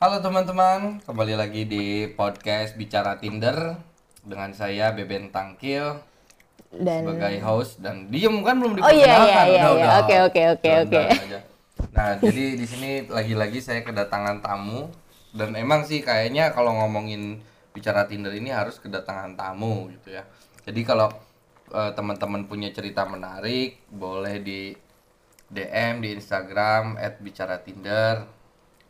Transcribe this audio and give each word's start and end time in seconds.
Halo 0.00 0.16
teman-teman, 0.24 0.96
kembali 1.04 1.36
lagi 1.36 1.68
di 1.68 2.08
podcast 2.08 2.72
Bicara 2.72 3.20
Tinder 3.20 3.76
dengan 4.24 4.48
saya 4.56 4.96
Beben 4.96 5.28
Tangkil 5.28 6.00
dan 6.72 7.04
sebagai 7.04 7.36
host 7.44 7.84
dan 7.84 8.08
diem 8.08 8.40
kan 8.40 8.56
belum 8.56 8.80
Oh, 8.80 8.88
iya, 8.88 9.12
diperkenalkan. 9.12 9.44
iya, 9.44 9.44
iya, 9.44 9.68
iya. 9.76 9.88
Oke, 10.00 10.16
oke, 10.24 10.42
oke, 10.56 10.70
oke. 10.88 11.00
Nah, 11.92 12.16
jadi 12.16 12.44
di 12.56 12.64
sini 12.64 12.90
lagi-lagi 13.12 13.60
saya 13.60 13.84
kedatangan 13.84 14.40
tamu 14.40 14.88
dan 15.36 15.52
emang 15.52 15.84
sih 15.84 16.00
kayaknya 16.00 16.48
kalau 16.56 16.72
ngomongin 16.80 17.44
bicara 17.76 18.08
Tinder 18.08 18.32
ini 18.32 18.48
harus 18.48 18.80
kedatangan 18.80 19.36
tamu 19.36 19.92
gitu 19.92 20.16
ya. 20.16 20.24
Jadi 20.64 20.80
kalau 20.80 21.12
eh, 21.70 21.92
teman-teman 21.92 22.48
punya 22.48 22.72
cerita 22.72 23.04
menarik 23.04 23.84
boleh 23.92 24.40
di 24.40 24.72
DM 25.52 26.00
di 26.00 26.16
Instagram 26.16 26.96
@bicara_tinder 27.20 28.24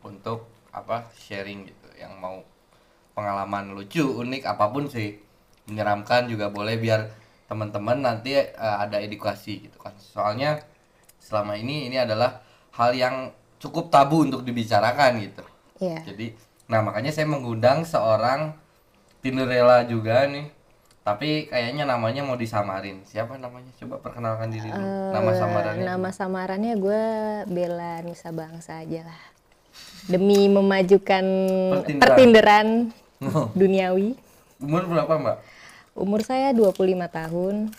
untuk 0.07 0.47
apa 0.71 1.07
sharing 1.15 1.67
gitu 1.67 1.87
yang 1.99 2.15
mau 2.19 2.39
pengalaman 3.15 3.75
lucu 3.75 4.03
unik 4.03 4.47
apa 4.47 4.71
pun 4.71 4.87
sih 4.87 5.19
menyeramkan 5.67 6.31
juga 6.31 6.47
boleh 6.49 6.79
biar 6.79 7.11
teman-teman 7.51 7.99
nanti 7.99 8.39
eh, 8.39 8.47
ada 8.55 8.97
edukasi 9.03 9.67
gitu 9.67 9.77
kan. 9.79 9.91
Soalnya 9.99 10.63
selama 11.19 11.59
ini 11.59 11.91
ini 11.91 11.99
adalah 11.99 12.41
hal 12.75 12.95
yang 12.95 13.29
cukup 13.61 13.91
tabu 13.93 14.23
untuk 14.25 14.41
dibicarakan 14.47 15.21
gitu. 15.21 15.43
Iya. 15.81 15.97
jadi 16.05 16.37
nah 16.69 16.85
makanya 16.85 17.09
saya 17.09 17.25
mengundang 17.25 17.81
seorang 17.83 18.53
Tinderella 19.21 19.85
juga 19.85 20.25
nih. 20.29 20.49
Tapi 21.01 21.49
kayaknya 21.49 21.89
namanya 21.89 22.21
mau 22.21 22.37
disamarin. 22.37 23.01
Siapa 23.05 23.33
namanya? 23.37 23.73
Coba 23.73 23.97
perkenalkan 23.97 24.53
diri 24.53 24.69
dulu. 24.69 24.85
Nama 24.85 25.31
Eh, 25.33 25.37
samarannya 25.37 25.83
Nama 25.85 26.09
samarannya 26.13 26.73
gue 26.77 27.03
Bella 27.49 28.05
Nusa 28.05 28.29
Bangsa 28.29 28.85
aja 28.85 29.09
lah. 29.09 29.21
Demi 30.03 30.47
memajukan 30.47 31.25
Pertinderan. 31.77 31.99
pertinderan 32.01 32.67
Oh, 33.21 33.53
duniawi. 33.53 34.17
umur 34.57 34.85
berapa 34.85 35.13
mbak 35.13 35.37
Umur 35.93 36.21
saya 36.21 36.49
25 36.51 36.73
tahun. 37.07 37.69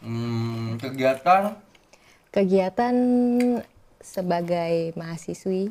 hmm, 0.00 0.78
kegiatan 0.78 1.54
Kegiatan 2.28 2.94
sebagai 3.98 4.90
mahasiswi. 4.94 5.70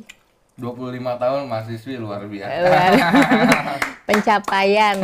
25 0.54 0.78
tahun 1.18 1.40
mahasiswi 1.44 1.94
luar 1.96 2.24
biasa 2.24 2.56
Luar- 2.62 3.00
Pencapaian. 4.06 4.96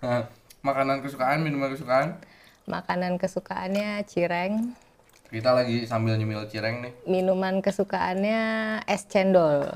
makanan 0.66 1.00
kesukaan 1.00 1.40
minuman 1.40 1.70
kesukaan 1.70 2.16
Makanan 2.64 3.16
kesukaannya 3.16 4.00
cireng. 4.04 4.72
kita 5.26 5.50
lagi 5.50 5.84
sambil 5.84 6.14
nyemil 6.14 6.46
cireng 6.46 6.80
nih 6.80 6.92
Minuman 7.04 7.58
kesukaannya 7.58 8.40
es 8.84 9.04
cendol. 9.04 9.68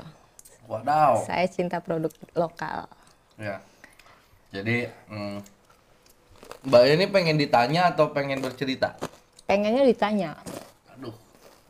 Wadaw 0.71 1.19
Saya 1.21 1.43
cinta 1.45 1.77
produk 1.77 2.07
lokal. 2.33 2.87
ya 3.35 3.59
jadi 4.49 4.87
mm, 5.07 5.37
mbak 6.63 6.83
ini 6.89 7.05
pengen 7.07 7.35
ditanya 7.35 7.89
atau 7.89 8.09
pengen 8.09 8.39
bercerita 8.39 8.95
Pengennya 9.43 9.83
ditanya. 9.83 10.31
aduh 10.89 11.11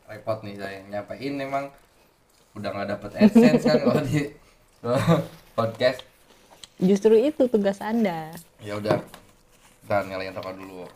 repot 0.06 0.38
nih 0.42 0.54
saya 0.54 0.78
nyapain 0.86 1.34
emang 1.34 1.66
udah 2.52 2.68
nggak 2.70 2.88
dapet 2.90 3.10
adsense 3.18 3.64
kan 3.64 3.80
kalau 3.80 4.02
di 4.02 4.30
podcast 5.58 6.00
Justru 6.76 7.14
itu 7.16 7.46
tugas 7.46 7.78
Anda. 7.78 8.34
ya 8.58 8.74
udah 8.74 8.98
dan 9.82 10.06
nyalain 10.06 10.30
rokok 10.30 10.54
dulu 10.54 10.86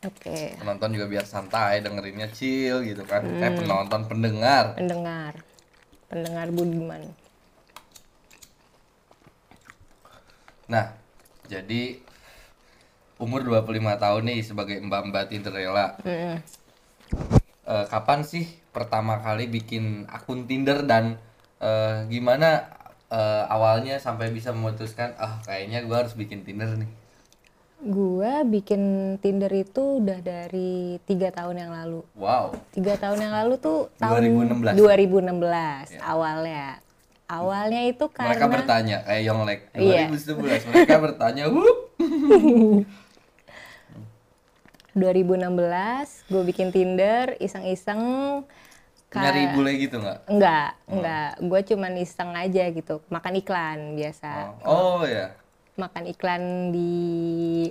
Oke. 0.00 0.56
penonton 0.56 0.92
juga 0.92 1.06
biar 1.06 1.24
santai 1.24 1.80
dengerinnya 1.80 2.28
chill 2.30 2.80
gitu 2.80 3.04
kan 3.04 3.20
eh 3.20 3.52
penonton 3.54 4.00
pendengar 4.06 4.72
Pendengar. 4.74 5.36
Pendengar 6.06 6.48
Budiman. 6.50 7.06
Nah, 10.70 10.94
jadi 11.50 11.98
umur 13.18 13.42
25 13.42 13.98
tahun 13.98 14.22
nih 14.22 14.40
sebagai 14.46 14.78
mbak-mbak 14.80 15.28
Tinderella. 15.28 15.98
Mm-mm. 16.06 16.38
Eh, 17.70 17.84
kapan 17.90 18.22
sih 18.22 18.46
pertama 18.70 19.18
kali 19.18 19.50
bikin 19.50 20.06
akun 20.06 20.46
Tinder 20.46 20.86
dan 20.86 21.18
eh, 21.58 22.06
gimana 22.06 22.70
eh, 23.10 23.44
awalnya 23.50 23.98
sampai 23.98 24.30
bisa 24.30 24.54
memutuskan 24.54 25.18
ah 25.18 25.42
kayaknya 25.42 25.82
gua 25.84 26.06
harus 26.06 26.14
bikin 26.14 26.46
Tinder 26.46 26.78
nih. 26.78 26.90
Gua 27.80 28.46
bikin 28.46 29.16
Tinder 29.18 29.50
itu 29.50 29.98
udah 29.98 30.22
dari 30.22 31.02
tiga 31.04 31.34
tahun 31.34 31.66
yang 31.66 31.72
lalu. 31.74 32.00
Wow. 32.14 32.54
Tiga 32.70 32.94
tahun 32.94 33.26
yang 33.26 33.34
lalu 33.34 33.58
tuh 33.58 33.90
tahun 33.98 34.22
2016. 34.54 34.78
2016 34.78 35.98
awalnya. 35.98 36.78
Awalnya 37.30 37.86
itu 37.86 38.10
Mereka 38.10 38.18
karena 38.18 38.46
bertanya 38.50 38.96
kayak 39.06 39.22
Yonglek 39.22 39.60
Iya. 39.78 40.10
2011 40.10 40.66
mereka 40.66 40.96
bertanya, 40.98 41.44
"Wup." 41.46 41.78
2016 44.90 46.26
gue 46.26 46.42
bikin 46.44 46.74
Tinder 46.74 47.38
iseng-iseng. 47.38 48.02
Ka- 49.06 49.22
nyari 49.22 49.54
bule 49.54 49.74
gitu 49.78 49.98
nggak? 49.98 50.18
Enggak, 50.26 50.70
enggak. 50.86 51.30
Gue 51.40 51.60
cuman 51.64 51.92
iseng 51.98 52.34
aja 52.34 52.64
gitu. 52.68 52.98
Makan 53.06 53.34
iklan 53.38 53.78
biasa. 53.94 54.54
Oh, 54.62 54.98
oh 54.98 55.02
ya. 55.06 55.34
makan 55.78 56.12
iklan 56.12 56.42
di 56.76 57.70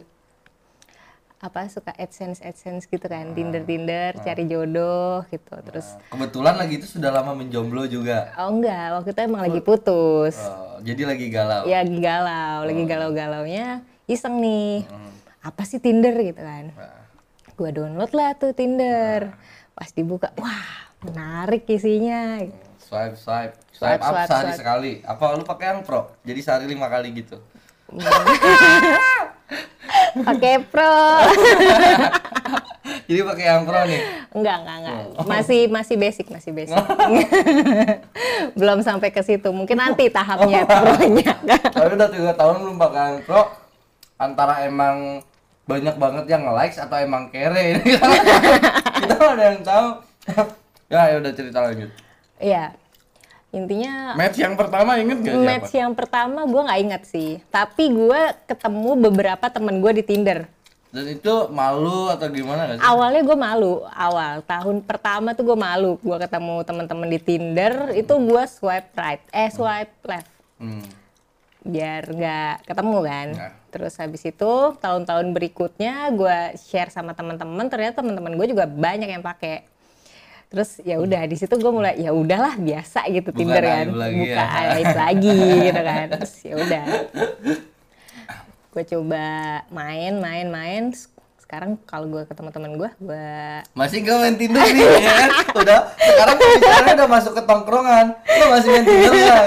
apa 1.40 1.66
suka 1.66 1.96
AdSense 1.96 2.40
AdSense 2.40 2.84
gitu 2.84 3.06
kan 3.06 3.32
Tinder 3.32 3.64
Tinder 3.64 4.12
cari 4.18 4.44
jodoh 4.44 5.24
gitu 5.26 5.56
terus 5.64 5.96
Kebetulan 6.08 6.54
lagi 6.54 6.76
itu 6.76 6.88
sudah 6.90 7.10
lama 7.10 7.32
menjomblo 7.34 7.84
juga. 7.86 8.36
oh 8.36 8.52
enggak 8.52 8.92
waktu 8.94 9.10
itu 9.10 9.22
emang 9.24 9.42
lagi 9.42 9.60
putus 9.60 10.36
Oh, 10.38 10.76
jadi 10.80 11.08
lagi 11.08 11.28
galau. 11.28 11.64
ya 11.64 11.80
lagi 11.80 11.96
galau 11.98 12.60
lagi 12.62 12.84
galau 12.84 13.10
galaunya 13.10 13.68
iseng 14.06 14.36
nih 14.38 14.84
apa 15.40 15.64
sih 15.64 15.80
Tinder 15.80 16.12
gitu 16.14 16.38
kan 16.38 16.76
Nah. 16.76 17.08
gua 17.56 17.70
download 17.70 18.12
lah 18.12 18.36
tuh 18.36 18.52
Tinder 18.52 19.32
pas 19.72 19.88
dibuka 19.90 20.36
wah 20.36 20.68
menarik 21.02 21.64
isinya 21.66 22.44
Swipe, 22.80 23.16
swipe, 23.16 23.54
swipe, 23.70 23.96
Swipe, 23.96 24.02
up 24.02 24.12
swipe, 24.12 24.28
sehari 24.28 24.50
swipe. 24.50 24.58
sekali. 24.58 24.94
Apa 25.06 25.38
lu 25.38 25.46
pakai 25.46 25.66
yang 25.70 25.86
pro? 25.86 26.10
Jadi 26.24 26.40
sehari 26.42 26.66
lima 26.66 26.90
kali 26.90 27.14
gitu. 27.14 27.38
pakai 30.18 30.54
pro 30.64 30.94
Jadi 33.10 33.22
pakai 33.22 33.46
yang 33.46 33.66
pro 33.70 33.82
nih. 33.86 34.02
Enggak, 34.34 34.56
enggak, 34.66 34.78
enggak. 34.82 35.02
Masih 35.26 35.62
masih 35.70 35.96
basic, 35.98 36.26
masih 36.30 36.52
basic. 36.54 36.78
Belum 38.60 38.82
sampai 38.82 39.10
ke 39.14 39.22
situ. 39.22 39.50
Mungkin 39.50 39.78
nanti 39.78 40.10
tahapnya 40.10 40.66
pro-nya. 40.70 41.34
Tapi 41.70 41.92
udah 41.94 42.10
tiga 42.10 42.34
tahun 42.34 42.56
belum 42.66 42.78
pakai 42.82 43.02
yang 43.02 43.20
pro. 43.26 43.44
Antara 44.18 44.66
emang 44.66 45.22
banyak 45.70 45.96
banget 46.02 46.26
yang 46.34 46.44
likes 46.50 46.82
atau 46.82 46.98
emang 46.98 47.30
kere 47.30 47.78
ini 47.78 47.94
kita 49.06 49.16
ada 49.22 49.44
yang 49.54 49.62
tahu 49.62 49.88
ya 50.90 51.14
ya 51.14 51.16
udah 51.22 51.30
cerita 51.38 51.62
lanjut 51.62 51.94
Iya. 52.42 52.74
Intinya 53.50 54.14
match 54.14 54.38
yang 54.38 54.54
pertama 54.54 55.02
inget 55.02 55.26
gak 55.26 55.34
siapa 55.34 55.50
match 55.50 55.72
yang 55.74 55.94
pertama 55.98 56.40
gue 56.46 56.62
nggak 56.70 56.82
ingat 56.86 57.04
sih. 57.10 57.42
Tapi 57.50 57.84
gue 57.90 58.22
ketemu 58.46 58.92
beberapa 59.10 59.46
temen 59.50 59.82
gue 59.82 59.92
di 60.02 60.06
Tinder. 60.06 60.46
dan 60.90 61.06
itu 61.06 61.34
malu 61.54 62.10
atau 62.10 62.26
gimana 62.34 62.66
gak 62.66 62.82
sih 62.82 62.86
Awalnya 62.90 63.22
gue 63.22 63.38
malu, 63.38 63.86
awal 63.94 64.42
tahun 64.42 64.82
pertama 64.82 65.38
tuh 65.38 65.54
gue 65.54 65.58
malu. 65.58 66.02
Gue 66.02 66.18
ketemu 66.18 66.66
teman-teman 66.66 67.06
di 67.14 67.20
Tinder, 67.22 67.94
itu 67.94 68.10
gue 68.10 68.44
swipe 68.50 68.90
right, 68.98 69.22
eh 69.30 69.50
swipe 69.54 69.94
left. 70.06 70.30
hmm. 70.58 70.86
biar 71.60 72.10
nggak 72.10 72.56
ketemu 72.66 72.98
kan. 73.06 73.28
Nah. 73.38 73.54
Terus 73.70 73.94
habis 74.02 74.26
itu 74.26 74.52
tahun-tahun 74.82 75.30
berikutnya 75.30 76.10
gue 76.10 76.58
share 76.58 76.90
sama 76.90 77.14
teman-teman, 77.14 77.70
ternyata 77.70 78.02
teman-teman 78.02 78.34
gue 78.34 78.48
juga 78.50 78.66
banyak 78.66 79.10
yang 79.14 79.22
pakai. 79.22 79.70
Terus 80.50 80.82
ya 80.82 80.98
udah 80.98 81.22
di 81.24 81.38
situ 81.38 81.54
gue 81.54 81.70
mulai 81.70 81.94
ya 82.02 82.10
udahlah 82.10 82.58
biasa 82.58 83.06
gitu 83.08 83.30
Bukan 83.30 83.38
Tinder 83.38 83.62
kan, 83.62 83.86
lagi 83.94 84.18
buka 84.18 84.34
ya. 84.42 84.70
aib 84.74 84.94
lagi 84.98 85.38
gitu 85.62 85.82
kan. 85.86 86.06
Terus 86.18 86.34
ya 86.42 86.56
udah. 86.58 86.84
Gue 88.70 88.84
coba 88.86 89.26
main, 89.70 90.14
main, 90.18 90.48
main. 90.50 90.84
Sekarang 91.38 91.78
kalau 91.86 92.06
gue 92.06 92.24
ketemu 92.26 92.50
teman 92.50 92.72
gue, 92.78 92.90
gue 92.98 93.30
masih 93.74 94.02
gak 94.02 94.18
main 94.18 94.36
Tinder 94.38 94.66
nih 94.70 94.86
ya 94.86 95.14
kan? 95.18 95.30
udah 95.54 95.80
sekarang 95.98 96.36
bicaranya 96.38 96.94
udah 96.94 97.10
masuk 97.10 97.34
ke 97.34 97.42
tongkrongan 97.42 98.06
lu 98.14 98.46
masih 98.50 98.70
main 98.70 98.86
Tinder 98.86 99.12
nggak 99.12 99.46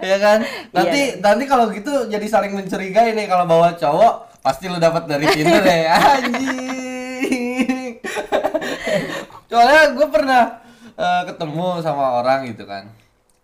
ya 0.00 0.16
kan 0.18 0.38
nanti 0.72 1.00
nanti 1.20 1.44
kalau 1.44 1.68
gitu 1.68 2.08
jadi 2.08 2.26
saling 2.28 2.52
mencurigai 2.52 3.12
nih 3.12 3.28
kalau 3.28 3.44
bawa 3.44 3.76
cowok 3.76 4.40
pasti 4.40 4.68
lu 4.68 4.80
dapat 4.80 5.04
dari 5.04 5.24
Tinder 5.28 5.60
ya 5.60 5.96
anjing 6.16 6.83
soalnya 9.54 9.82
gue 9.94 10.06
pernah 10.10 10.42
eh, 10.94 11.22
ketemu 11.30 11.66
sama 11.78 12.18
orang 12.18 12.50
gitu 12.50 12.66
kan 12.66 12.90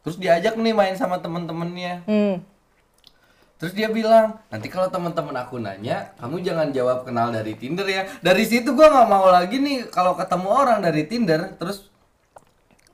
terus 0.03 0.19
diajak 0.19 0.59
nih 0.59 0.75
main 0.75 0.99
sama 0.99 1.23
temen-temennya 1.23 2.03
hmm, 2.11 2.35
Terus 3.61 3.77
dia 3.77 3.93
bilang, 3.93 4.41
nanti 4.49 4.73
kalau 4.73 4.89
teman-teman 4.89 5.37
aku 5.37 5.61
nanya, 5.61 6.17
kamu 6.17 6.41
jangan 6.41 6.73
jawab 6.73 7.05
kenal 7.05 7.29
dari 7.29 7.53
Tinder 7.53 7.85
ya. 7.85 8.09
Dari 8.25 8.49
situ 8.49 8.73
gua 8.73 8.89
nggak 8.89 9.09
mau 9.12 9.29
lagi 9.29 9.61
nih 9.61 9.85
kalau 9.93 10.17
ketemu 10.17 10.49
orang 10.49 10.81
dari 10.81 11.05
Tinder, 11.05 11.61
terus 11.61 11.93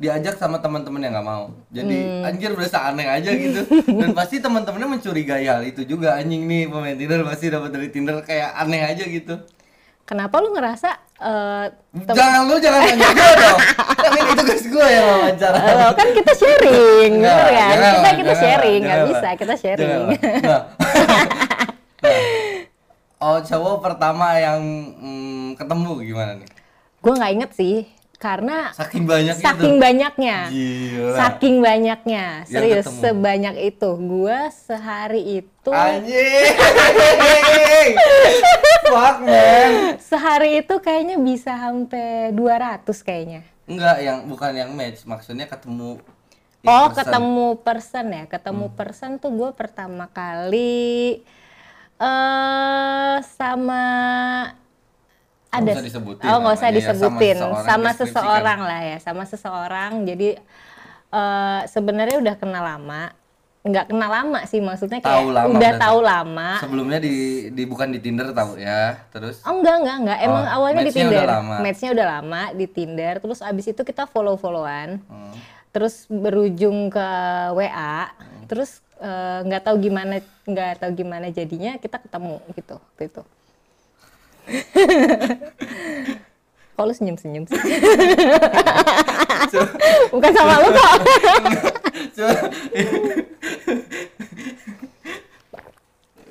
diajak 0.03 0.35
sama 0.35 0.59
teman-teman 0.59 1.07
yang 1.07 1.15
nggak 1.15 1.23
mau. 1.23 1.55
Jadi 1.71 1.97
Hmm. 2.03 2.27
anjir 2.27 2.51
berasa 2.59 2.83
aneh 2.83 3.07
aja 3.07 3.31
gitu. 3.31 3.63
Dan 4.03 4.11
pasti 4.11 4.43
teman-temannya 4.43 4.99
mencurigai 4.99 5.47
hal 5.47 5.63
itu 5.63 5.87
juga 5.87 6.19
anjing 6.19 6.43
nih 6.51 6.67
pemain 6.67 6.99
Tinder 6.99 7.23
pasti 7.23 7.47
dapat 7.47 7.71
dari 7.71 7.89
Tinder 7.95 8.19
kayak 8.27 8.51
aneh 8.59 8.83
aja 8.91 9.05
gitu. 9.07 9.39
Kenapa 10.03 10.43
lu 10.43 10.51
ngerasa 10.51 10.99
eh, 11.17 11.65
Jangan 12.07 12.41
lu 12.45 12.57
jangan 12.57 12.81
nanya 12.85 13.09
gue 13.09 13.31
dong. 13.37 13.59
Kan 13.97 14.11
ini 14.13 14.33
tugas 14.37 14.63
gue 14.63 14.87
yang 14.87 15.07
wawancara. 15.09 15.59
eh, 15.59 15.91
kan 15.97 16.09
kita 16.13 16.33
sharing, 16.33 17.13
bener 17.25 17.49
ya? 17.49 17.67
jangan 17.73 17.73
Kita 17.73 17.81
lah, 17.81 18.13
kita 18.13 18.27
jangan 18.27 18.37
sharing, 18.43 18.81
nggak 18.81 18.99
jangan 18.99 19.11
bisa 19.11 19.29
kita 19.35 19.55
sharing. 19.57 19.89
Jangan. 19.89 20.43
Nah. 20.45 20.63
Nah. 22.07 22.07
Oh 23.17 23.41
cowok 23.41 23.77
pertama 23.81 24.37
yang 24.37 24.61
mm, 24.93 25.57
ketemu 25.57 25.91
gimana 26.05 26.33
nih? 26.37 26.49
Gue 27.01 27.13
nggak 27.17 27.33
inget 27.33 27.51
sih, 27.57 27.89
karena 28.17 28.73
Saking 28.73 29.05
banyak 29.05 29.35
saking 29.37 29.77
itu. 29.77 29.83
banyaknya, 29.83 30.37
Gila. 30.49 31.15
saking 31.15 31.57
banyaknya, 31.61 32.25
serius 32.45 32.85
ketemu. 32.85 33.01
sebanyak 33.03 33.55
itu. 33.63 33.91
Gue 33.97 34.39
sehari 34.51 35.23
itu, 35.41 35.71
Anjing. 35.71 36.53
Fuck 38.87 39.17
man. 39.21 39.71
sehari 40.01 40.61
itu 40.61 40.75
kayaknya 40.79 41.17
bisa 41.17 41.53
sampai 41.53 42.33
200 42.33 42.87
kayaknya. 42.99 43.41
Enggak, 43.67 43.97
yang 43.99 44.19
bukan 44.25 44.53
yang 44.53 44.71
match, 44.73 45.05
maksudnya 45.05 45.45
ketemu 45.45 45.99
Oh, 46.63 46.91
person. 46.91 46.99
ketemu 46.99 47.47
person 47.61 48.07
ya. 48.11 48.25
Ketemu 48.27 48.67
person 48.73 49.11
tuh 49.17 49.31
gue 49.31 49.51
pertama 49.53 50.09
kali 50.09 51.23
eh 51.97 53.17
sama 53.33 53.85
ada 55.59 55.73
usah 55.73 55.85
disebutin 55.85 56.25
oh 56.25 56.37
nggak 56.39 56.55
usah 56.55 56.63
ya, 56.63 56.67
sama 56.67 56.79
disebutin. 56.79 57.37
Seseorang, 57.37 57.65
sama 57.65 57.83
deskripsikan. 57.83 58.01
seseorang 58.03 58.61
lah 58.63 58.81
ya 58.83 58.97
sama 58.99 59.23
seseorang. 59.25 59.91
Jadi 60.05 60.29
eh 61.09 61.61
sebenarnya 61.67 62.17
udah 62.19 62.35
kenal 62.35 62.65
lama. 62.65 63.03
Nggak 63.63 63.91
kenal 63.91 64.07
lama 64.09 64.41
sih 64.47 64.61
maksudnya 64.61 65.03
kayak 65.03 65.11
Tahu 65.13 65.29
lama, 65.29 65.51
udah 65.53 65.73
tahu 65.77 65.99
lama. 66.01 66.51
Sebelumnya 66.61 66.99
di, 66.99 67.15
di 67.51 67.63
bukan 67.63 67.91
di 67.91 67.99
Tinder 67.99 68.31
tahu 68.31 68.55
ya, 68.57 69.03
terus? 69.11 69.43
Oh 69.43 69.59
enggak 69.59 69.83
enggak 69.83 69.97
enggak 70.01 70.19
emang 70.23 70.45
Oh, 70.45 70.55
awalnya 70.55 70.83
di 70.83 70.95
Tinder 70.95 71.19
udah 71.19 71.35
lama. 71.35 71.55
matchnya 71.59 71.91
udah 71.91 72.07
lama 72.09 72.43
di 72.53 72.67
Tinder. 72.67 73.15
Terus 73.19 73.39
abis 73.41 73.67
itu 73.67 73.83
kita 73.83 74.07
follow 74.07 74.35
followan 74.35 75.03
Hmm. 75.05 75.35
terus 75.69 76.09
berujung 76.09 76.89
ke 76.89 77.09
WA 77.53 78.09
terus 78.47 78.81
eh, 78.97 79.39
nggak 79.45 79.61
tahu 79.63 79.77
gimana 79.79 80.15
nggak 80.43 80.81
tahu 80.81 80.93
gimana 80.95 81.29
jadinya 81.29 81.77
kita 81.77 82.01
ketemu 82.01 82.41
gitu 82.55 82.81
waktu 82.81 83.03
itu 83.05 83.23
kalau 86.77 86.93
senyum 86.93 87.17
senyum 87.19 87.45
sih 87.49 87.59
bukan 90.13 90.31
sama 90.35 90.55
lu 90.63 90.69
kok 90.71 90.93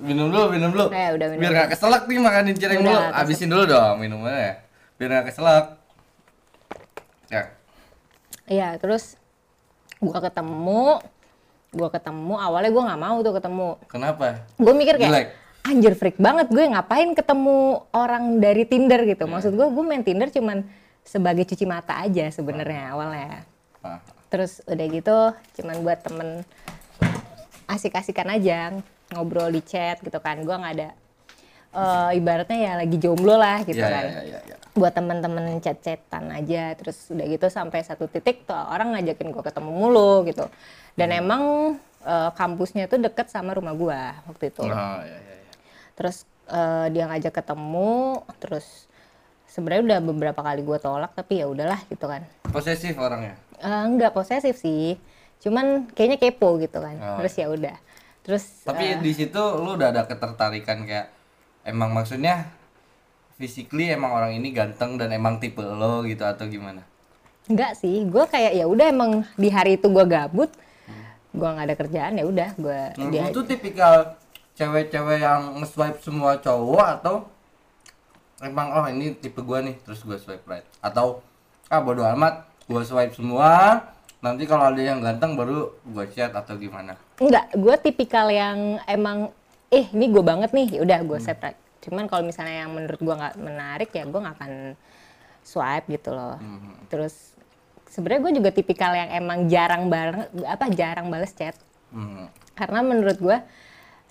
minum 0.05 0.29
dulu, 0.29 0.53
minum 0.53 0.69
dulu. 0.69 0.85
Eh, 0.93 1.09
udah 1.17 1.27
minum 1.33 1.41
Biar 1.41 1.51
gak 1.65 1.69
keselak 1.73 2.05
nih 2.05 2.21
makanin 2.21 2.53
cireng 2.53 2.85
dulu. 2.85 2.93
keselak. 2.93 3.17
Abisin 3.17 3.49
dulu 3.49 3.63
dong 3.65 3.95
minumannya 3.97 4.37
ya. 4.37 4.53
Biar 5.01 5.09
gak 5.09 5.25
keselak. 5.33 5.65
Ya. 7.33 7.41
Iya, 8.45 8.77
terus 8.77 9.17
gua 9.97 10.21
ketemu, 10.21 11.01
gua 11.73 11.89
ketemu. 11.89 12.33
Awalnya 12.37 12.69
gua 12.69 12.83
nggak 12.93 13.01
mau 13.01 13.17
tuh 13.25 13.33
ketemu. 13.33 13.69
Kenapa? 13.89 14.45
Gue 14.61 14.73
mikir 14.77 14.95
kayak, 15.01 15.09
Jelek. 15.09 15.27
Anjir 15.65 15.93
freak 15.93 16.17
banget 16.17 16.47
gue 16.47 16.61
ngapain 16.63 17.09
ketemu 17.11 17.57
orang 17.91 18.37
dari 18.37 18.63
Tinder 18.63 19.01
Iya. 19.01 19.11
gitu. 19.11 19.25
Maksud 19.25 19.51
gue, 19.51 19.67
gue 19.67 19.83
main 19.83 20.01
Tinder 20.01 20.29
cuman 20.29 20.61
sebagai 21.01 21.43
cuci 21.43 21.65
mata 21.65 21.97
aja 21.97 22.29
sebenarnya 22.29 22.93
awalnya. 22.93 23.41
Ah. 23.81 23.97
Terus 24.29 24.61
udah 24.63 24.85
gitu, 24.87 25.17
cuman 25.55 25.75
buat 25.81 25.99
temen 26.01 26.45
asik-asikan 27.65 28.29
aja 28.29 28.73
ngobrol 29.11 29.49
di 29.49 29.61
chat 29.61 29.97
gitu 29.99 30.17
kan. 30.17 30.41
Gue 30.41 30.53
nggak 30.53 30.73
ada 30.75 30.89
eh, 31.71 32.11
ibaratnya 32.15 32.57
ya 32.57 32.71
lagi 32.77 32.95
jomblo 32.95 33.35
lah 33.35 33.59
gitu 33.61 33.77
Iya, 33.77 33.89
kan 33.89 34.05
iya, 34.05 34.21
iya, 34.23 34.39
iya. 34.45 34.55
buat 34.71 34.91
temen-temen 34.91 35.59
chat-chatan 35.59 36.31
aja 36.31 36.71
terus 36.73 36.95
udah 37.09 37.25
gitu 37.25 37.47
sampai 37.49 37.83
satu 37.83 38.07
titik 38.07 38.43
tuh 38.43 38.55
orang 38.55 38.95
ngajakin 38.95 39.27
gue 39.27 39.43
ketemu 39.43 39.71
mulu 39.71 40.23
gitu 40.23 40.47
dan 40.93 41.11
Hmm. 41.11 41.19
emang 41.19 41.43
eh, 41.99 42.31
kampusnya 42.31 42.85
tuh 42.85 42.95
deket 42.97 43.27
sama 43.27 43.51
rumah 43.51 43.73
gue 43.73 43.99
waktu 44.23 44.43
itu 44.47 44.61
Oh, 44.61 44.71
iya, 44.71 45.03
iya, 45.03 45.19
iya. 45.19 45.34
Terus 45.95 46.27
eh, 46.51 46.87
dia 46.91 47.07
ngajak 47.09 47.33
ketemu 47.33 48.21
terus 48.37 48.85
sebenarnya 49.49 49.83
udah 49.87 49.99
beberapa 50.03 50.41
kali 50.43 50.61
gue 50.61 50.77
tolak 50.83 51.15
tapi 51.15 51.39
ya 51.39 51.47
udahlah 51.47 51.79
gitu 51.87 52.05
kan. 52.05 52.27
Posesif 52.51 52.95
orangnya. 52.99 53.39
Eh, 53.63 53.83
nggak 53.95 54.11
posesif 54.11 54.59
sih. 54.59 54.99
Cuman 55.39 55.89
kayaknya 55.95 56.19
kepo 56.19 56.59
gitu 56.59 56.83
kan. 56.83 56.95
Oh, 56.99 57.23
terus 57.23 57.33
ya 57.39 57.47
udah. 57.47 57.75
Terus 58.25 58.43
Tapi 58.67 58.97
eh, 58.97 58.99
di 58.99 59.11
situ 59.15 59.39
lu 59.39 59.79
udah 59.79 59.95
ada 59.95 60.03
ketertarikan 60.03 60.83
kayak 60.83 61.07
emang 61.63 61.95
maksudnya 61.95 62.51
physically 63.39 63.91
emang 63.91 64.15
orang 64.15 64.31
ini 64.35 64.51
ganteng 64.51 64.95
dan 64.95 65.11
emang 65.11 65.39
tipe 65.39 65.61
lo 65.63 66.03
gitu 66.03 66.23
atau 66.23 66.47
gimana? 66.47 66.83
Enggak 67.45 67.77
sih, 67.77 68.01
gue 68.09 68.25
kayak 68.25 68.57
ya 68.57 68.65
udah 68.65 68.89
emang 68.89 69.21
di 69.37 69.53
hari 69.53 69.77
itu 69.77 69.85
gue 69.85 70.01
gabut, 70.09 70.49
gue 71.35 71.45
nggak 71.45 71.67
ada 71.67 71.75
kerjaan 71.77 72.13
ya 72.17 72.25
udah 72.25 72.49
gue 72.57 72.81
Nah, 72.97 73.09
dia 73.11 73.29
tuh 73.29 73.43
tipikal 73.45 74.17
cewek-cewek 74.55 75.19
yang 75.19 75.59
nge-swipe 75.61 75.99
semua 75.99 76.39
cowok 76.39 76.85
atau 76.99 77.27
emang 78.43 78.71
oh 78.71 78.85
ini 78.87 79.15
tipe 79.15 79.39
gua 79.43 79.59
nih 79.63 79.75
terus 79.83 80.03
gua 80.03 80.15
swipe 80.19 80.43
right 80.47 80.65
atau 80.79 81.19
ah 81.71 81.79
bodo 81.79 82.03
amat 82.15 82.47
gua 82.67 82.83
swipe 82.83 83.15
semua 83.15 83.83
nanti 84.23 84.47
kalau 84.47 84.71
ada 84.71 84.81
yang 84.81 85.03
ganteng 85.03 85.35
baru 85.35 85.75
gua 85.85 86.07
chat 86.07 86.31
atau 86.31 86.55
gimana 86.57 86.95
enggak, 87.15 87.45
gue 87.55 87.75
tipikal 87.79 88.27
yang 88.27 88.79
emang 88.91 89.31
eh 89.71 89.87
ini 89.91 90.11
gue 90.11 90.23
banget 90.23 90.51
nih, 90.51 90.79
ya 90.79 90.81
udah 90.83 90.99
gue 91.03 91.19
Hmm. 91.19 91.27
separate. 91.27 91.59
Cuman 91.83 92.05
kalau 92.11 92.23
misalnya 92.27 92.67
yang 92.67 92.71
menurut 92.75 92.99
gue 93.01 93.15
nggak 93.15 93.35
menarik 93.39 93.89
ya 93.91 94.03
gue 94.03 94.19
nggak 94.19 94.35
akan 94.35 94.53
swipe 95.41 95.87
gitu 95.89 96.11
loh. 96.11 96.37
Hmm. 96.37 96.75
Terus 96.91 97.35
sebenarnya 97.89 98.21
gue 98.27 98.33
juga 98.43 98.49
tipikal 98.51 98.91
yang 98.91 99.09
emang 99.15 99.47
jarang 99.47 99.87
bareng 99.87 100.27
apa 100.43 100.65
jarang 100.75 101.07
bales 101.07 101.31
chat 101.31 101.55
hmm. 101.95 102.27
karena 102.51 102.79
menurut 102.83 103.15
gue 103.15 103.37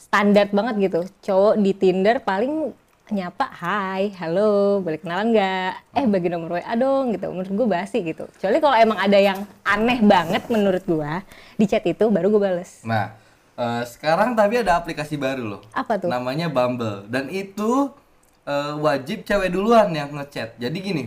standar 0.05 0.53
banget 0.53 0.93
gitu. 0.93 1.01
Cowok 1.25 1.55
di 1.56 1.73
Tinder 1.73 2.21
paling 2.21 2.77
nyapa 3.12 3.53
hai 3.61 4.17
halo 4.17 4.81
boleh 4.81 4.97
kenalan 4.97 5.33
nggak? 5.33 5.73
Eh 5.93 6.05
bagi 6.08 6.29
nomor 6.32 6.56
WA 6.56 6.73
dong 6.77 7.13
gitu 7.13 7.29
menurut 7.32 7.53
gue 7.53 7.69
basi 7.69 7.99
gitu. 8.01 8.25
Kecuali 8.37 8.61
kalau 8.61 8.77
emang 8.77 8.96
ada 9.01 9.17
yang 9.17 9.44
aneh 9.65 10.01
banget 10.05 10.49
menurut 10.49 10.84
gue 10.84 11.13
di 11.56 11.65
chat 11.69 11.84
itu 11.84 12.08
baru 12.08 12.32
gue 12.32 12.41
bales. 12.41 12.81
Nah 12.84 13.13
eh, 13.56 13.82
sekarang 13.89 14.32
tapi 14.37 14.61
ada 14.61 14.77
aplikasi 14.81 15.17
baru 15.17 15.56
loh. 15.56 15.63
Apa 15.73 16.01
tuh? 16.01 16.08
Namanya 16.08 16.49
Bumble. 16.49 17.05
Dan 17.08 17.29
itu 17.29 17.93
eh, 18.49 18.75
wajib 18.81 19.25
cewek 19.29 19.53
duluan 19.53 19.93
yang 19.93 20.13
ngechat. 20.13 20.56
Jadi 20.61 20.79
gini 20.81 21.05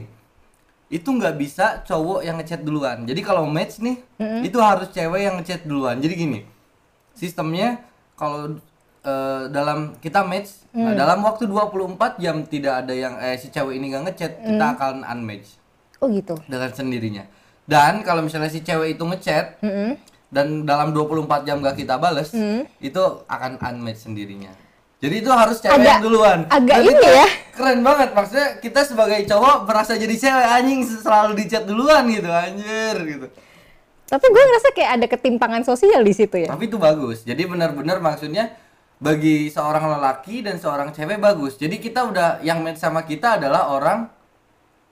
itu 0.87 1.09
nggak 1.11 1.35
bisa 1.35 1.81
cowok 1.83 2.23
yang 2.23 2.37
ngechat 2.37 2.61
duluan. 2.61 3.09
Jadi 3.09 3.19
kalau 3.25 3.43
match 3.49 3.81
nih 3.81 3.97
itu 4.45 4.57
harus 4.61 4.87
cewek 4.93 5.21
yang 5.25 5.35
ngechat 5.41 5.65
duluan. 5.65 5.97
Jadi 5.97 6.13
gini 6.13 6.39
sistemnya 7.17 7.81
kalau 8.13 8.61
eh, 9.07 9.41
dalam 9.47 9.95
kita 9.97 10.21
match. 10.21 10.67
Nah, 10.69 10.93
dalam 10.93 11.23
waktu 11.23 11.47
24 11.47 11.87
jam 12.17 12.43
tidak 12.43 12.83
ada 12.83 12.93
yang 12.93 13.15
eh 13.17 13.33
si 13.33 13.47
cewek 13.47 13.73
ini 13.73 13.89
nggak 13.89 14.03
ngechat 14.05 14.31
kita 14.37 14.65
akan 14.75 15.01
unmatch. 15.01 15.57
Oh 15.97 16.05
gitu. 16.07 16.35
Dengan 16.45 16.69
sendirinya. 16.69 17.23
Dan 17.63 17.99
kalau 18.01 18.21
misalnya 18.21 18.47
si 18.47 18.61
cewek 18.61 18.93
itu 18.93 19.03
ngechat 19.03 19.59
Mm-mm. 19.59 19.97
dan 20.29 20.63
dalam 20.63 20.91
24 20.91 21.25
jam 21.43 21.59
gak 21.59 21.75
kita 21.75 21.97
bales 21.97 22.31
itu 22.77 23.01
akan 23.25 23.57
unmatch 23.57 24.05
sendirinya. 24.05 24.51
Jadi 24.97 25.15
itu 25.19 25.29
harus 25.29 25.59
cewek 25.59 25.77
Agak- 25.77 25.89
yang 25.91 26.01
duluan. 26.01 26.39
agak 26.47 26.73
Dan 26.73 26.89
ini 26.89 27.07
ya. 27.11 27.27
keren 27.51 27.81
banget. 27.81 28.09
Maksudnya 28.13 28.47
kita 28.57 28.81
sebagai 28.81 29.19
cowok 29.25 29.65
merasa 29.65 29.93
jadi 29.93 30.15
cewek 30.15 30.47
anjing 30.53 30.79
selalu 30.83 31.31
dicat 31.37 31.63
duluan 31.65 32.05
gitu 32.07 32.29
anjir 32.29 32.95
gitu. 33.03 33.27
Tapi 34.07 34.25
gue 34.25 34.39
ngerasa 34.41 34.69
kayak 34.71 34.91
ada 34.93 35.05
ketimpangan 35.05 35.61
sosial 35.61 35.99
di 35.99 36.13
situ 36.13 36.37
ya. 36.39 36.47
Tapi 36.47 36.65
itu 36.65 36.79
bagus. 36.79 37.21
Jadi 37.21 37.43
benar-benar 37.43 37.99
maksudnya 37.99 38.55
bagi 38.97 39.47
seorang 39.47 39.93
lelaki 39.93 40.41
dan 40.41 40.57
seorang 40.57 40.89
cewek 40.89 41.17
bagus. 41.17 41.55
Jadi 41.55 41.77
kita 41.77 42.03
udah 42.03 42.41
yang 42.41 42.61
match 42.61 42.77
sama 42.77 43.01
kita 43.01 43.37
adalah 43.37 43.69
orang 43.69 44.09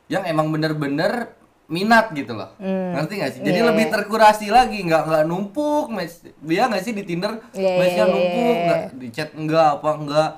yang 0.06 0.22
emang 0.24 0.50
bener-bener 0.50 1.34
minat 1.66 2.14
gitu 2.14 2.38
loh. 2.38 2.54
Ngerti 2.62 3.14
gak 3.18 3.32
sih? 3.34 3.42
Jadi 3.42 3.60
Iya, 3.60 3.68
lebih 3.68 3.86
iya. 3.86 3.94
terkurasi 3.98 4.48
lagi 4.48 4.78
nggak 4.80 5.04
nggak 5.04 5.24
numpuk 5.26 5.90
match 5.90 6.22
dia 6.38 6.70
nggak 6.70 6.84
sih 6.84 6.94
di 6.94 7.02
tinder 7.02 7.42
Iya, 7.52 7.72
matchnya 7.76 7.98
iya, 8.00 8.14
numpuk 8.14 8.56
nggak 8.62 8.82
di 8.94 9.08
chat 9.10 9.30
enggak 9.34 9.68
apa 9.76 9.90
enggak 9.98 10.30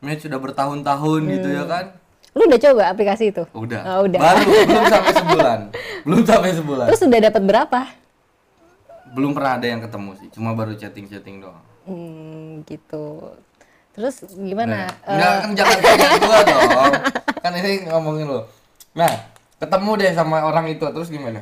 match 0.00 0.22
sudah 0.24 0.38
bertahun-tahun 0.40 1.20
gitu 1.28 1.48
ya 1.50 1.64
Hmm. 1.64 1.68
kan? 1.68 1.84
Lu 2.30 2.46
udah 2.46 2.60
coba 2.62 2.82
aplikasi 2.88 3.24
itu? 3.28 3.44
Udah. 3.52 3.80
Oh, 3.92 4.08
udah. 4.08 4.16
baru 4.16 4.40
belum 4.64 4.84
sampai 4.88 5.12
sebulan. 5.12 5.58
Belum 6.08 6.22
sampai 6.24 6.50
sebulan. 6.56 6.86
Terus 6.88 7.02
udah 7.04 7.20
dapat 7.20 7.42
berapa? 7.44 7.80
Belum 9.10 9.36
pernah 9.36 9.52
ada 9.58 9.66
yang 9.66 9.84
ketemu 9.84 10.10
sih 10.16 10.28
cuma 10.30 10.54
baru 10.54 10.72
chatting-chatting 10.72 11.44
doang. 11.44 11.60
Hmm, 11.84 12.49
gitu 12.64 13.34
terus 13.90 14.22
gimana 14.32 14.86
Nah, 15.04 15.12
Enggak 15.12 15.30
kan 15.42 15.50
jangan 15.58 15.78
tanya 15.82 16.08
gua 16.22 16.38
dong. 16.46 16.92
Kan 17.42 17.52
ini 17.56 17.72
ngomongin 17.88 18.26
lo. 18.28 18.40
Nah, 18.92 19.12
ketemu 19.56 19.90
deh 19.96 20.12
sama 20.12 20.44
orang 20.44 20.68
itu 20.68 20.84
terus 20.84 21.08
gimana? 21.08 21.40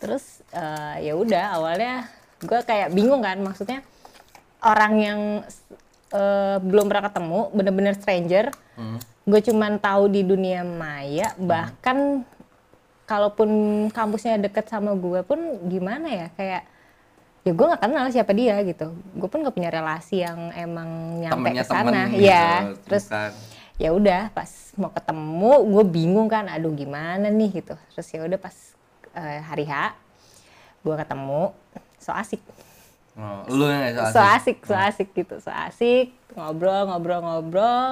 terus 0.00 0.40
eh, 0.50 1.04
ya 1.04 1.12
udah 1.12 1.60
awalnya 1.60 2.08
gue 2.40 2.56
kayak 2.64 2.88
bingung 2.88 3.20
kan 3.20 3.36
maksudnya 3.36 3.84
orang 4.64 4.92
yang 4.96 5.20
eh, 6.08 6.56
belum 6.56 6.88
pernah 6.88 7.12
ketemu 7.12 7.40
bener-bener 7.52 7.92
stranger 7.92 8.48
gue 9.28 9.40
cuman 9.44 9.76
tahu 9.76 10.08
di 10.08 10.24
dunia 10.24 10.64
maya 10.64 11.36
bahkan 11.36 12.24
kalaupun 13.04 13.50
kampusnya 13.92 14.40
deket 14.40 14.72
sama 14.72 14.96
gue 14.96 15.20
pun 15.20 15.36
gimana 15.68 16.08
ya 16.08 16.26
kayak 16.32 16.62
ya 17.40 17.52
gue 17.56 17.66
nggak 17.72 17.82
kenal 17.82 18.06
siapa 18.12 18.32
dia 18.36 18.60
gitu. 18.64 18.92
Gue 19.16 19.28
pun 19.28 19.40
gak 19.40 19.56
punya 19.56 19.72
relasi 19.72 20.20
yang 20.20 20.52
emang 20.52 21.20
nyampe 21.24 21.56
ke 21.56 21.64
sana. 21.64 21.88
temen 21.88 22.20
ya 22.20 22.46
gitu, 22.68 22.84
terus 22.84 23.04
bukan. 23.08 23.32
ya 23.80 23.90
udah 23.96 24.22
pas 24.36 24.50
mau 24.76 24.92
ketemu 24.92 25.52
gue 25.72 25.84
bingung 25.88 26.28
kan 26.28 26.44
aduh 26.52 26.72
gimana 26.76 27.32
nih? 27.32 27.64
gitu. 27.64 27.74
Terus 27.96 28.08
ya 28.12 28.20
udah 28.28 28.38
pas 28.40 28.56
eh, 29.16 29.40
hari 29.40 29.64
H 29.64 29.96
gue 30.84 30.94
ketemu 30.96 31.42
so 31.96 32.12
asik. 32.12 32.40
Oh, 33.20 33.44
lu 33.52 33.68
yang 33.68 33.92
nggak 33.92 34.16
so 34.16 34.20
asik? 34.22 34.56
so 34.64 34.72
asik 34.72 35.08
gitu 35.12 35.36
so 35.42 35.50
asik 35.52 36.14
ngobrol 36.36 36.88
ngobrol 36.88 37.20
ngobrol. 37.20 37.90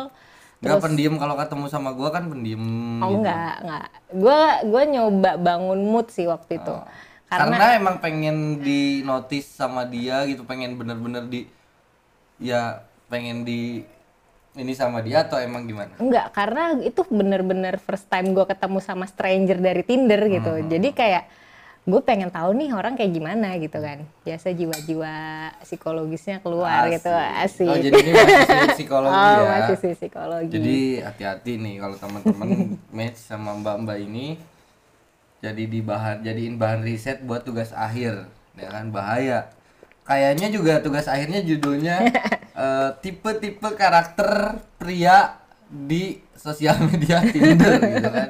Gak 0.58 0.82
pendiam 0.82 1.14
kalau 1.22 1.38
ketemu 1.38 1.70
sama 1.70 1.94
gua 1.94 2.10
kan 2.10 2.26
pendiam 2.26 2.58
oh 2.98 3.14
gitu. 3.14 3.22
enggak 3.22 3.54
enggak 3.62 3.86
gue 4.10 4.40
gue 4.66 4.82
nyoba 4.90 5.30
bangun 5.38 5.80
mood 5.86 6.10
sih 6.10 6.26
waktu 6.26 6.58
itu 6.58 6.74
Oh. 7.28 7.36
Karena, 7.36 7.76
emang 7.76 8.00
pengen 8.00 8.64
di 8.64 9.04
notice 9.04 9.52
sama 9.52 9.84
dia 9.84 10.24
gitu, 10.24 10.48
pengen 10.48 10.80
bener-bener 10.80 11.28
di 11.28 11.44
ya 12.40 12.80
pengen 13.12 13.44
di 13.44 13.84
ini 14.56 14.72
sama 14.72 15.04
dia 15.04 15.22
atau 15.28 15.36
emang 15.38 15.68
gimana? 15.68 15.92
Enggak, 16.00 16.32
karena 16.32 16.74
itu 16.80 17.04
bener-bener 17.06 17.76
first 17.78 18.08
time 18.08 18.32
gue 18.32 18.48
ketemu 18.48 18.78
sama 18.80 19.04
stranger 19.04 19.60
dari 19.60 19.82
Tinder 19.84 20.24
gitu. 20.26 20.52
Hmm. 20.56 20.66
Jadi 20.72 20.88
kayak 20.96 21.24
gue 21.88 22.00
pengen 22.04 22.28
tahu 22.28 22.52
nih 22.52 22.72
orang 22.74 22.96
kayak 22.96 23.12
gimana 23.12 23.54
gitu 23.60 23.78
kan. 23.78 24.02
Biasa 24.24 24.52
jiwa-jiwa 24.52 25.14
psikologisnya 25.62 26.40
keluar 26.40 26.88
gitu, 26.90 27.12
asik. 27.44 27.68
Oh, 27.70 27.76
jadi 27.76 27.96
ini 28.02 28.10
masih 28.12 28.44
sih 28.44 28.68
psikologi 28.82 29.14
Oh, 29.14 29.36
ya. 29.36 29.48
masih 29.52 29.76
sih 29.78 29.92
psikologi. 29.94 30.52
Jadi 30.52 30.78
hati-hati 31.04 31.52
nih 31.60 31.74
kalau 31.78 31.96
teman-teman 32.00 32.48
match 32.96 33.20
sama 33.20 33.52
mbak-mbak 33.56 33.98
ini 34.00 34.40
jadi 35.38 35.62
di 35.70 35.78
bahan 35.78 36.26
jadiin 36.26 36.58
bahan 36.58 36.82
riset 36.82 37.22
buat 37.22 37.46
tugas 37.46 37.70
akhir, 37.70 38.26
ya 38.58 38.68
kan 38.74 38.90
bahaya. 38.90 39.54
Kayaknya 40.02 40.48
juga 40.50 40.82
tugas 40.82 41.06
akhirnya 41.06 41.44
judulnya 41.46 42.10
eh, 42.64 42.88
tipe-tipe 42.98 43.70
karakter 43.78 44.58
pria 44.80 45.38
di 45.68 46.18
sosial 46.34 46.80
media 46.90 47.22
Tinder 47.32 47.78
gitu 47.78 48.10
kan. 48.10 48.28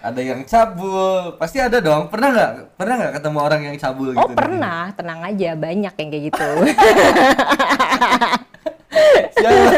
Ada 0.00 0.20
yang 0.24 0.40
cabul, 0.48 1.36
pasti 1.36 1.60
ada 1.60 1.76
dong. 1.82 2.08
Pernah 2.08 2.28
nggak? 2.32 2.52
Pernah 2.78 2.94
nggak 2.96 3.12
ketemu 3.20 3.38
orang 3.42 3.60
yang 3.68 3.76
cabul 3.76 4.16
Oh 4.16 4.24
gitu? 4.24 4.32
pernah, 4.32 4.88
tenang 4.96 5.20
aja 5.20 5.52
banyak 5.58 5.92
yang 5.92 6.08
kayak 6.08 6.24
gitu. 6.32 6.48
Siapa? 9.40 9.76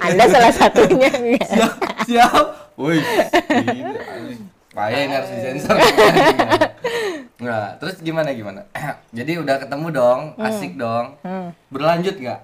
Anda 0.00 0.24
salah 0.28 0.52
satunya. 0.54 1.12
siap 1.44 1.72
siap 2.08 2.46
woi. 2.78 3.00
Payah 4.80 5.00
ini 5.04 5.14
harus 5.14 5.30
disensor? 5.36 5.76
Nah 7.40 7.80
terus 7.80 7.96
gimana 8.04 8.36
gimana? 8.36 8.68
Jadi 9.16 9.40
udah 9.40 9.56
ketemu 9.64 9.86
dong 9.96 10.20
asik 10.36 10.76
dong. 10.76 11.16
Berlanjut 11.72 12.20
nggak? 12.20 12.40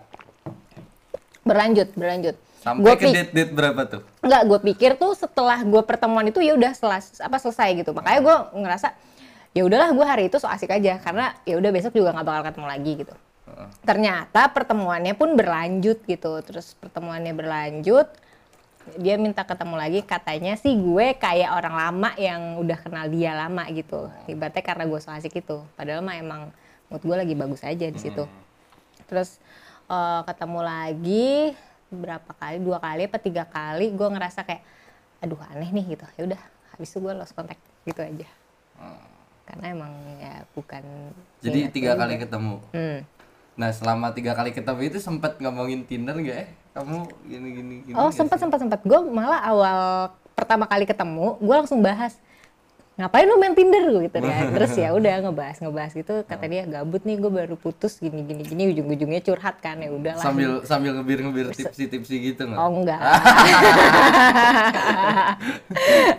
Berlanjut, 1.45 1.89
berlanjut. 1.93 2.37
sampai 2.65 2.83
Gua 2.83 2.95
ke 2.97 3.13
date 3.13 3.33
date 3.37 3.53
berapa 3.53 3.85
tuh? 3.87 4.03
Enggak, 4.25 4.43
gue 4.49 4.59
pikir 4.73 4.91
tuh 4.97 5.13
setelah 5.13 5.61
gue 5.63 5.83
pertemuan 5.85 6.25
itu 6.27 6.41
ya 6.41 6.57
udah 6.57 6.73
selas 6.73 7.21
apa 7.21 7.37
selesai 7.37 7.77
gitu. 7.77 7.93
Makanya 7.93 8.21
gue 8.25 8.37
ngerasa 8.57 8.89
ya 9.53 9.63
udahlah 9.69 9.93
gue 9.93 10.07
hari 10.09 10.33
itu 10.33 10.41
so 10.41 10.49
asik 10.49 10.73
aja. 10.73 10.97
Karena 10.97 11.37
ya 11.45 11.61
udah 11.61 11.71
besok 11.77 11.93
juga 11.93 12.17
nggak 12.17 12.27
bakal 12.27 12.43
ketemu 12.49 12.67
lagi 12.73 12.93
gitu. 13.05 13.15
Ternyata 13.85 14.49
pertemuannya 14.49 15.13
pun 15.13 15.37
berlanjut 15.37 16.09
gitu. 16.09 16.33
Terus 16.41 16.73
pertemuannya 16.81 17.37
berlanjut 17.37 18.09
dia 18.95 19.19
minta 19.19 19.43
ketemu 19.43 19.75
lagi 19.75 20.01
katanya 20.07 20.55
sih 20.55 20.79
gue 20.79 21.19
kayak 21.19 21.51
orang 21.51 21.75
lama 21.75 22.11
yang 22.15 22.63
udah 22.63 22.79
kenal 22.79 23.07
dia 23.11 23.35
lama 23.35 23.67
gitu. 23.75 24.07
Ibaratnya 24.31 24.63
karena 24.63 24.85
gue 24.87 25.01
so 25.03 25.11
asik 25.11 25.43
itu. 25.43 25.59
Padahal 25.75 26.07
mah 26.07 26.15
emang 26.15 26.43
mood 26.87 27.03
gue 27.03 27.17
lagi 27.19 27.35
bagus 27.35 27.67
aja 27.67 27.87
di 27.91 27.99
situ. 27.99 28.25
Terus 29.11 29.43
eh, 29.91 30.21
ketemu 30.23 30.61
lagi 30.63 31.57
berapa 31.91 32.31
kali 32.35 32.59
dua 32.63 32.83
kali 32.83 33.07
apa 33.07 33.19
tiga 33.23 33.47
kali 33.47 33.95
gue 33.95 34.09
ngerasa 34.11 34.43
kayak 34.43 34.63
aduh 35.23 35.39
aneh 35.55 35.71
nih 35.71 35.95
gitu 35.95 36.07
ya 36.19 36.23
udah 36.27 36.41
habis 36.75 36.91
itu 36.91 36.99
gue 36.99 37.13
lost 37.15 37.33
contact 37.33 37.63
gitu 37.87 38.03
aja 38.03 38.27
karena 39.47 39.67
emang 39.71 39.93
ya 40.19 40.43
bukan 40.53 40.83
jadi 41.39 41.71
tiga 41.71 41.95
kali 41.95 42.19
juga. 42.19 42.23
ketemu 42.27 42.57
hmm. 42.75 42.99
Nah 43.57 43.73
selama 43.73 44.13
tiga 44.13 44.37
kali 44.37 44.53
ketemu 44.53 44.81
itu 44.93 44.99
sempat 45.01 45.41
ngomongin 45.41 45.89
Tinder 45.89 46.17
gak 46.21 46.39
eh? 46.45 46.49
Kamu 46.77 47.09
gini 47.25 47.49
gini 47.57 47.75
gini 47.89 47.97
oh 47.97 48.13
nggak 48.13 48.17
sempat 48.21 48.37
sempat 48.37 48.59
sempat 48.61 48.81
gue 48.85 49.01
malah 49.09 49.41
awal 49.41 49.79
pertama 50.37 50.69
kali 50.69 50.85
ketemu 50.85 51.41
gue 51.41 51.55
langsung 51.57 51.81
bahas 51.81 52.21
ngapain 52.97 53.29
lu 53.29 53.37
main 53.37 53.53
Tinder? 53.53 53.85
gitu 54.09 54.19
kan. 54.25 54.45
Terus 54.57 54.73
ya 54.73 54.89
udah 54.97 55.29
ngebahas 55.29 55.61
ngebahas 55.61 55.93
gitu. 55.93 56.25
Kata 56.25 56.45
dia 56.49 56.65
gabut 56.65 57.05
nih 57.05 57.21
gue 57.21 57.29
baru 57.29 57.55
putus 57.61 58.01
gini 58.01 58.25
gini 58.25 58.41
gini. 58.41 58.73
Ujung 58.73 58.89
ujungnya 58.89 59.21
curhat 59.21 59.61
kan 59.61 59.77
ya 59.85 59.93
udahlah. 59.93 60.25
Sambil 60.25 60.65
sambil 60.65 60.97
ngebir 60.97 61.21
ngebir 61.21 61.53
tipsi 61.53 61.93
tipsi 61.93 62.33
gitu 62.33 62.49
nggak? 62.49 62.57
Oh 62.57 62.73
enggak. 62.73 63.01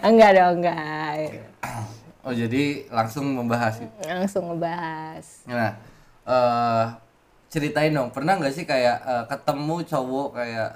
enggak 0.13 0.29
dong, 0.38 0.56
enggak. 0.62 1.41
oh 2.22 2.34
jadi 2.36 2.63
langsung 2.94 3.25
membahas 3.34 3.82
itu 3.82 3.98
Langsung 4.06 4.44
ngebahas. 4.53 5.25
Nah, 5.50 5.72
eh 6.29 6.86
ceritain 7.48 7.92
dong, 7.96 8.12
pernah 8.12 8.36
nggak 8.36 8.54
sih 8.54 8.66
kayak 8.68 8.98
eh, 9.04 9.25
ketemu 9.32 9.75
cowok 9.88 10.27
kayak 10.36 10.72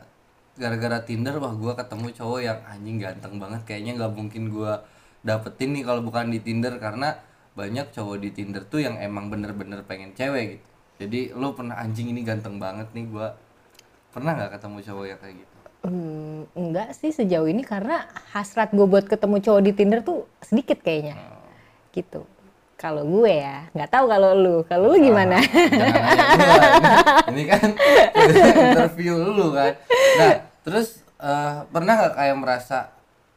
gara-gara 0.59 0.99
Tinder, 1.03 1.35
wah 1.39 1.53
gua 1.55 1.73
ketemu 1.75 2.07
cowok 2.15 2.39
yang 2.43 2.59
anjing 2.67 2.97
ganteng 2.99 3.35
banget, 3.39 3.61
kayaknya 3.67 3.91
nggak 3.97 4.13
mungkin 4.13 4.43
gua 4.51 4.83
dapetin 5.21 5.75
nih 5.77 5.83
kalau 5.85 6.01
bukan 6.01 6.33
di 6.33 6.39
Tinder 6.41 6.75
karena 6.81 7.17
banyak 7.53 7.91
cowok 7.91 8.17
di 8.23 8.29
Tinder 8.31 8.63
tuh 8.65 8.81
yang 8.83 8.95
emang 8.97 9.27
bener-bener 9.27 9.83
pengen 9.83 10.15
cewek 10.15 10.59
gitu. 10.59 10.67
Jadi 11.01 11.33
lo 11.33 11.57
pernah 11.57 11.81
anjing 11.81 12.13
ini 12.13 12.21
ganteng 12.21 12.61
banget 12.61 12.87
nih 12.93 13.05
gua 13.09 13.35
pernah 14.11 14.35
nggak 14.35 14.59
ketemu 14.59 14.77
cowok 14.85 15.05
yang 15.07 15.19
kayak 15.19 15.35
gitu? 15.39 15.55
Hmm, 15.81 16.45
enggak 16.53 16.93
sih 16.93 17.09
sejauh 17.09 17.49
ini 17.49 17.65
karena 17.65 18.05
hasrat 18.37 18.69
gue 18.69 18.85
buat 18.85 19.09
ketemu 19.09 19.41
cowok 19.41 19.61
di 19.65 19.71
Tinder 19.73 20.05
tuh 20.05 20.29
sedikit 20.45 20.77
kayaknya. 20.77 21.17
Gitu. 21.89 22.21
Kalau 22.81 23.05
gue 23.05 23.29
ya, 23.29 23.69
nggak 23.77 23.93
tahu 23.93 24.09
kalau 24.09 24.33
lu. 24.33 24.65
Kalau 24.65 24.89
lu 24.89 24.97
gimana? 24.97 25.37
Gua, 25.37 26.65
ini, 27.29 27.45
kan 27.45 27.77
interview 28.73 29.21
lu 29.21 29.53
kan. 29.53 29.77
Nah, 30.17 30.33
terus 30.65 31.05
eh, 31.21 31.61
pernah 31.69 31.93
nggak 32.01 32.17
kayak 32.17 32.37
merasa 32.41 32.89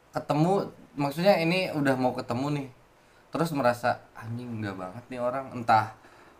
ketemu, 0.09 0.73
maksudnya 0.97 1.37
ini 1.37 1.69
udah 1.77 1.93
mau 1.93 2.17
ketemu 2.17 2.57
nih, 2.57 2.67
terus 3.29 3.53
merasa 3.53 4.01
anjing 4.17 4.65
nggak 4.65 4.73
banget 4.81 5.03
nih 5.13 5.21
orang, 5.21 5.53
entah 5.53 5.93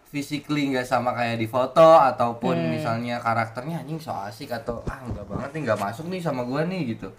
physically 0.10 0.74
nggak 0.74 0.90
sama 0.90 1.14
kayak 1.14 1.38
di 1.38 1.46
foto 1.46 2.02
ataupun 2.02 2.58
misalnya 2.74 3.22
karakternya 3.22 3.86
anjing 3.86 4.02
so 4.02 4.18
asik 4.18 4.50
atau 4.50 4.82
ah 4.90 4.98
nggak 5.06 5.30
banget 5.30 5.50
nih 5.54 5.62
nggak 5.70 5.78
masuk 5.78 6.10
nih 6.10 6.26
sama 6.26 6.42
gua 6.42 6.66
nih 6.66 6.98
gitu. 6.98 7.14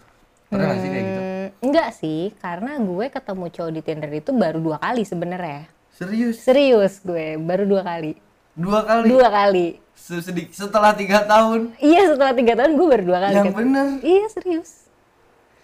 Pernah 0.50 0.66
nggak 0.66 0.78
sih 0.82 0.90
kayak 0.90 1.04
gitu? 1.06 1.20
Hmm, 1.22 1.46
enggak 1.62 1.88
sih, 1.94 2.20
karena 2.38 2.78
gue 2.78 3.06
ketemu 3.10 3.44
cowok 3.50 3.72
di 3.74 3.80
Tinder 3.82 4.10
itu 4.14 4.30
baru 4.34 4.58
dua 4.62 4.78
kali 4.78 5.02
sebenarnya. 5.02 5.75
Serius? 5.96 6.36
Serius 6.44 7.00
gue, 7.00 7.40
baru 7.40 7.64
dua 7.64 7.80
kali. 7.80 8.20
Dua 8.52 8.84
kali? 8.84 9.08
Dua 9.08 9.28
kali. 9.32 9.66
Sesedik- 9.96 10.52
setelah 10.52 10.92
tiga 10.92 11.24
tahun? 11.24 11.72
Iya 11.80 12.12
setelah 12.12 12.36
tiga 12.36 12.52
tahun 12.52 12.76
gue 12.76 12.84
baru 12.86 13.04
dua 13.08 13.18
kali. 13.24 13.32
Yang 13.32 13.46
ketemu. 13.48 13.58
bener? 13.64 13.86
Iya 14.04 14.24
serius. 14.28 14.70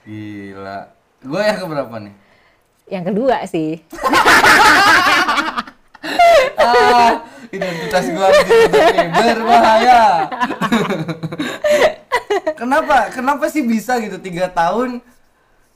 Gila. 0.08 0.78
Gue 1.20 1.40
yang 1.44 1.58
keberapa 1.60 1.96
nih? 2.00 2.14
Yang 2.88 3.04
kedua 3.12 3.36
sih. 3.44 3.70
ah, 6.58 7.12
identitas 7.52 8.02
nih, 8.08 8.16
berbahaya. 9.12 10.02
kenapa? 12.56 13.12
Kenapa 13.12 13.44
sih 13.52 13.62
bisa 13.62 14.00
gitu 14.00 14.16
tiga 14.16 14.48
tahun 14.48 15.04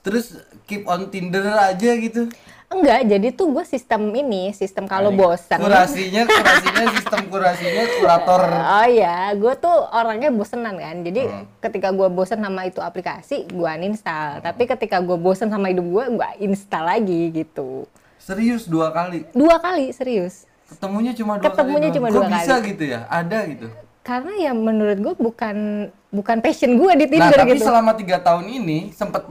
terus 0.01 0.33
keep 0.65 0.89
on 0.89 1.13
Tinder 1.13 1.45
aja 1.45 1.91
gitu? 1.93 2.33
Enggak, 2.67 3.07
jadi 3.07 3.29
tuh 3.31 3.47
gue 3.49 3.63
sistem 3.63 4.11
ini, 4.11 4.51
sistem 4.51 4.85
kalau 4.85 5.09
bosan. 5.09 5.55
Kurasinya, 5.57 6.27
kurasinya 6.27 6.85
sistem 6.97 7.21
kurasinya 7.27 7.83
kurator. 7.95 8.43
Oh 8.43 8.87
iya, 8.87 9.17
gue 9.33 9.55
tuh 9.55 9.71
orangnya 9.89 10.29
bosenan 10.29 10.75
kan. 10.75 10.97
Jadi 11.01 11.23
Hmm. 11.25 11.47
ketika 11.61 11.89
gue 11.89 12.09
bosen 12.09 12.37
sama 12.37 12.63
itu 12.65 12.79
aplikasi, 12.79 13.47
gue 13.47 13.69
uninstall. 13.71 14.41
Tapi 14.41 14.67
ketika 14.67 14.99
gue 14.99 15.15
bosen 15.15 15.47
sama 15.47 15.69
hidup 15.69 15.87
gue, 15.87 16.05
gue 16.13 16.27
install 16.43 16.85
lagi 16.89 17.21
gitu. 17.33 17.87
Serius 18.19 18.67
dua 18.67 18.91
kali. 18.91 19.23
Dua 19.31 19.57
kali, 19.57 19.91
serius. 19.91 20.43
Ketemunya 20.67 21.15
cuma 21.15 21.39
dua 21.39 21.47
Ketemunya 21.47 21.89
kali. 21.89 21.97
cuma 21.97 22.09
doang. 22.09 22.17
dua 22.19 22.27
Kok 22.27 22.35
bisa 22.37 22.55
kali. 22.57 22.69
gitu 22.69 22.85
ya? 22.85 23.01
Ada 23.07 23.39
gitu. 23.47 23.67
Karena 24.03 24.33
ya 24.37 24.53
menurut 24.53 24.99
gue 25.01 25.15
bukan 25.17 25.57
bukan 26.09 26.37
passion 26.41 26.75
gue 26.75 26.93
di 26.97 27.07
Nah, 27.09 27.11
Tinder 27.31 27.39
tapi 27.41 27.55
gitu. 27.55 27.65
selama 27.65 27.95
tiga 27.95 28.19
tahun 28.19 28.47
ini 28.49 28.91
sempat 28.91 29.23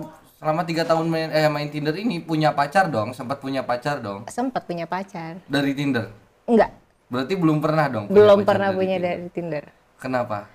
selama 0.46 0.62
tiga 0.62 0.86
tahun 0.86 1.10
main 1.10 1.34
eh 1.34 1.50
main 1.50 1.66
Tinder 1.66 1.98
ini 1.98 2.22
punya 2.22 2.54
pacar 2.54 2.86
dong, 2.86 3.18
sempat 3.18 3.42
punya 3.42 3.66
pacar 3.66 3.98
dong 3.98 4.30
Sempet 4.30 4.62
punya 4.62 4.86
pacar. 4.86 5.42
dari 5.50 5.74
Tinder. 5.74 6.14
Enggak, 6.46 6.70
Berarti 7.10 7.34
belum 7.34 7.58
pernah 7.58 7.90
dong. 7.90 8.06
punya 8.06 8.14
belum 8.14 8.40
pernah 8.46 8.70
dari 8.70 8.78
punya 8.78 8.96
Tinder. 8.96 9.10
dari 9.18 9.30
Tinder. 9.32 9.64
Kenapa? 9.98 10.46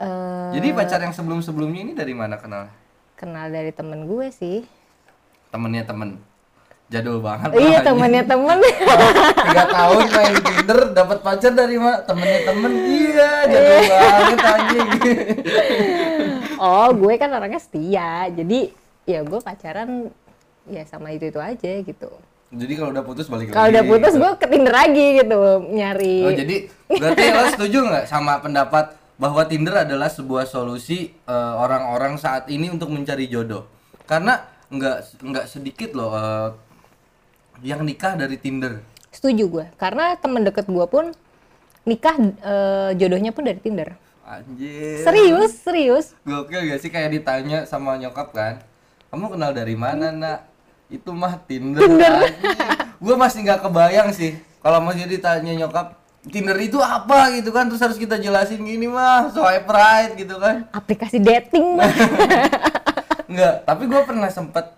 Eh, 0.00 0.48
Jadi 0.56 0.68
pacar 0.72 1.04
yang 1.04 1.12
sebelum-sebelumnya 1.12 1.80
ini 1.82 1.92
dari 1.92 2.16
mana 2.16 2.40
kenal? 2.40 2.72
kenal 3.12 3.52
dari 3.52 3.68
temen 3.68 4.08
gue 4.08 4.32
sih. 4.32 4.64
Temennya 5.52 5.84
temen. 5.84 6.16
Jadul 6.88 7.20
banget. 7.20 7.52
iya 7.54 7.76
lah, 7.76 7.82
temennya 7.84 8.24
temen. 8.24 8.58
tiga 9.44 9.64
tahun 9.68 10.04
main 10.08 10.34
Tinder 10.40 10.80
dapat 10.90 11.18
pacar 11.20 11.52
dari 11.52 11.76
mana 11.76 12.00
temennya 12.00 12.40
temen 12.42 12.72
iya 12.88 13.30
jadul 13.44 13.80
banget 13.84 14.38
anjing 14.40 14.88
oh 16.64 16.88
gue 16.90 17.14
kan 17.14 17.28
orangnya 17.30 17.60
setia. 17.60 18.32
Jadi 18.32 18.72
ya 19.10 19.20
gue 19.26 19.40
pacaran 19.42 19.90
ya 20.70 20.82
sama 20.86 21.10
itu 21.10 21.26
itu 21.28 21.40
aja 21.40 21.72
gitu. 21.82 22.10
jadi 22.50 22.72
kalau 22.78 22.90
udah 22.94 23.04
putus 23.06 23.26
balik 23.26 23.50
Kalau 23.50 23.66
lagi 23.66 23.74
udah 23.74 23.84
putus 23.86 24.14
gitu. 24.14 24.22
gue 24.22 24.30
ke 24.38 24.46
Tinder 24.50 24.74
lagi 24.74 25.06
gitu 25.18 25.38
nyari. 25.70 26.16
oh 26.26 26.32
jadi 26.34 26.56
berarti 26.86 27.24
lo 27.30 27.42
setuju 27.54 27.78
nggak 27.90 28.04
sama 28.06 28.32
pendapat 28.38 28.86
bahwa 29.20 29.42
Tinder 29.44 29.74
adalah 29.84 30.08
sebuah 30.08 30.46
solusi 30.46 31.12
eh, 31.26 31.54
orang-orang 31.58 32.16
saat 32.16 32.46
ini 32.48 32.70
untuk 32.70 32.88
mencari 32.90 33.26
jodoh 33.26 33.66
karena 34.06 34.46
nggak 34.70 35.22
nggak 35.26 35.46
sedikit 35.50 35.90
loh 35.98 36.14
eh, 36.14 36.48
yang 37.66 37.84
nikah 37.84 38.16
dari 38.16 38.40
Tinder 38.40 38.80
Setuju 39.10 39.44
gue. 39.50 39.66
Karena 39.74 40.14
temen 40.16 40.46
deket 40.46 40.70
gue 40.70 40.86
pun 40.86 41.10
nikah 41.82 42.14
eh, 42.22 42.90
jodohnya 42.96 43.34
pun 43.34 43.42
dari 43.44 43.58
Tinder. 43.58 43.98
anjir 44.22 45.02
Serius, 45.02 45.58
serius. 45.58 46.06
Gokil 46.22 46.70
gak 46.70 46.78
sih 46.78 46.86
kayak 46.86 47.10
ditanya 47.10 47.66
sama 47.66 47.98
nyokap 47.98 48.30
kan 48.30 48.62
Kamu 49.10 49.26
kenal 49.26 49.50
dari 49.50 49.74
mana 49.74 50.14
nak? 50.14 50.46
Itu 50.86 51.10
mah 51.10 51.34
Tinder, 51.46 51.82
Gue 53.04 53.14
masih 53.18 53.42
nggak 53.42 53.66
kebayang 53.66 54.14
sih. 54.14 54.38
Kalau 54.62 54.78
masih 54.82 55.10
ditanya 55.10 55.66
nyokap 55.66 55.98
Tinder 56.30 56.54
itu 56.62 56.78
apa 56.78 57.34
gitu 57.34 57.50
kan? 57.50 57.66
Terus 57.66 57.82
harus 57.82 57.98
kita 57.98 58.22
jelasin 58.22 58.62
gini 58.62 58.86
mah 58.86 59.30
Swipe 59.34 59.66
right 59.66 60.14
gitu 60.14 60.38
kan? 60.38 60.68
Aplikasi 60.70 61.18
dating. 61.18 61.74
Mah. 61.80 61.90
Enggak, 63.30 63.54
tapi 63.66 63.82
gue 63.90 64.02
pernah 64.06 64.28
sempet 64.28 64.74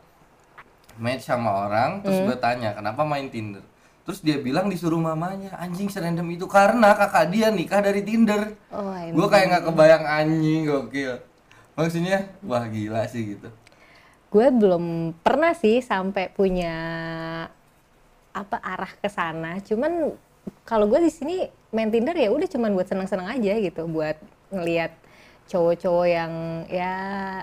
match 1.00 1.24
sama 1.24 1.66
orang 1.66 2.04
Terus 2.04 2.20
gue 2.20 2.36
tanya 2.36 2.76
kenapa 2.76 3.02
main 3.02 3.26
Tinder? 3.32 3.64
Terus 4.06 4.22
dia 4.22 4.38
bilang 4.38 4.68
disuruh 4.70 5.00
mamanya 5.00 5.56
Anjing 5.58 5.90
serandom 5.90 6.28
itu 6.30 6.46
karena 6.46 6.94
kakak 6.94 7.32
dia 7.32 7.50
nikah 7.50 7.82
dari 7.82 8.00
Tinder. 8.06 8.54
Oh, 8.72 8.96
gue 8.96 9.26
kayak 9.28 9.46
nggak 9.50 9.64
kebayang 9.66 10.04
anjing 10.06 10.68
gokil. 10.68 11.20
Maksudnya 11.74 12.32
wah 12.46 12.64
gila 12.70 13.02
sih 13.10 13.36
gitu 13.36 13.50
gue 14.32 14.46
belum 14.48 15.12
pernah 15.20 15.52
sih 15.52 15.84
sampai 15.84 16.32
punya 16.32 16.72
apa 18.32 18.56
arah 18.64 18.92
ke 18.96 19.08
sana. 19.12 19.60
Cuman 19.60 20.16
kalau 20.64 20.88
gue 20.88 21.04
di 21.04 21.12
sini 21.12 21.36
main 21.68 21.92
Tinder 21.92 22.16
ya 22.16 22.32
udah 22.32 22.48
cuman 22.48 22.72
buat 22.72 22.88
senang-senang 22.88 23.28
aja 23.28 23.52
gitu 23.60 23.84
buat 23.84 24.16
ngelihat 24.48 24.96
cowok-cowok 25.52 26.06
yang 26.08 26.32
ya 26.72 26.94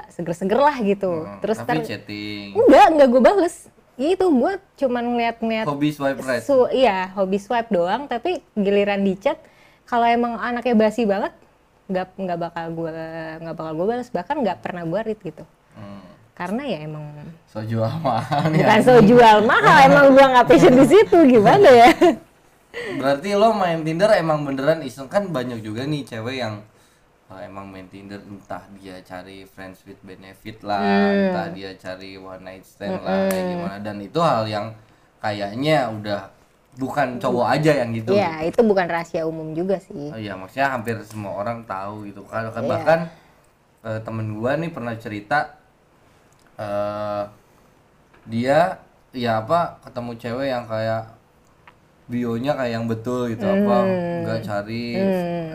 seger-seger 0.10 0.58
lah 0.58 0.78
gitu. 0.82 1.30
Hmm, 1.30 1.38
terus 1.46 1.62
tapi 1.62 1.86
ntar 1.86 1.86
chatting. 1.86 2.58
Enggak 2.58 2.86
enggak 2.90 3.08
gue 3.14 3.22
bales. 3.22 3.56
Itu 4.00 4.26
gue 4.34 4.54
cuman 4.82 5.04
ngeliat-ngeliat 5.14 5.68
hobi 5.70 5.94
swipe 5.94 6.26
right. 6.26 6.42
su- 6.42 6.74
iya 6.74 7.14
hobi 7.14 7.38
swipe 7.38 7.70
doang. 7.70 8.10
Tapi 8.10 8.42
giliran 8.58 9.06
di 9.06 9.14
chat 9.14 9.38
kalau 9.86 10.10
emang 10.10 10.42
anaknya 10.42 10.74
basi 10.74 11.06
banget 11.06 11.38
nggak 11.86 12.18
nggak 12.18 12.40
bakal 12.50 12.66
gue 12.74 12.94
nggak 13.46 13.56
bakal 13.58 13.74
gue 13.78 13.86
balas 13.94 14.10
bahkan 14.10 14.42
nggak 14.42 14.58
pernah 14.66 14.90
gue 14.90 15.00
read 15.06 15.22
gitu. 15.22 15.46
Karena 16.40 16.64
ya 16.64 16.88
emang 16.88 17.04
so 17.52 17.60
jual 17.60 17.92
mahal 18.00 18.48
ya 18.56 18.64
bukan 18.64 18.80
so 18.80 18.96
jual 19.04 19.38
mahal 19.44 19.78
emang 19.92 20.06
gua 20.16 20.26
nggak 20.40 20.48
passion 20.48 20.72
di 20.72 20.88
situ 20.88 21.18
gimana 21.28 21.68
ya? 21.68 21.92
Berarti 22.70 23.34
lo 23.36 23.52
main 23.52 23.82
Tinder 23.84 24.08
emang 24.16 24.46
beneran 24.46 24.80
iseng. 24.86 25.10
Kan 25.10 25.34
banyak 25.36 25.60
juga 25.60 25.84
nih 25.84 26.06
cewek 26.06 26.40
yang 26.40 26.64
uh, 27.28 27.42
emang 27.44 27.68
main 27.68 27.90
Tinder 27.92 28.22
entah 28.24 28.64
dia 28.80 29.02
cari 29.04 29.44
friends 29.44 29.84
with 29.84 30.00
benefit 30.06 30.64
lah 30.64 30.80
Hmm. 30.80 31.34
entah 31.34 31.48
dia 31.52 31.74
cari 31.76 32.16
one 32.16 32.40
night 32.40 32.64
stand 32.64 33.02
lah 33.04 33.28
kayak 33.28 33.46
gimana. 33.52 33.78
Dan 33.84 33.96
itu 34.00 34.20
hal 34.22 34.46
yang 34.48 34.72
kayaknya 35.20 35.92
udah 35.92 36.22
bukan 36.80 37.20
cowok 37.20 37.48
aja 37.60 37.84
yang 37.84 37.90
gitu. 37.92 38.16
Ya 38.16 38.40
itu 38.46 38.62
bukan 38.64 38.88
rahasia 38.88 39.28
umum 39.28 39.52
juga 39.52 39.76
sih. 39.82 40.14
Oh 40.14 40.20
iya, 40.22 40.38
maksudnya 40.40 40.72
hampir 40.72 40.96
semua 41.04 41.36
orang 41.36 41.66
tahu 41.68 42.08
gitu. 42.08 42.24
Kan. 42.24 42.48
Iya. 42.54 42.64
bahkan 42.64 43.00
eh, 43.84 44.00
temen 44.00 44.40
gua 44.40 44.56
nih 44.56 44.72
pernah 44.72 44.96
cerita 44.96 45.59
eh 46.60 47.24
dia 48.30 48.60
ya 49.10 49.42
apa 49.42 49.80
ketemu 49.82 50.12
cewek 50.20 50.48
yang 50.52 50.68
kayak 50.68 51.04
bionya 52.10 52.52
kayak 52.58 52.74
yang 52.74 52.86
betul 52.86 53.30
gitu 53.30 53.46
apa 53.46 53.78
Hmm. 53.86 54.26
nggak 54.26 54.42
cari 54.42 54.98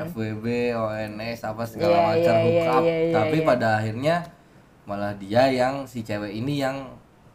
FWB, 0.07 0.47
ONS 0.73 1.40
apa 1.45 1.62
segala 1.67 1.95
Iya, 1.95 2.07
macam 2.09 2.35
iya, 2.35 2.45
hookup. 2.47 2.83
iya, 2.83 2.97
iya, 2.97 3.12
tapi 3.12 3.37
iya. 3.43 3.47
pada 3.47 3.69
akhirnya 3.79 4.17
malah 4.85 5.12
dia 5.17 5.43
yang 5.51 5.83
si 5.85 6.01
cewek 6.01 6.31
ini 6.31 6.62
yang 6.62 6.77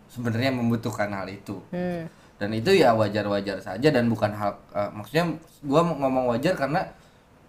sebenarnya 0.08 0.50
membutuhkan 0.50 1.12
hal 1.12 1.28
itu 1.28 1.60
hmm. 1.70 2.08
dan 2.40 2.50
itu 2.52 2.72
ya 2.74 2.96
wajar-wajar 2.96 3.60
saja 3.60 3.88
dan 3.92 4.08
bukan 4.08 4.32
hal 4.32 4.56
eh, 4.72 4.90
maksudnya 4.90 5.26
gua 5.62 5.84
ngomong 5.86 6.26
wajar 6.32 6.56
karena 6.56 6.82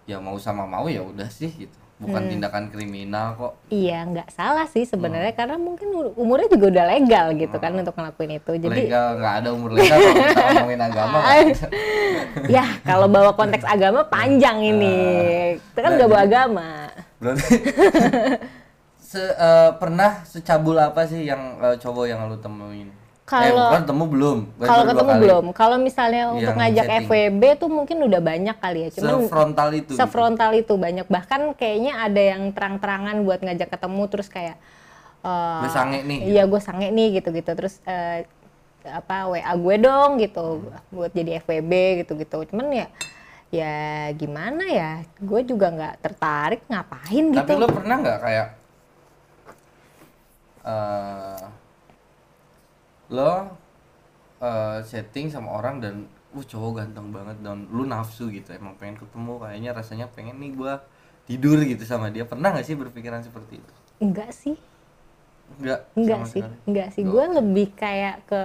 ya 0.05 0.19
mau 0.19 0.35
sama 0.35 0.67
mau 0.67 0.85
ya 0.85 0.99
udah 1.01 1.29
sih 1.29 1.49
gitu 1.49 1.80
bukan 2.01 2.17
Hmm. 2.17 2.31
tindakan 2.33 2.63
kriminal 2.67 3.27
kok. 3.37 3.53
Iya 3.69 4.01
nggak 4.03 4.33
salah 4.33 4.65
sih 4.65 4.83
Hmm. 4.83 4.91
sebenarnya 4.91 5.31
karena 5.31 5.55
mungkin 5.55 5.87
umurnya 6.17 6.49
juga 6.49 6.65
udah 6.73 6.85
legal 6.89 7.25
gitu 7.37 7.55
kan 7.55 7.71
untuk 7.77 7.93
ngelakuin 7.93 8.41
itu. 8.41 8.51
Jadi 8.57 8.89
legal 8.89 9.05
nggak 9.15 9.33
ada 9.37 9.49
umur 9.53 9.69
legal 9.71 9.97
kalau 10.01 10.17
kita 10.17 10.41
ngomongin 10.57 10.81
agama 10.81 11.17
ya 12.57 12.65
kalau 12.81 13.05
bawa 13.05 13.31
konteks 13.31 13.63
agama 13.63 14.01
panjang 14.03 14.57
ini. 14.59 14.97
Kita 15.61 15.79
kan 15.79 15.91
nggak 15.95 16.09
bawa 16.09 16.21
agama. 16.25 16.69
berarti 17.21 17.53
se 19.11 19.21
eh, 19.21 19.71
pernah 19.77 20.23
secabul 20.23 20.73
apa 20.75 21.05
sih 21.05 21.21
yang 21.23 21.59
eh, 21.59 21.77
cowok 21.77 22.05
yang 22.07 22.25
lu 22.25 22.37
temuin? 22.39 22.89
eh 22.89 23.00
Kalau- 23.31 23.71
bukan 23.71 23.83
temu 23.87 24.05
belum. 24.11 24.37
Kalau 24.59 24.83
ketemu 24.83 25.11
kali. 25.11 25.21
belum. 25.23 25.45
Kalau 25.55 25.77
misalnya 25.79 26.23
untuk 26.35 26.43
Yang 26.51 26.57
ngajak 26.59 26.85
chatting. 26.85 27.07
FWB 27.07 27.43
tuh 27.55 27.69
mungkin 27.71 27.97
udah 28.03 28.21
banyak 28.21 28.57
kali 28.59 28.79
ya. 28.83 28.89
Cuman 28.91 29.11
sefrontal 29.23 29.67
itu. 29.71 29.79
gitu. 29.87 29.91
sefrontal 29.95 30.51
itu 30.51 30.73
banyak. 30.75 31.07
Bahkan 31.07 31.41
kayaknya 31.55 31.93
ada 32.03 32.21
yang 32.21 32.51
terang-terangan 32.51 33.15
buat 33.23 33.39
ngajak 33.39 33.69
ketemu 33.71 34.03
terus 34.11 34.27
kayak 34.27 34.57
eh, 35.21 35.61
Gue 35.63 35.71
sange 35.71 35.99
nih 36.03 36.19
iya 36.27 36.43
gue 36.43 36.59
sange 36.59 36.87
nih 36.91 37.07
gitu-gitu. 37.17 37.51
Terus 37.55 37.79
eh, 37.87 38.27
apa 38.83 39.31
WA 39.31 39.53
gue 39.55 39.75
dong 39.79 40.19
gitu. 40.19 40.67
Buat 40.91 41.11
jadi 41.13 41.39
FWB 41.39 41.71
gitu-gitu. 42.03 42.37
Cuman 42.51 42.67
ya 42.75 42.87
ya 43.47 43.73
gimana 44.11 44.67
ya? 44.67 44.91
Gue 45.17 45.41
juga 45.41 45.71
nggak 45.71 45.93
tertarik 46.03 46.61
ngapain 46.67 47.25
Tapi 47.31 47.47
gitu. 47.47 47.61
lo 47.63 47.67
pernah 47.71 47.95
nggak 47.95 48.19
kayak 48.19 48.47
eh 50.61 51.60
lo 53.11 53.51
eh, 54.41 54.79
setting 54.87 55.27
sama 55.29 55.53
orang 55.59 55.83
dan 55.83 55.95
uh 56.31 56.45
cowok 56.47 56.71
ganteng 56.79 57.11
banget 57.11 57.37
dan 57.43 57.67
lu 57.67 57.83
nafsu 57.83 58.31
gitu 58.31 58.55
emang 58.55 58.79
pengen 58.79 58.95
ketemu 58.95 59.35
kayaknya 59.35 59.71
rasanya 59.75 60.07
pengen 60.07 60.39
nih 60.39 60.55
gua 60.55 60.79
tidur 61.31 61.57
gitu 61.63 61.83
sama 61.87 62.09
dia. 62.09 62.27
Pernah 62.27 62.51
nggak 62.51 62.65
sih 62.65 62.75
berpikiran 62.75 63.21
seperti 63.23 63.61
itu? 63.61 63.73
Enggak 64.01 64.31
sih. 64.33 64.55
Enggak? 65.59 65.79
Enggak 65.95 66.19
sih. 66.27 66.41
sekali? 66.41 66.55
enggak 66.67 66.87
sih. 66.91 67.03
Gue 67.05 67.25
lebih 67.31 67.67
kayak 67.75 68.15
ke 68.27 68.41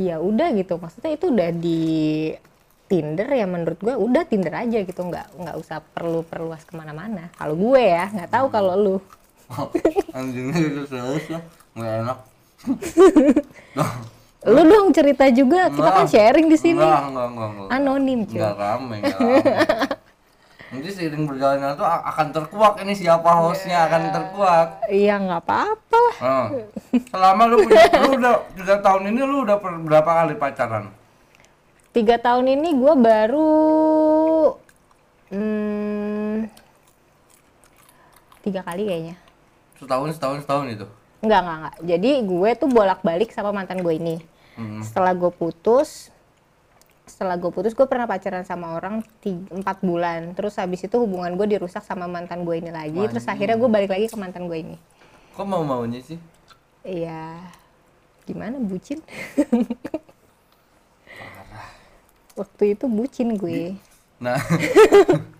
ya 0.00 0.16
udah 0.22 0.48
gitu. 0.54 0.78
Maksudnya 0.78 1.10
itu 1.16 1.26
udah 1.32 1.50
di 1.54 1.80
Tinder 2.90 3.28
ya 3.30 3.46
menurut 3.46 3.78
gue 3.78 3.94
udah 3.94 4.22
Tinder 4.26 4.54
aja 4.54 4.78
gitu. 4.86 5.00
Nggak 5.02 5.34
nggak 5.34 5.56
usah 5.58 5.82
perlu 5.82 6.22
perluas 6.22 6.62
ke 6.62 6.78
mana-mana. 6.78 7.32
Kalau 7.34 7.58
gue 7.58 7.82
ya 7.82 8.06
nggak 8.10 8.30
tahu 8.30 8.46
kalau 8.52 8.74
lu. 8.78 8.96
Anjingnya 10.16 10.62
gitu 10.62 10.80
terus 10.86 11.26
lah 11.26 11.42
nggak 11.74 11.92
enak 12.06 12.18
lu 14.42 14.60
dong 14.64 14.88
cerita 14.90 15.28
juga 15.28 15.68
kita 15.68 15.88
kan 15.90 16.04
Enggak. 16.04 16.12
sharing 16.12 16.46
di 16.46 16.56
sini 16.56 16.80
enggak 16.80 17.02
enggak 17.06 17.26
enggak 17.28 17.48
enggak 17.50 17.68
anonim 17.70 18.18
cuy 18.24 18.36
Nggak 18.36 18.54
rame, 18.56 18.94
nggak 18.98 19.18
rame. 19.18 19.38
Nanti 20.70 20.88
seiring 20.88 21.24
berjalannya 21.26 21.74
tuh 21.74 21.82
a- 21.82 22.04
akan 22.06 22.26
terkuak 22.30 22.78
ini 22.78 22.94
siapa 22.94 23.26
hostnya 23.36 23.84
akan 23.84 24.02
terkuak. 24.08 24.68
iya 24.88 25.18
nggak 25.18 25.42
apa-apa 25.42 26.02
Nah, 26.20 26.46
selama 27.06 27.42
lu 27.44 27.56
punya, 27.60 27.84
lu 27.98 28.16
udah 28.16 28.34
tiga 28.54 28.76
tahun 28.78 29.02
ini 29.08 29.20
lu 29.20 29.36
udah 29.42 29.56
berapa 29.58 30.10
kali 30.16 30.34
pacaran? 30.36 30.94
tiga 31.90 32.16
tahun 32.16 32.46
ini 32.50 32.68
gue 32.72 32.94
baru 32.94 33.50
hmm, 35.28 36.36
tiga 38.40 38.62
kali 38.62 38.86
kayaknya 38.86 39.16
Setahun, 39.74 40.12
setahun, 40.12 40.38
setahun 40.44 40.66
itu. 40.70 40.86
Enggak, 41.20 41.40
enggak, 41.44 41.56
enggak. 41.56 41.74
Jadi 41.84 42.10
gue 42.24 42.50
tuh 42.56 42.68
bolak-balik 42.68 43.30
sama 43.32 43.52
mantan 43.52 43.84
gue 43.84 43.94
ini. 43.96 44.16
Hmm. 44.56 44.80
Setelah 44.80 45.12
gue 45.12 45.30
putus, 45.32 46.08
setelah 47.04 47.36
gue 47.36 47.50
putus 47.52 47.76
gue 47.76 47.84
pernah 47.84 48.08
pacaran 48.08 48.44
sama 48.48 48.72
orang 48.76 49.04
tiga, 49.20 49.52
empat 49.52 49.84
bulan. 49.84 50.32
Terus 50.32 50.56
habis 50.56 50.80
itu 50.80 50.96
hubungan 50.96 51.36
gue 51.36 51.46
dirusak 51.56 51.84
sama 51.84 52.08
mantan 52.08 52.44
gue 52.48 52.56
ini 52.56 52.72
lagi. 52.72 53.00
Terus 53.12 53.28
akhirnya 53.28 53.60
gue 53.60 53.68
balik 53.68 53.90
lagi 53.92 54.08
ke 54.08 54.16
mantan 54.16 54.48
gue 54.48 54.58
ini. 54.60 54.76
Kok 55.36 55.46
mau 55.46 55.60
maunya 55.60 56.00
sih? 56.00 56.16
Iya. 56.84 57.36
Gimana 58.24 58.56
bucin? 58.60 59.04
Waktu 62.40 62.78
itu 62.78 62.84
bucin 62.88 63.36
gue. 63.36 63.76
Nah, 64.20 64.36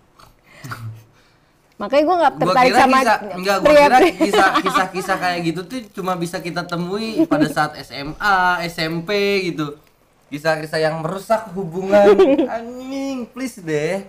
Makanya 1.80 2.02
gue 2.04 2.16
nggak 2.20 2.34
gua 2.36 2.40
tertarik 2.44 2.68
kira 2.68 2.80
sama 2.84 2.98
kisah, 3.00 3.18
enggak, 3.32 3.56
gua 3.56 3.72
kira 3.72 3.98
kisah 4.12 4.48
kisah-kisah 4.60 5.16
kayak 5.16 5.38
gitu 5.48 5.60
tuh 5.64 5.80
cuma 5.96 6.12
bisa 6.12 6.36
kita 6.44 6.68
temui 6.68 7.24
pada 7.24 7.48
saat 7.56 7.72
SMA, 7.80 8.36
SMP 8.68 9.10
gitu. 9.48 9.80
Kisah-kisah 10.28 10.78
yang 10.78 11.00
merusak 11.00 11.48
hubungan. 11.56 12.14
Anjing, 12.54 13.24
please 13.32 13.64
deh. 13.64 14.04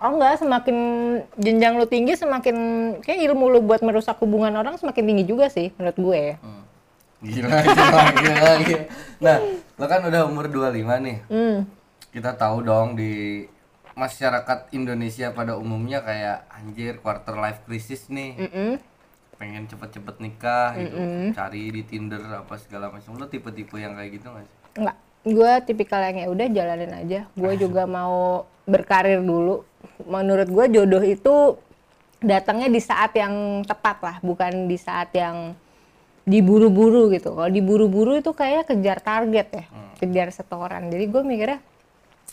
Oh 0.00 0.16
enggak, 0.16 0.40
semakin 0.40 0.76
jenjang 1.36 1.76
lu 1.76 1.84
tinggi 1.84 2.16
semakin 2.16 2.56
kayak 3.04 3.20
ilmu 3.28 3.52
lu 3.52 3.60
buat 3.60 3.84
merusak 3.84 4.16
hubungan 4.22 4.54
orang 4.56 4.78
semakin 4.80 5.04
tinggi 5.04 5.24
juga 5.26 5.50
sih 5.50 5.74
menurut 5.76 5.98
gue. 5.98 6.22
Hmm. 6.40 6.62
Gila, 7.20 7.58
gila, 7.68 8.02
gila, 8.16 8.52
gila. 8.64 8.82
Nah, 9.20 9.36
lo 9.76 9.84
kan 9.84 10.00
udah 10.06 10.24
umur 10.24 10.48
25 10.48 11.04
nih. 11.04 11.16
Hmm. 11.28 11.68
Kita 12.08 12.32
tahu 12.38 12.64
dong 12.64 12.96
di 12.96 13.44
masyarakat 14.00 14.72
Indonesia 14.72 15.28
pada 15.36 15.60
umumnya 15.60 16.00
kayak 16.00 16.48
anjir 16.48 16.96
quarter 17.04 17.36
life 17.36 17.60
crisis 17.68 18.08
nih. 18.08 18.48
Mm-mm. 18.48 18.72
Pengen 19.36 19.68
cepet-cepet 19.68 20.16
nikah 20.24 20.72
gitu. 20.80 20.96
Cari 21.36 21.68
di 21.68 21.82
Tinder 21.84 22.20
apa 22.40 22.56
segala 22.56 22.88
macam. 22.88 23.20
Lo 23.20 23.28
tipe-tipe 23.28 23.76
yang 23.76 23.92
kayak 23.96 24.10
gitu 24.16 24.26
gak 24.32 24.44
sih? 24.48 24.56
Enggak, 24.80 24.96
gue 25.28 25.52
tipikal 25.68 26.00
yang 26.08 26.16
ya 26.16 26.26
udah 26.32 26.46
jalanin 26.48 26.92
aja. 26.96 27.20
Gue 27.36 27.52
juga 27.62 27.84
mau 27.84 28.48
berkarir 28.64 29.20
dulu. 29.20 29.68
Menurut 30.08 30.48
gue 30.48 30.64
jodoh 30.80 31.04
itu 31.04 31.60
datangnya 32.20 32.68
di 32.72 32.80
saat 32.80 33.12
yang 33.16 33.64
tepat 33.64 33.96
lah, 34.00 34.16
bukan 34.20 34.68
di 34.68 34.76
saat 34.76 35.12
yang 35.16 35.56
diburu-buru 36.28 37.08
gitu. 37.12 37.32
Kalau 37.32 37.48
diburu-buru 37.48 38.20
itu 38.20 38.32
kayak 38.36 38.68
kejar 38.68 39.00
target 39.00 39.48
ya, 39.56 39.64
kejar 39.96 40.28
setoran. 40.32 40.92
Jadi 40.92 41.04
gue 41.08 41.22
mikirnya 41.24 41.60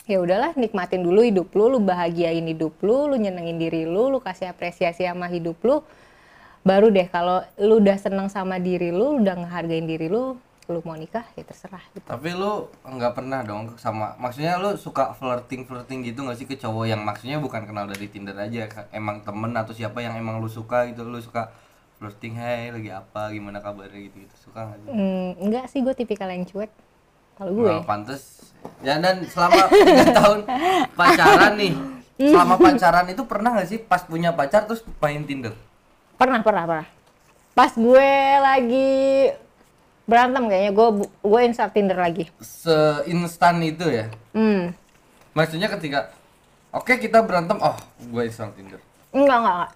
ya 0.08 0.18
udahlah 0.24 0.56
nikmatin 0.56 1.04
dulu 1.04 1.20
hidup 1.20 1.52
lu, 1.52 1.68
lu 1.68 1.78
bahagiain 1.84 2.42
hidup 2.48 2.80
lu, 2.80 3.12
lu 3.12 3.20
nyenengin 3.20 3.60
diri 3.60 3.84
lu, 3.84 4.08
lu 4.08 4.18
kasih 4.24 4.48
apresiasi 4.48 5.04
sama 5.04 5.28
hidup 5.28 5.60
lu. 5.60 5.84
Baru 6.64 6.88
deh 6.88 7.06
kalau 7.06 7.44
lu 7.60 7.78
udah 7.78 8.00
seneng 8.00 8.32
sama 8.32 8.56
diri 8.56 8.88
lu, 8.88 9.20
udah 9.20 9.36
ngehargain 9.36 9.84
diri 9.84 10.08
lu, 10.08 10.40
lu 10.68 10.80
mau 10.84 10.96
nikah 10.96 11.24
ya 11.36 11.44
terserah 11.44 11.80
gitu. 11.92 12.04
Tapi 12.08 12.32
lu 12.32 12.72
nggak 12.84 13.12
pernah 13.16 13.40
dong 13.44 13.76
sama 13.80 14.16
maksudnya 14.20 14.56
lu 14.56 14.76
suka 14.76 15.16
flirting 15.16 15.64
flirting 15.64 16.04
gitu 16.04 16.24
nggak 16.24 16.36
sih 16.40 16.44
ke 16.48 16.60
cowok 16.60 16.84
yang 16.88 17.00
maksudnya 17.04 17.40
bukan 17.40 17.64
kenal 17.64 17.88
dari 17.88 18.04
Tinder 18.08 18.36
aja 18.36 18.68
emang 18.92 19.24
temen 19.24 19.52
atau 19.56 19.72
siapa 19.72 20.04
yang 20.04 20.16
emang 20.20 20.40
lu 20.40 20.48
suka 20.48 20.84
gitu 20.92 21.08
lu 21.08 21.20
suka 21.24 21.52
flirting 21.96 22.36
hey 22.36 22.68
lagi 22.68 22.92
apa 22.92 23.32
gimana 23.32 23.64
kabarnya 23.64 24.12
gitu 24.12 24.28
gitu 24.28 24.34
suka 24.48 24.68
nggak 24.68 24.78
sih? 24.84 24.88
Hmm, 24.92 25.28
enggak 25.40 25.64
sih 25.72 25.80
gue 25.80 25.94
tipikal 25.96 26.28
yang 26.28 26.44
cuek. 26.44 26.68
Kalau 27.38 27.50
gue 27.54 27.70
Nah, 27.70 27.86
pantes. 27.86 28.22
Ya 28.82 28.98
dan 28.98 29.22
selama 29.30 29.70
tiga 29.70 30.06
tahun 30.10 30.38
pacaran 30.98 31.54
nih, 31.54 31.72
selama 32.18 32.54
pacaran 32.58 33.06
itu 33.06 33.22
pernah 33.22 33.54
nggak 33.54 33.68
sih 33.70 33.78
pas 33.78 34.02
punya 34.02 34.34
pacar 34.34 34.66
terus 34.66 34.82
main 34.98 35.22
Tinder? 35.22 35.54
pernah 36.18 36.42
pernah 36.42 36.66
pernah. 36.66 36.86
Pas 37.54 37.70
gue 37.78 38.10
lagi 38.42 38.90
berantem 40.10 40.50
kayaknya 40.50 40.72
gue 40.74 40.88
gue 41.06 41.40
install 41.46 41.70
Tinder 41.70 41.98
lagi. 41.98 42.26
Seinstan 42.42 43.62
itu 43.62 43.86
ya? 43.86 44.10
Hmm. 44.34 44.74
Maksudnya 45.38 45.70
ketika 45.70 46.10
oke 46.74 46.98
kita 46.98 47.22
berantem, 47.22 47.62
oh 47.62 47.78
gue 48.02 48.22
install 48.26 48.50
Tinder. 48.58 48.82
Enggak 49.14 49.38
enggak. 49.38 49.54
enggak. 49.54 49.70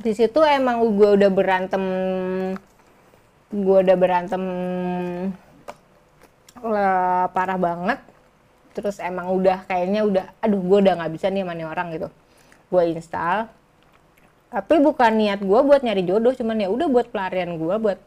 Di 0.00 0.12
situ 0.16 0.40
emang 0.40 0.80
gue 0.96 1.10
udah 1.20 1.28
berantem 1.28 1.84
gue 3.50 3.78
udah 3.84 3.96
berantem 4.00 4.42
parah 7.32 7.58
banget. 7.58 7.98
Terus 8.76 9.02
emang 9.02 9.34
udah 9.34 9.66
kayaknya 9.66 10.06
udah 10.06 10.24
aduh 10.38 10.60
gue 10.62 10.78
udah 10.86 10.94
nggak 11.00 11.12
bisa 11.12 11.26
nih 11.32 11.42
sama 11.42 11.52
nih 11.56 11.66
orang 11.66 11.86
gitu. 11.96 12.08
Gue 12.70 12.82
install. 12.94 13.50
Tapi 14.50 14.74
bukan 14.82 15.12
niat 15.14 15.40
gue 15.42 15.60
buat 15.62 15.80
nyari 15.82 16.02
jodoh, 16.02 16.34
cuman 16.34 16.58
ya 16.58 16.68
udah 16.70 16.86
buat 16.90 17.06
pelarian 17.10 17.54
gue 17.54 17.76
buat 17.78 17.98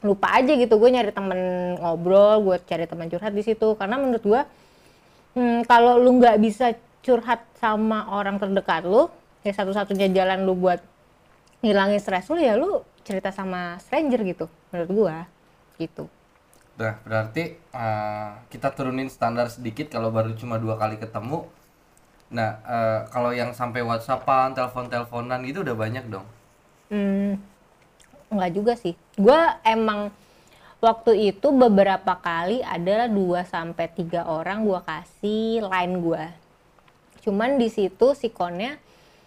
lupa 0.00 0.32
aja 0.40 0.56
gitu 0.56 0.80
gue 0.80 0.88
nyari 0.88 1.12
temen 1.12 1.40
ngobrol, 1.76 2.40
gue 2.40 2.56
cari 2.64 2.88
teman 2.88 3.12
curhat 3.12 3.36
di 3.36 3.44
situ 3.44 3.76
karena 3.76 4.00
menurut 4.00 4.24
gue 4.24 4.40
hmm, 5.36 5.68
kalau 5.68 6.00
lu 6.00 6.16
nggak 6.16 6.40
bisa 6.40 6.72
curhat 7.04 7.44
sama 7.60 8.08
orang 8.08 8.40
terdekat 8.40 8.88
lu, 8.88 9.12
ya 9.44 9.52
satu-satunya 9.52 10.08
jalan 10.12 10.48
lu 10.48 10.56
buat 10.56 10.80
ngilangin 11.60 12.00
stres 12.00 12.28
lu 12.32 12.40
ya 12.40 12.56
lu 12.56 12.80
cerita 13.04 13.32
sama 13.32 13.76
stranger 13.84 14.20
gitu 14.24 14.46
menurut 14.72 14.90
gua 14.92 15.16
gitu. 15.76 16.08
Nah, 16.80 16.96
berarti 17.04 17.60
eh, 17.60 18.30
kita 18.48 18.72
turunin 18.72 19.12
standar 19.12 19.52
sedikit 19.52 19.92
kalau 19.92 20.08
baru 20.08 20.32
cuma 20.32 20.56
dua 20.56 20.80
kali 20.80 20.96
ketemu. 20.96 21.44
Nah, 22.32 22.56
eh, 22.64 23.00
kalau 23.12 23.36
yang 23.36 23.52
sampai 23.52 23.84
WhatsAppan, 23.84 24.56
telepon-teleponan 24.56 25.44
gitu 25.44 25.60
udah 25.60 25.76
banyak 25.76 26.08
dong. 26.08 26.24
Hmm, 26.88 27.36
enggak 28.32 28.50
juga 28.56 28.72
sih. 28.80 28.96
Gua 29.20 29.60
emang 29.60 30.08
waktu 30.80 31.36
itu 31.36 31.52
beberapa 31.52 32.16
kali 32.16 32.64
ada 32.64 33.04
2 33.12 33.44
sampai 33.44 33.86
tiga 33.92 34.24
orang 34.24 34.64
gua 34.64 34.80
kasih 34.80 35.60
line 35.68 35.94
gua. 36.00 36.32
Cuman 37.20 37.60
di 37.60 37.68
situ 37.68 38.16
si 38.16 38.32
konnya 38.32 38.80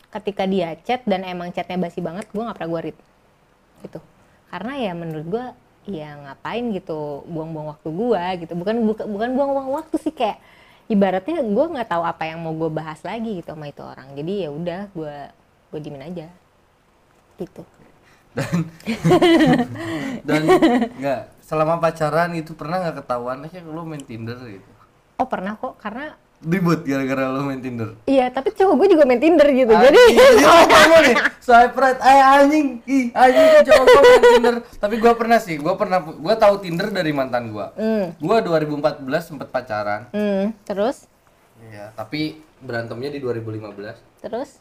ketika 0.10 0.50
dia 0.50 0.74
chat 0.82 1.06
dan 1.06 1.22
emang 1.22 1.54
chatnya 1.54 1.78
basi 1.78 2.02
banget, 2.02 2.26
gua 2.34 2.50
nggak 2.50 2.58
pernah 2.58 2.72
gua 2.74 2.82
read. 2.82 2.98
Gitu. 3.86 4.00
Karena 4.50 4.74
ya 4.82 4.92
menurut 4.98 5.28
gua 5.30 5.46
ya 5.84 6.16
ngapain 6.16 6.64
gitu 6.72 7.28
buang-buang 7.28 7.76
waktu 7.76 7.90
gua 7.92 8.24
gitu. 8.40 8.54
Bukan 8.56 8.76
bukan 8.88 9.06
bukan 9.08 9.30
buang-buang 9.36 9.70
waktu 9.84 9.96
sih 10.00 10.14
kayak 10.16 10.40
ibaratnya 10.88 11.44
gua 11.44 11.66
nggak 11.72 11.90
tahu 11.92 12.04
apa 12.04 12.24
yang 12.28 12.40
mau 12.40 12.56
gua 12.56 12.72
bahas 12.72 13.00
lagi 13.04 13.44
gitu 13.44 13.52
sama 13.52 13.70
itu 13.70 13.84
orang. 13.84 14.16
Jadi 14.16 14.34
ya 14.48 14.50
udah 14.50 14.82
gua 14.96 15.16
gua 15.70 15.80
diemin 15.80 16.04
aja. 16.08 16.28
Gitu. 17.36 17.64
Dan 20.28 20.42
nggak 21.00 21.22
selama 21.44 21.78
pacaran 21.78 22.34
itu 22.34 22.56
pernah 22.58 22.82
nggak 22.82 23.04
ketahuan 23.04 23.46
aja 23.46 23.60
lu 23.62 23.86
main 23.86 24.02
Tinder 24.02 24.40
gitu. 24.48 24.70
Oh 25.22 25.28
pernah 25.30 25.54
kok 25.60 25.78
karena 25.78 26.18
Ribut 26.44 26.84
gara-gara 26.84 27.32
lu 27.32 27.48
main 27.48 27.64
Tinder. 27.64 27.96
iya 28.04 28.28
tapi 28.28 28.52
cowok 28.52 28.76
gue 28.76 28.88
juga 28.92 29.04
main 29.08 29.18
Tinder 29.18 29.48
gitu 29.48 29.72
jadi 29.72 29.96
Anjing, 29.96 30.16
jadi 30.20 30.64
kamu 30.68 30.96
nih. 31.00 31.16
Swipe 31.40 31.76
right 31.76 32.00
ay 32.00 32.20
anjing 32.20 32.68
ih 32.84 33.06
anjing 33.12 33.46
tuh 33.48 33.64
cowok 33.72 33.86
gua 33.86 34.02
main 34.04 34.22
Tinder. 34.28 34.56
Tapi 34.76 34.96
gua 35.00 35.14
pernah 35.16 35.40
sih 35.40 35.56
gua 35.56 35.74
pernah 35.76 36.00
gua 36.04 36.36
tahu 36.36 36.56
Tinder 36.60 36.88
dari 36.88 37.12
mantan 37.12 37.52
gua 37.52 37.72
hmm, 37.76 38.20
gua 38.20 38.44
2014 38.44 39.04
sempet 39.24 39.48
pacaran. 39.48 40.12
Hmm, 40.12 40.52
terus? 40.64 41.08
Iya, 41.64 41.96
tapi 41.96 42.44
berantemnya 42.60 43.08
di 43.08 43.24
2015 43.24 43.96
terus? 44.20 44.60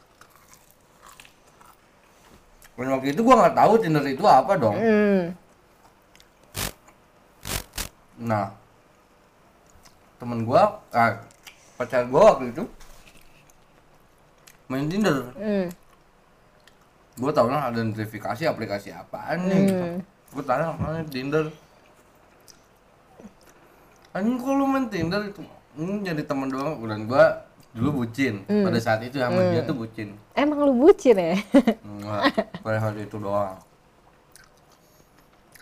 Dan 2.72 2.88
waktu 2.88 3.10
itu 3.10 3.22
gua 3.22 3.42
nggak 3.42 3.56
tahu 3.58 3.72
Tinder 3.78 4.04
itu 4.06 4.22
apa 4.22 4.52
dong. 4.54 4.74
Hmm, 4.78 5.22
nah 8.18 8.54
temen 10.18 10.46
gua 10.46 10.78
ah, 10.90 11.18
pacar 11.82 12.06
gua 12.06 12.38
waktu 12.38 12.54
itu. 12.54 12.64
Main 14.70 14.86
Tinder. 14.86 15.34
Hmm, 15.36 15.66
gue 17.12 17.30
tau 17.34 17.48
lah 17.50 17.68
ada 17.68 17.80
notifikasi 17.84 18.40
aplikasi 18.48 18.88
apaan 18.88 19.44
nih 19.44 19.68
gitu. 19.68 19.84
gue 20.32 20.44
tanya 20.48 20.72
apaan 20.72 21.04
Tinder? 21.12 21.52
Anjing 24.16 24.36
kok 24.40 24.52
lu 24.56 24.64
main 24.64 24.86
Tinder 24.88 25.20
itu? 25.28 25.44
Hmm, 25.76 26.00
jadi 26.00 26.24
temen 26.24 26.48
doang 26.48 26.80
dan 26.88 27.04
gue 27.04 27.24
dulu 27.76 28.04
bucin. 28.04 28.44
Pada 28.48 28.78
saat 28.80 29.04
itu 29.04 29.20
sama 29.20 29.44
dia 29.52 29.64
tuh 29.64 29.76
bucin. 29.76 30.16
Emang 30.32 30.64
lu 30.64 30.72
bucin 30.72 31.16
ya? 31.16 31.36
Enggak, 31.88 32.20
pada 32.64 32.78
saat 32.80 32.96
itu 32.96 33.16
doang. 33.20 33.56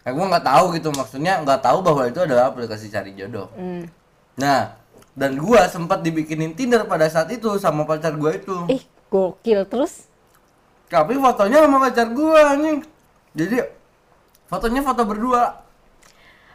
Eh 0.06 0.12
gue 0.14 0.26
nggak 0.26 0.46
tahu 0.46 0.64
gitu 0.78 0.88
maksudnya 0.94 1.42
nggak 1.42 1.60
tahu 1.66 1.78
bahwa 1.82 2.06
itu 2.06 2.18
adalah 2.22 2.50
aplikasi 2.50 2.86
cari 2.90 3.14
jodoh. 3.18 3.50
Hmm. 3.58 3.90
nah 4.38 4.79
dan 5.20 5.36
gue 5.36 5.60
sempat 5.68 6.00
dibikinin 6.00 6.56
Tinder 6.56 6.80
pada 6.82 7.04
saat 7.06 7.28
itu 7.28 7.60
sama 7.60 7.84
pacar 7.84 8.16
gue 8.16 8.30
itu 8.34 8.56
ih 8.72 8.80
gokil 9.06 9.68
terus 9.68 10.08
Tapi 10.88 11.14
fotonya 11.14 11.62
sama 11.62 11.78
pacar 11.78 12.10
gua 12.10 12.50
anjing. 12.50 12.82
Jadi 13.30 13.62
fotonya 14.46 14.82
foto 14.82 15.06
berdua. 15.06 15.62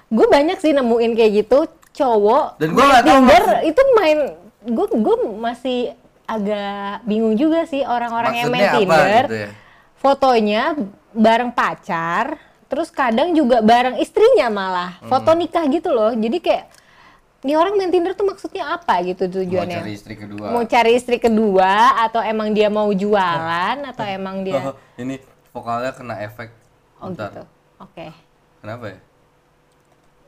gue 0.05 0.27
banyak 0.27 0.59
sih 0.59 0.69
nemuin 0.69 1.15
kayak 1.15 1.31
gitu 1.39 1.59
cowok 1.95 2.59
Dan 2.59 2.75
gua 2.75 2.83
main 2.83 2.91
nggak 2.91 3.03
tahu 3.05 3.63
itu 3.63 3.81
main 3.95 4.17
gue 4.61 4.85
gue 4.91 5.15
masih 5.39 5.79
agak 6.25 7.05
bingung 7.05 7.39
juga 7.39 7.63
sih 7.63 7.81
orang-orang 7.81 8.33
yang 8.35 8.49
main 8.51 8.67
Tinder 8.73 9.23
gitu 9.23 9.37
ya? 9.39 9.49
fotonya 9.95 10.63
bareng 11.11 11.51
pacar 11.51 12.35
terus 12.65 12.91
kadang 12.91 13.31
juga 13.31 13.63
bareng 13.63 13.95
istrinya 13.97 14.51
malah 14.51 14.99
foto 15.01 15.31
Hmm. 15.31 15.39
nikah 15.39 15.63
gitu 15.69 15.95
loh 15.95 16.11
jadi 16.11 16.37
kayak 16.37 16.65
ini 17.45 17.53
orang 17.53 17.73
main 17.75 17.87
Tinder 17.87 18.11
tuh 18.11 18.25
maksudnya 18.25 18.73
apa 18.73 19.05
gitu 19.05 19.23
Mau 19.23 19.33
tujuannya 19.37 19.77
cari 19.79 19.93
istri 19.93 20.13
kedua. 20.15 20.47
mau 20.49 20.63
cari 20.65 20.91
istri 20.93 21.17
kedua 21.17 21.73
atau 22.01 22.19
emang 22.19 22.49
dia 22.49 22.67
mau 22.67 22.89
jualan 22.89 23.77
atau 23.85 24.01
emang 24.17 24.41
dia 24.41 24.57
Oh, 24.63 24.73
ini 24.97 25.21
vokalnya 25.51 25.93
kena 25.93 26.17
efek. 26.19 26.49
oh 26.97 27.07
Bentar. 27.07 27.29
gitu 27.31 27.43
oke 27.79 28.05
Kenapa 28.59 28.85
ya? 28.87 28.97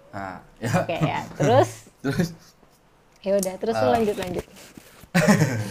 Nah, 0.08 0.38
ya. 0.58 0.72
Oke 0.78 0.96
ya. 0.96 1.20
Terus 1.36 1.70
Terus 2.06 2.28
ya 3.20 3.34
udah, 3.34 3.54
terus 3.58 3.76
lu 3.76 3.82
Ah. 3.84 3.94
lanjut 3.98 4.16
lanjut. 4.16 4.46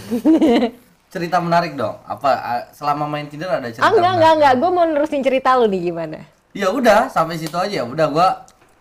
cerita 1.07 1.39
menarik 1.39 1.73
dong. 1.73 1.97
Apa 2.03 2.29
selama 2.73 3.07
main 3.07 3.25
Tinder 3.25 3.49
ada 3.49 3.65
cerita 3.65 3.81
Ah 3.81 3.89
enggak 3.89 4.03
menarik? 4.03 4.17
enggak 4.19 4.33
enggak, 4.35 4.55
gue 4.59 4.71
mau 4.73 4.85
nerusin 4.85 5.23
cerita 5.23 5.55
lu 5.55 5.67
nih 5.67 5.83
gimana? 5.87 6.19
Ya 6.53 6.69
udah, 6.69 7.07
sampai 7.07 7.39
situ 7.39 7.55
aja. 7.55 7.85
Udah 7.85 8.07
gua 8.09 8.29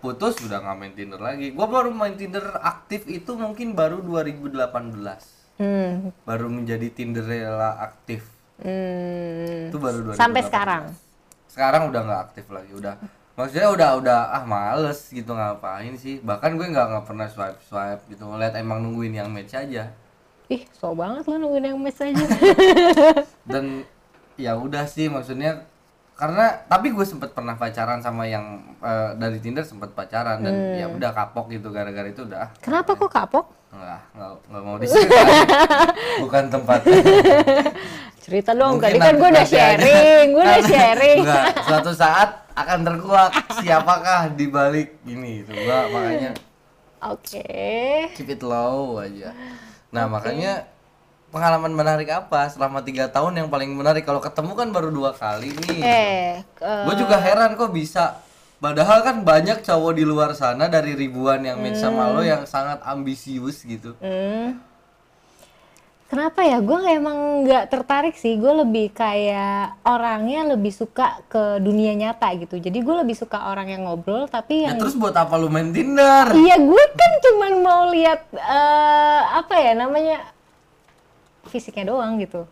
putus 0.06 0.38
udah 0.46 0.62
nggak 0.62 0.78
main 0.78 0.94
Tinder 0.94 1.18
lagi. 1.18 1.50
Gua 1.50 1.66
baru 1.66 1.90
main 1.90 2.14
Tinder 2.14 2.46
aktif 2.62 3.10
itu 3.10 3.34
mungkin 3.34 3.74
baru 3.74 4.06
2018. 4.06 5.58
Hmm. 5.58 6.14
Baru 6.22 6.48
menjadi 6.54 6.94
Tinderella 6.94 7.82
aktif. 7.82 8.30
hmm. 8.62 9.74
Itu 9.74 9.82
baru 9.82 10.14
2018. 10.14 10.22
Sampai 10.22 10.42
sekarang. 10.46 10.84
Sekarang 11.50 11.90
udah 11.90 12.02
nggak 12.06 12.22
aktif 12.30 12.46
lagi. 12.54 12.72
Udah 12.78 12.94
maksudnya 13.34 13.68
udah 13.74 13.90
udah 13.98 14.20
ah 14.30 14.44
males 14.46 15.10
gitu 15.10 15.34
ngapain 15.34 15.98
sih. 15.98 16.22
Bahkan 16.22 16.54
gue 16.54 16.68
nggak 16.70 16.86
nggak 16.94 17.06
pernah 17.10 17.26
swipe 17.26 17.58
swipe 17.66 18.06
gitu. 18.14 18.30
Ngeliat 18.30 18.54
emang 18.62 18.86
nungguin 18.86 19.18
yang 19.18 19.34
match 19.34 19.58
aja. 19.58 19.90
Ih, 20.46 20.62
so 20.78 20.94
banget 20.94 21.26
lu 21.26 21.42
nungguin 21.42 21.74
yang 21.74 21.80
mes 21.82 21.98
aja. 21.98 22.26
dan 23.50 23.82
ya 24.38 24.54
udah 24.54 24.86
sih 24.86 25.10
maksudnya 25.10 25.66
karena 26.16 26.64
tapi 26.66 26.90
gue 26.90 27.04
sempet 27.04 27.30
pernah 27.30 27.54
pacaran 27.54 28.00
sama 28.00 28.24
yang 28.24 28.46
eh, 28.80 29.12
dari 29.16 29.38
Tinder 29.38 29.62
sempet 29.62 29.92
pacaran 29.92 30.40
dan 30.40 30.54
Hmm. 30.54 30.74
ya 30.74 30.88
udah 30.88 31.12
kapok 31.12 31.48
gitu 31.50 31.70
gara-gara 31.70 32.08
itu 32.08 32.24
udah 32.24 32.40
ah, 32.42 32.50
Kenapa 32.58 32.92
kok 32.92 33.08
kapok? 33.10 33.46
nggak 33.70 34.02
nggak 34.16 34.30
nggak 34.48 34.64
mau 34.64 34.76
diceritain 34.80 35.28
bukan 36.24 36.44
tempatnya 36.48 37.00
Cerita 38.26 38.52
dong, 38.52 38.80
Mungkin 38.80 38.90
tadi 38.90 38.98
kan 38.98 39.14
gue 39.14 39.30
udah 39.30 39.46
sharing, 39.46 40.26
gue 40.34 40.42
udah 40.42 40.64
sharing. 40.66 41.20
nggak, 41.22 41.46
suatu 41.62 41.92
saat 41.94 42.30
akan 42.56 42.80
terkuak 42.82 43.32
siapakah 43.54 44.32
di 44.32 44.48
balik 44.48 44.98
ini 45.04 45.44
itu 45.44 45.52
gua 45.54 45.92
makanya 45.92 46.32
Oke. 47.04 47.46
keep 48.16 48.26
it 48.26 48.40
low 48.40 48.98
aja 48.98 49.36
nah 49.92 50.08
makanya 50.08 50.66
pengalaman 51.36 51.76
menarik 51.76 52.08
apa 52.16 52.48
selama 52.48 52.80
tiga 52.80 53.12
tahun 53.12 53.44
yang 53.44 53.52
paling 53.52 53.76
menarik 53.76 54.08
kalau 54.08 54.24
ketemu 54.24 54.56
kan 54.56 54.72
baru 54.72 54.88
dua 54.88 55.12
kali 55.12 55.52
nih 55.52 55.80
Eh, 55.84 56.32
eh, 56.40 56.84
gue 56.88 56.96
juga 56.96 57.20
heran 57.20 57.60
kok 57.60 57.76
bisa 57.76 58.24
padahal 58.64 59.04
kan 59.04 59.20
banyak 59.28 59.60
cowok 59.60 60.00
di 60.00 60.08
luar 60.08 60.32
sana 60.32 60.72
dari 60.72 60.96
ribuan 60.96 61.44
yang 61.44 61.60
match 61.60 61.84
sama 61.84 62.08
lo 62.16 62.24
yang 62.24 62.48
sangat 62.48 62.80
ambisius 62.88 63.68
gitu 63.68 64.00
hmm. 64.00 64.76
Kenapa 66.06 66.46
ya? 66.46 66.62
Gue 66.62 66.86
emang 66.86 67.44
nggak 67.44 67.66
tertarik 67.74 68.14
sih. 68.14 68.38
Gue 68.38 68.54
lebih 68.62 68.94
kayak 68.94 69.82
orangnya 69.82 70.54
lebih 70.54 70.70
suka 70.70 71.18
ke 71.26 71.58
dunia 71.58 71.98
nyata 71.98 72.30
gitu. 72.38 72.62
Jadi 72.62 72.78
gue 72.78 72.96
lebih 73.02 73.18
suka 73.18 73.50
orang 73.50 73.74
yang 73.74 73.90
ngobrol, 73.90 74.30
tapi 74.30 74.64
ya 74.64 74.72
yang 74.72 74.78
terus 74.78 74.94
buat 74.94 75.18
apa 75.18 75.34
lu 75.34 75.50
main 75.50 75.74
Tinder 75.74 76.30
Iya, 76.30 76.62
gue 76.62 76.84
kan 76.94 77.12
cuman 77.26 77.54
mau 77.58 77.84
lihat 77.90 78.22
eh, 78.38 79.22
apa 79.34 79.56
ya 79.58 79.74
namanya 79.74 80.35
fisiknya 81.48 81.90
doang 81.90 82.18
gitu. 82.20 82.46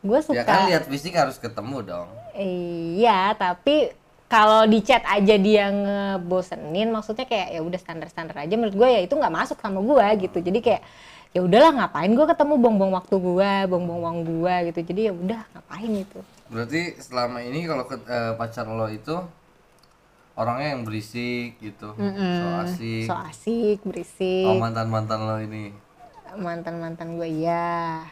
Gue 0.00 0.18
suka. 0.24 0.40
ya 0.40 0.44
kan 0.44 0.60
lihat 0.66 0.84
fisik 0.88 1.12
harus 1.12 1.36
ketemu 1.36 1.84
dong 1.84 2.08
Iya, 2.32 3.34
tapi 3.36 3.92
kalau 4.30 4.64
di 4.64 4.80
chat 4.80 5.02
aja 5.04 5.34
dia 5.36 5.66
ngebosenin, 5.68 6.88
maksudnya 6.88 7.26
kayak 7.26 7.48
ya 7.52 7.60
udah 7.60 7.76
standar-standar 7.76 8.36
aja. 8.38 8.54
Menurut 8.54 8.78
gue 8.78 8.88
ya 8.88 9.00
itu 9.02 9.12
nggak 9.12 9.34
masuk 9.34 9.58
sama 9.58 9.82
gue 9.82 10.06
gitu. 10.24 10.38
Jadi 10.38 10.58
kayak 10.62 10.82
ya 11.30 11.40
udahlah 11.42 11.70
ngapain 11.74 12.10
gue 12.10 12.26
ketemu 12.26 12.54
bong-bong 12.56 12.92
waktu 12.94 13.14
gue, 13.18 13.52
bong-bong 13.66 14.00
uang 14.00 14.18
gue 14.24 14.54
gitu. 14.70 14.80
Jadi 14.94 15.00
ya 15.10 15.12
udah 15.12 15.40
ngapain 15.52 15.92
itu. 15.92 16.20
berarti 16.48 16.98
selama 16.98 17.46
ini 17.46 17.62
kalau 17.62 17.84
ke- 17.86 18.06
eh, 18.06 18.32
pacar 18.34 18.66
lo 18.66 18.90
itu 18.90 19.14
orangnya 20.34 20.74
yang 20.74 20.82
berisik 20.82 21.58
gitu 21.60 21.92
so 21.94 22.46
asik 22.64 23.06
So 23.06 23.14
asik, 23.14 23.78
berisik, 23.84 24.46
oh 24.48 24.56
mantan 24.56 24.88
mantan 24.88 25.20
lo 25.20 25.36
ini 25.38 25.70
mantan-mantan 26.34 27.18
gue 27.18 27.26
ya 27.42 28.06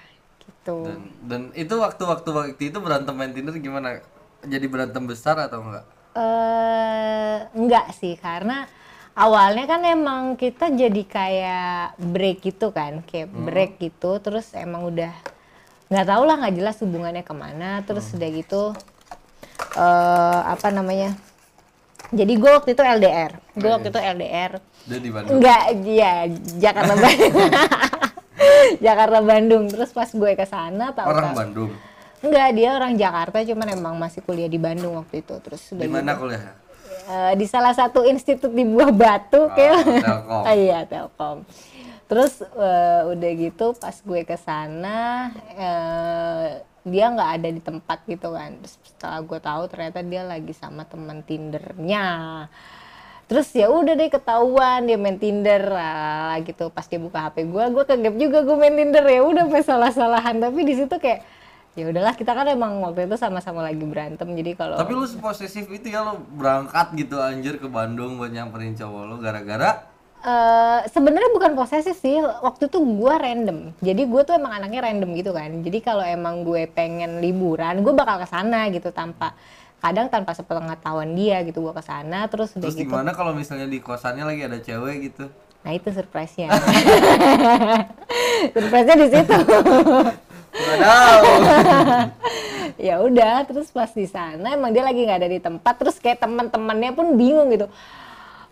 gitu. 0.69 0.85
dan 0.85 1.01
dan 1.25 1.41
itu 1.57 1.75
waktu-waktu 1.81 2.29
waktu 2.29 2.63
itu 2.69 2.79
berantem 2.85 3.17
main 3.17 3.33
Tinder 3.33 3.57
gimana? 3.57 4.05
Jadi 4.45 4.67
berantem 4.69 5.03
besar 5.09 5.41
atau 5.41 5.65
enggak? 5.65 5.85
Eh 6.13 7.37
enggak 7.57 7.87
sih 7.97 8.15
karena 8.21 8.69
awalnya 9.17 9.65
kan 9.67 9.81
emang 9.83 10.37
kita 10.37 10.71
jadi 10.71 11.03
kayak 11.09 11.99
break 11.99 12.39
gitu 12.45 12.71
kan 12.71 13.03
kayak 13.03 13.33
break 13.33 13.73
gitu 13.83 14.23
terus 14.23 14.55
emang 14.55 14.87
udah 14.87 15.11
nggak 15.89 16.07
tahu 16.07 16.23
lah 16.29 16.37
nggak 16.39 16.55
jelas 16.55 16.77
hubungannya 16.85 17.25
ke 17.25 17.35
mana 17.35 17.83
terus 17.83 18.13
udah 18.15 18.29
gitu 18.31 18.77
eh 19.75 20.41
apa 20.55 20.71
namanya 20.71 21.19
jadi 22.15 22.33
gue 22.39 22.51
waktu 22.51 22.79
itu 22.79 22.83
LDR 22.85 23.33
gue 23.59 23.71
waktu 23.73 23.89
itu 23.91 24.01
LDR 24.01 24.53
dia 24.89 24.99
di 25.03 25.11
Bandung. 25.13 25.37
Enggak 25.37 25.63
ya 25.85 26.13
Jakarta 26.57 26.95
Bandung 26.97 27.35
Jakarta 28.79 29.19
Bandung. 29.21 29.69
Terus 29.71 29.91
pas 29.93 30.11
gue 30.11 30.33
ke 30.35 30.47
sana 30.47 30.91
tahu 30.95 31.09
orang 31.11 31.35
Bandung? 31.35 31.71
Enggak 32.19 32.49
dia 32.59 32.75
orang 32.75 32.99
Jakarta 32.99 33.39
cuman 33.47 33.69
emang 33.79 33.95
masih 33.95 34.21
kuliah 34.27 34.51
di 34.51 34.59
Bandung 34.59 34.99
waktu 34.99 35.23
itu. 35.23 35.35
Terus 35.39 35.63
di 35.71 35.87
mana 35.87 36.19
kuliah 36.19 36.69
Eh, 37.09 37.33
di 37.41 37.49
salah 37.49 37.73
satu 37.73 38.05
institut 38.05 38.53
di 38.53 38.69
Buah 38.69 38.93
Batu 38.93 39.49
kayak. 39.57 40.05
Telkom. 40.05 40.43
Ah, 40.45 40.53
iya 40.61 40.85
Telkom. 40.85 41.41
Terus 42.05 42.45
eh, 42.45 43.01
udah 43.09 43.31
gitu 43.33 43.67
pas 43.81 43.97
gue 43.97 44.21
ke 44.29 44.37
sana 44.37 45.33
eh, 45.57 46.61
dia 46.85 47.09
nggak 47.09 47.31
ada 47.41 47.49
di 47.49 47.61
tempat 47.65 48.05
gitu 48.05 48.37
kan. 48.37 48.61
Terus 48.61 48.77
setelah 48.85 49.25
gue 49.25 49.39
tahu 49.41 49.63
ternyata 49.73 50.05
dia 50.05 50.23
lagi 50.29 50.53
sama 50.53 50.85
teman 50.85 51.25
tindernya 51.25 52.05
terus 53.29 53.53
ya 53.53 53.69
udah 53.69 53.95
deh 53.95 54.09
ketahuan 54.09 54.89
dia 54.89 54.97
main 54.97 55.21
Tinder 55.21 55.69
lah 55.69 56.41
gitu. 56.43 56.73
Pas 56.73 56.89
dia 56.89 56.97
buka 56.97 57.29
HP 57.29 57.45
gue 57.45 57.65
gue 57.77 57.85
kegep 57.85 58.15
juga 58.17 58.39
gue 58.43 58.57
main 58.57 58.75
Tinder 58.75 59.05
ya 59.05 59.21
udah 59.23 59.45
pas 59.47 59.63
salah-salahan. 59.63 60.41
Tapi 60.41 60.61
di 60.65 60.75
situ 60.75 60.97
kayak 60.97 61.21
ya 61.77 61.85
udahlah 61.93 62.17
kita 62.17 62.35
kan 62.35 62.49
emang 62.49 62.83
waktu 62.83 63.07
itu 63.07 63.15
sama-sama 63.15 63.63
lagi 63.63 63.79
berantem 63.87 64.27
jadi 64.35 64.59
kalau 64.59 64.83
tapi 64.83 64.99
lu 64.99 65.07
posesif 65.23 65.63
itu 65.71 65.95
ya 65.95 66.03
lo 66.03 66.19
berangkat 66.35 66.91
gitu 66.99 67.23
anjir 67.23 67.55
ke 67.63 67.71
Bandung 67.71 68.19
buat 68.19 68.35
nyamperin 68.35 68.75
cowok 68.75 69.03
lo 69.07 69.17
gara-gara? 69.23 69.87
Eh, 70.19 70.81
sebenarnya 70.91 71.31
bukan 71.31 71.55
posesif 71.55 71.95
sih. 71.95 72.19
Waktu 72.19 72.67
itu 72.67 72.79
gue 72.83 73.15
random. 73.15 73.71
Jadi 73.79 74.03
gue 74.03 74.21
tuh 74.27 74.35
emang 74.35 74.51
anaknya 74.59 74.91
random 74.91 75.15
gitu 75.15 75.31
kan. 75.31 75.63
Jadi 75.63 75.79
kalau 75.79 76.03
emang 76.03 76.43
gue 76.43 76.67
pengen 76.67 77.23
liburan 77.23 77.87
gue 77.87 77.95
bakal 77.95 78.19
ke 78.19 78.27
sana 78.27 78.67
gitu 78.75 78.91
tanpa 78.91 79.39
kadang 79.79 80.11
tanpa 80.11 80.35
sepengetahuan 80.35 81.15
dia 81.15 81.43
gitu 81.47 81.63
gue 81.63 81.75
ke 81.75 81.83
sana 81.87 82.27
terus 82.27 82.51
terus 82.51 82.75
gitu. 82.75 82.91
gimana 82.91 83.15
kalau 83.15 83.31
misalnya 83.31 83.71
di 83.71 83.79
kosannya 83.79 84.27
lagi 84.27 84.43
ada 84.43 84.59
cewek 84.59 84.97
gitu? 85.13 85.31
Nah 85.63 85.75
itu 85.75 85.91
surprise-nya. 85.91 86.49
Surprise-nya 88.55 88.97
di 88.99 89.09
situ. 89.11 89.37
Ya 92.79 93.03
udah 93.03 93.43
terus 93.43 93.75
pas 93.75 93.91
di 93.91 94.07
sana 94.07 94.55
emang 94.55 94.71
dia 94.71 94.87
lagi 94.87 95.03
nggak 95.03 95.19
ada 95.19 95.31
di 95.31 95.43
tempat 95.43 95.75
terus 95.83 95.99
kayak 95.99 96.23
teman-temannya 96.23 96.95
pun 96.95 97.19
bingung 97.19 97.51
gitu 97.51 97.67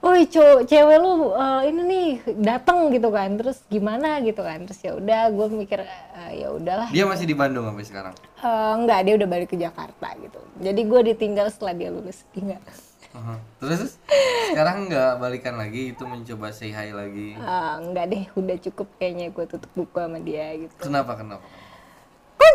Woi 0.05 0.29
cowok 0.29 0.69
cewek 0.69 0.99
lu 1.01 1.33
eh, 1.33 1.61
ini 1.73 1.83
nih 1.89 2.09
datang 2.39 2.93
gitu 2.93 3.09
kan. 3.09 3.33
Terus 3.35 3.59
gimana 3.67 4.21
gitu 4.21 4.45
kan. 4.45 4.63
Terus 4.69 4.81
ya 4.85 4.93
udah 4.95 5.21
gue 5.33 5.47
mikir 5.57 5.81
eh, 5.83 6.45
ya 6.45 6.49
udahlah. 6.53 6.89
Dia 6.93 7.05
masih 7.09 7.27
di 7.27 7.35
Bandung 7.35 7.65
sampai 7.65 7.87
sekarang? 7.89 8.15
Eh, 8.45 8.73
enggak 8.77 9.01
dia 9.09 9.15
udah 9.17 9.29
balik 9.29 9.49
ke 9.51 9.57
Jakarta 9.59 10.09
gitu. 10.21 10.41
Jadi 10.61 10.81
gue 10.85 11.01
ditinggal 11.15 11.47
setelah 11.49 11.75
dia 11.75 11.89
lulus 11.91 12.23
enggak. 12.37 12.63
Aha. 13.17 13.41
terus 13.57 13.97
sekarang 14.53 14.93
nggak 14.93 15.13
balikan 15.17 15.57
lagi? 15.57 15.97
Itu 15.97 16.05
mencoba 16.05 16.53
say 16.53 16.69
hi 16.69 16.93
lagi? 16.93 17.33
Eh, 17.33 17.73
enggak 17.81 18.05
deh 18.13 18.25
udah 18.37 18.57
cukup 18.61 18.89
kayaknya 19.01 19.33
gue 19.33 19.45
tutup 19.49 19.73
buku 19.73 19.97
sama 19.97 20.21
dia 20.21 20.53
gitu. 20.61 20.77
Kenapa 20.77 21.17
kenapa 21.17 21.45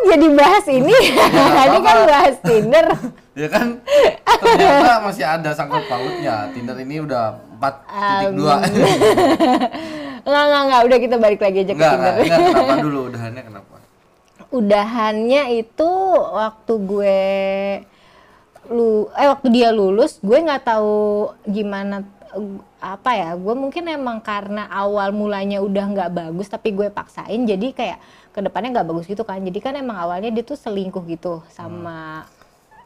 jadi 0.06 0.26
bahas 0.34 0.64
ini. 0.68 0.96
Tadi 1.56 1.78
kan 1.80 1.96
bahas 2.06 2.36
Tinder. 2.42 2.86
Ya 3.32 3.48
kan? 3.48 3.80
Ternyata 4.44 5.08
masih 5.08 5.24
ada 5.24 5.56
sangkut 5.56 5.88
pautnya. 5.88 6.52
Tinder 6.52 6.76
ini 6.76 7.00
udah 7.00 7.40
4.2 7.56 8.36
enggak 10.22 10.44
enggak 10.44 10.62
enggak 10.68 10.82
udah 10.84 10.98
kita 11.00 11.16
balik 11.16 11.40
lagi 11.40 11.58
aja 11.64 11.72
ke 11.72 11.80
enggak 11.80 11.92
Tinder. 11.96 12.12
enggak 12.12 12.28
enggak 12.28 12.52
kenapa 12.52 12.74
dulu? 12.84 12.98
Udahannya 13.08 13.42
kenapa? 13.48 13.74
Udahannya 14.52 15.42
itu 15.64 15.90
waktu 16.28 16.72
gue 16.84 17.20
lu 18.68 19.08
eh 19.16 19.28
waktu 19.32 19.48
dia 19.48 19.72
lulus 19.72 20.20
gue 20.20 20.38
nggak 20.38 20.68
tahu 20.68 21.32
gimana 21.48 22.04
apa 22.80 23.10
ya 23.12 23.30
gue 23.36 23.54
mungkin 23.56 23.84
emang 23.88 24.20
karena 24.24 24.64
awal 24.68 25.12
mulanya 25.12 25.60
udah 25.60 25.84
nggak 25.88 26.10
bagus 26.12 26.52
tapi 26.52 26.72
gue 26.76 26.92
paksain. 26.92 27.48
Jadi 27.48 27.72
kayak 27.72 27.96
ke 28.32 28.40
depannya 28.40 28.72
nggak 28.72 28.86
bagus 28.86 29.04
gitu 29.04 29.22
kan 29.22 29.38
jadi 29.38 29.58
kan 29.60 29.72
emang 29.74 29.94
awalnya 29.94 30.28
dia 30.28 30.42
tuh 30.42 30.56
selingkuh 30.56 31.04
gitu 31.06 31.44
sama 31.48 32.24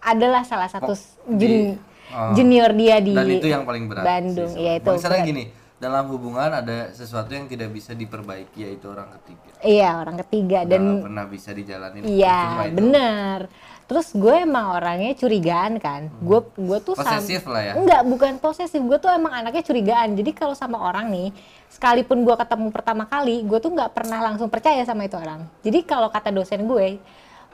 adalah 0.00 0.42
salah 0.42 0.66
satu 0.66 0.92
Oh, 0.92 0.98
jun- 1.32 1.38
di- 1.38 1.78
oh. 2.08 2.32
junior 2.32 2.70
dia 2.72 2.98
di 2.98 3.12
dan 3.12 3.26
itu 3.28 3.46
yang 3.46 3.62
paling 3.62 3.86
berat 3.86 4.02
Bandung 4.02 4.50
sih 4.52 4.60
ya 4.60 4.72
itu 4.76 4.88
misalnya 4.88 5.16
berat. 5.16 5.30
gini 5.30 5.44
dalam 5.76 6.08
hubungan 6.08 6.50
ada 6.56 6.88
sesuatu 6.90 7.30
yang 7.30 7.46
tidak 7.46 7.68
bisa 7.68 7.92
diperbaiki 7.92 8.58
yaitu 8.60 8.86
orang 8.86 9.12
ketiga 9.14 9.50
iya 9.60 9.90
orang 9.96 10.16
ketiga 10.18 10.58
dan 10.62 10.80
Nggak 10.82 11.04
pernah 11.04 11.24
bisa 11.26 11.50
dijalanin 11.52 12.00
Cuma 12.00 12.10
Iya, 12.10 12.38
itu. 12.64 12.74
bener. 12.74 13.38
Terus 13.86 14.10
gue 14.12 14.34
emang 14.36 14.74
orangnya 14.74 15.14
curigaan 15.14 15.78
kan. 15.78 16.10
Gue 16.18 16.42
gue 16.50 16.78
tuh 16.80 16.98
sam- 16.98 17.06
Posesif 17.22 17.46
lah 17.46 17.62
ya? 17.62 17.72
Enggak, 17.72 18.02
bukan 18.02 18.32
posesif. 18.36 18.82
Gue 18.82 18.98
tuh 18.98 19.06
emang 19.08 19.30
anaknya 19.32 19.62
curigaan. 19.62 20.10
Jadi 20.12 20.34
kalau 20.34 20.58
sama 20.58 20.82
orang 20.82 21.06
nih, 21.06 21.30
sekalipun 21.76 22.24
gue 22.24 22.32
ketemu 22.34 22.68
pertama 22.70 23.04
kali, 23.04 23.44
gue 23.44 23.58
tuh 23.58 23.68
nggak 23.68 23.92
pernah 23.92 24.18
langsung 24.22 24.48
percaya 24.48 24.80
sama 24.82 25.04
itu 25.04 25.14
orang. 25.14 25.44
Jadi 25.60 25.84
kalau 25.84 26.08
kata 26.08 26.30
dosen 26.30 26.64
gue, 26.64 26.96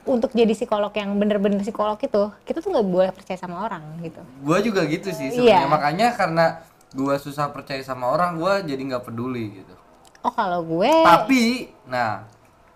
untuk 0.05 0.31
jadi 0.31 0.51
psikolog 0.53 0.91
yang 0.93 1.11
bener-bener 1.13 1.59
psikolog 1.59 1.95
itu, 1.97 2.23
kita 2.41 2.59
tuh 2.59 2.71
nggak 2.71 2.87
boleh 2.89 3.11
percaya 3.11 3.35
sama 3.37 3.63
orang 3.63 3.83
gitu. 4.01 4.19
gue 4.41 4.59
juga 4.63 4.83
gitu 4.85 5.11
sih 5.11 5.31
sebenarnya 5.31 5.59
Iya. 5.61 5.69
makanya 5.69 6.09
karena 6.13 6.45
gue 6.89 7.15
susah 7.17 7.47
percaya 7.49 7.79
sama 7.81 8.07
orang 8.09 8.35
gue 8.37 8.53
jadi 8.69 8.83
nggak 8.85 9.05
peduli 9.05 9.59
gitu 9.59 9.75
Oh 10.21 10.31
kalau 10.31 10.63
gue, 10.65 10.91
tapi 11.03 11.71
nah 11.85 12.27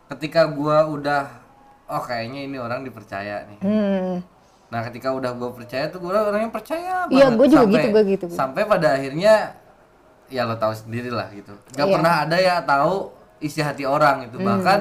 ketika 0.08 0.46
gue 0.46 0.76
udah 0.92 1.30
oh 1.84 1.98
kayaknya 2.00 2.42
ini 2.42 2.56
orang 2.56 2.82
dipercaya 2.82 3.42
nih 3.44 3.58
hmm, 3.60 4.14
nah 4.68 4.82
ketika 4.84 5.10
udah 5.10 5.30
gue 5.32 5.50
percaya 5.52 5.86
tuh 5.88 5.98
gue 6.00 6.10
orangnya 6.10 6.46
percaya 6.48 7.06
Iya, 7.08 7.26
banget. 7.26 7.34
gue 7.34 7.46
juga 7.48 7.58
Sampai- 7.60 7.74
gitu, 7.76 7.88
gue 7.88 8.02
gitu. 8.08 8.26
sampai 8.28 8.62
pada 8.64 8.88
akhirnya 8.92 9.34
ya 10.28 10.42
lo 10.42 10.54
tahu 10.54 10.72
sendiri 10.72 11.08
lah 11.08 11.28
gitu 11.30 11.54
nggak 11.72 11.86
Iya. 11.86 11.94
pernah 11.94 12.14
ada 12.22 12.36
ya 12.36 12.54
tahu 12.60 13.10
isi 13.38 13.60
hati 13.60 13.84
orang 13.84 14.16
Hmm. 14.20 14.26
itu 14.26 14.36
bahkan 14.38 14.80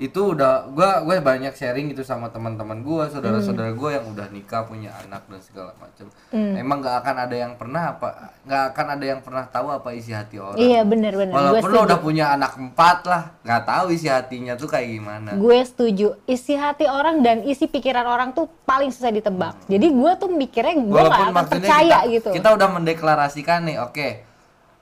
itu 0.00 0.32
udah 0.32 0.64
gue 0.66 0.80
gue 1.04 1.16
banyak 1.20 1.52
sharing 1.52 1.92
gitu 1.92 2.00
sama 2.00 2.26
teman-teman 2.26 2.80
gue 2.80 3.04
Hmm. 3.04 3.12
saudara-saudara 3.12 3.68
gue 3.70 3.90
yang 3.92 4.08
udah 4.08 4.32
nikah 4.32 4.64
punya 4.64 4.88
anak 4.96 5.28
dan 5.28 5.36
segala 5.38 5.76
macam 5.76 6.08
Hmm. 6.32 6.56
emang 6.56 6.80
nggak 6.80 7.04
akan 7.04 7.16
ada 7.20 7.36
yang 7.36 7.52
pernah 7.54 7.92
apa 7.92 8.08
nggak 8.40 8.62
akan 8.72 8.86
ada 8.88 9.04
yang 9.04 9.20
pernah 9.20 9.44
tahu 9.44 9.68
apa 9.68 9.92
isi 9.92 10.08
hati 10.10 10.40
orang 10.40 10.56
iya 10.56 10.80
bener-bener. 10.82 11.28
Gue 11.28 11.36
walaupun 11.36 11.60
lo 11.60 11.76
setuju. 11.76 11.84
udah 11.84 11.98
punya 12.00 12.32
anak 12.32 12.56
empat 12.56 12.98
lah 13.04 13.22
nggak 13.44 13.62
tahu 13.62 13.84
isi 13.92 14.08
hatinya 14.08 14.52
tuh 14.56 14.66
kayak 14.66 14.88
gimana 14.90 15.30
Gue 15.36 15.58
setuju. 15.60 16.16
Isi 16.24 16.56
hati 16.56 16.88
orang 16.88 17.20
dan 17.20 17.44
isi 17.44 17.68
pikiran 17.68 18.08
orang 18.08 18.32
tuh 18.32 18.48
paling 18.64 18.88
susah 18.88 19.12
ditebak. 19.12 19.68
Jadi 19.68 19.84
gue 19.86 20.12
tuh 20.16 20.32
mikirnya 20.32 20.72
gue 20.72 20.88
gak 20.88 20.96
walaupun 20.96 21.20
akan 21.22 21.34
maksudnya 21.36 21.60
percaya 21.60 21.98
kita, 22.00 22.08
gitu. 22.08 22.28
kita 22.32 22.48
udah 22.50 22.68
mendeklarasikan 22.72 23.60
nih 23.64 23.76
oke 23.78 24.08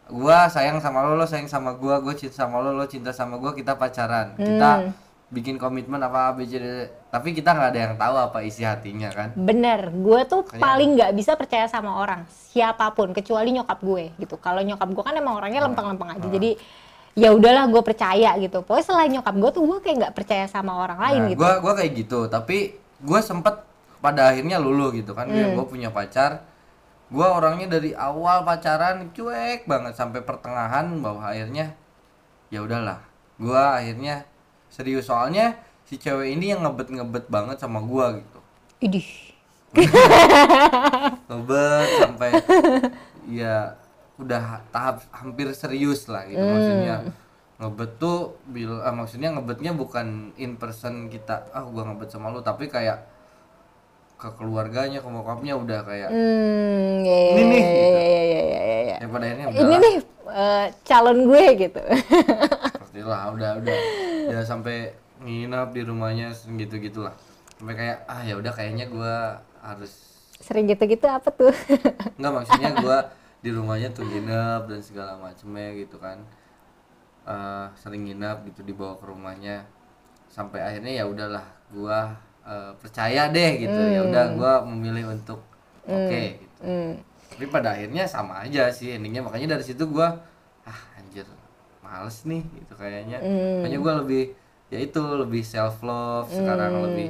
gua 0.08 0.46
sayang 0.46 0.78
sama 0.78 1.02
lo 1.02 1.14
lo 1.14 1.24
sayang 1.24 1.46
sama 1.46 1.72
gua 1.72 2.00
gue 2.00 2.14
cinta 2.14 2.34
sama 2.38 2.58
lo 2.58 2.72
lo 2.72 2.84
cinta 2.84 3.10
sama 3.10 3.36
gua 3.36 3.52
kita 3.52 3.74
pacaran 3.74 4.32
Hmm. 4.34 4.44
kita 4.46 4.70
bikin 5.28 5.54
komitmen 5.54 6.00
apa 6.00 6.18
A, 6.22 6.32
B, 6.32 6.42
C, 6.42 6.56
D, 6.56 6.64
D. 6.64 6.76
tapi 7.06 7.32
kita 7.32 7.52
nggak 7.52 7.68
ada 7.68 7.80
yang 7.82 7.94
tahu 7.94 8.14
apa 8.18 8.38
isi 8.40 8.64
hatinya 8.64 9.08
kan 9.10 9.28
Bener, 9.34 9.88
gue 9.90 10.20
tuh 10.24 10.40
Kayak- 10.42 10.56
paling 10.58 10.90
nggak 10.94 11.12
bisa 11.12 11.32
percaya 11.34 11.68
sama 11.68 11.92
orang 11.94 12.24
siapa 12.24 12.88
pun 12.90 13.12
kecuali 13.12 13.52
nyokap 13.52 13.76
gue 13.78 14.08
gitu. 14.16 14.34
Kalau 14.36 14.58
nyokap 14.58 14.88
gue 14.88 15.04
kan 15.04 15.12
emang 15.12 15.36
orangnya 15.36 15.60
Ah. 15.60 15.66
lempeng-lempeng 15.68 16.10
aja, 16.10 16.26
jadi 16.26 16.56
ya 17.12 17.28
udahlah 17.30 17.68
gue 17.68 17.82
percaya 17.82 18.32
gitu. 18.38 18.64
Pokoknya 18.64 18.84
selain 18.86 19.10
nyokap 19.12 19.34
gue 19.36 19.50
tuh 19.52 19.62
gue 19.62 19.78
kayak 19.78 19.96
nggak 20.00 20.14
percaya 20.16 20.44
sama 20.48 20.72
orang 20.74 20.96
lain 20.98 21.20
nah, 21.20 21.28
gitu. 21.28 21.38
gua 21.38 21.52
gua 21.60 21.72
kayak 21.76 21.92
gitu 21.94 22.20
tapi 22.26 22.56
gua 22.98 23.20
sempet 23.20 23.54
pada 23.98 24.32
akhirnya 24.32 24.56
lulu 24.56 24.96
gitu 24.96 25.12
kan 25.12 25.28
Hmm. 25.28 25.52
gue 25.52 25.66
punya 25.66 25.92
pacar 25.92 26.40
gua 27.08 27.40
orangnya 27.40 27.80
dari 27.80 27.96
awal 27.96 28.44
pacaran 28.44 29.08
cuek 29.16 29.64
banget 29.64 29.96
sampai 29.96 30.20
pertengahan 30.20 30.92
bahwa 31.00 31.24
akhirnya 31.24 31.72
ya 32.52 32.60
udahlah 32.60 33.00
gua 33.40 33.80
akhirnya 33.80 34.28
serius. 34.68 35.08
Soalnya 35.08 35.56
si 35.88 35.96
cewek 35.96 36.36
ini 36.36 36.52
yang 36.52 36.60
ngebet 36.64 36.92
ngebet 36.92 37.24
banget 37.32 37.56
sama 37.56 37.80
gua 37.80 38.20
gitu. 38.20 38.40
Idih, 38.84 39.08
ngebet 41.28 41.88
sampai 42.04 42.30
ya 43.28 43.74
udah 44.20 44.62
tahap 44.70 45.02
hampir 45.10 45.48
serius 45.56 46.06
lah 46.12 46.28
gitu 46.28 46.44
maksudnya. 46.44 47.08
Ngebet 47.58 47.90
tuh 47.98 48.38
bil 48.46 48.84
ah, 48.84 48.94
maksudnya 48.94 49.34
ngebetnya 49.34 49.72
bukan 49.74 50.36
in 50.36 50.60
person 50.60 51.08
kita 51.08 51.48
ah 51.56 51.64
gua 51.64 51.88
ngebet 51.88 52.12
sama 52.12 52.30
lu 52.30 52.44
tapi 52.44 52.68
kayak 52.68 53.17
ke 54.18 54.28
keluarganya 54.34 54.98
ke 54.98 55.06
bokapnya 55.06 55.54
udah 55.54 55.80
kayak 55.86 56.10
hmm, 56.10 57.06
ya, 57.06 57.18
Ini 57.38 57.42
nih, 57.46 57.62
ya, 57.62 57.70
gitu. 57.70 57.86
ya, 57.86 58.02
ya, 58.02 58.22
ya, 58.26 58.42
ya, 58.42 58.78
ya. 58.82 58.96
ya 58.98 59.06
pada 59.06 59.24
akhirnya 59.24 59.46
Ini 59.46 59.62
udah 59.62 59.78
nih 59.78 59.94
eh, 60.28 60.66
calon 60.82 61.18
gue 61.24 61.44
gitu. 61.56 61.82
seperti 62.74 63.00
lah 63.06 63.22
udah 63.30 63.50
udah 63.62 63.78
ya 64.28 64.40
sampai 64.42 64.90
nginep 65.22 65.68
di 65.70 65.82
rumahnya 65.82 66.28
gitu 66.34 66.74
gitulah 66.78 67.14
sampai 67.56 67.74
kayak 67.74 67.96
ah 68.06 68.22
ya 68.22 68.34
udah 68.38 68.52
kayaknya 68.54 68.86
gua 68.86 69.38
harus 69.62 69.90
Sering 70.38 70.70
gitu-gitu 70.70 71.02
apa 71.10 71.34
tuh? 71.34 71.50
Enggak 72.14 72.32
maksudnya 72.42 72.70
gua 72.78 72.98
di 73.42 73.50
rumahnya 73.50 73.90
tuh 73.90 74.06
nginep 74.06 74.70
dan 74.70 74.80
segala 74.82 75.18
macemnya 75.18 75.74
gitu 75.74 75.98
kan 75.98 76.22
Eh, 77.28 77.66
sering 77.76 78.08
nginep 78.08 78.48
gitu 78.48 78.64
dibawa 78.64 78.96
ke 78.96 79.04
rumahnya 79.04 79.60
sampai 80.32 80.64
akhirnya 80.64 80.92
ya 80.96 81.04
udahlah 81.04 81.44
gua 81.68 82.16
eh, 82.48 82.72
percaya 82.80 83.28
deh 83.28 83.52
gitu. 83.68 83.76
Ya 83.76 84.00
udah 84.08 84.24
gua 84.32 84.52
memilih 84.64 85.12
untuk 85.12 85.44
oke 85.84 86.22
gitu. 86.40 86.60
Hmm. 86.64 86.92
tapi 87.28 87.44
pada 87.54 87.76
akhirnya 87.76 88.02
sama 88.08 88.42
aja 88.42 88.72
sih 88.72 88.96
endingnya. 88.96 89.22
Makanya 89.22 89.54
dari 89.54 89.64
situ 89.68 89.84
gua 89.86 90.18
ah 90.66 90.80
anjir 90.98 91.28
males 91.84 92.24
nih 92.26 92.42
gitu 92.56 92.74
kayaknya. 92.74 93.20
Makanya 93.62 93.78
gua 93.78 93.92
lebih 94.02 94.34
ya 94.68 94.78
itu 94.82 95.00
lebih 95.00 95.44
self 95.46 95.80
love 95.84 96.28
sekarang 96.28 96.82
lebih 96.88 97.08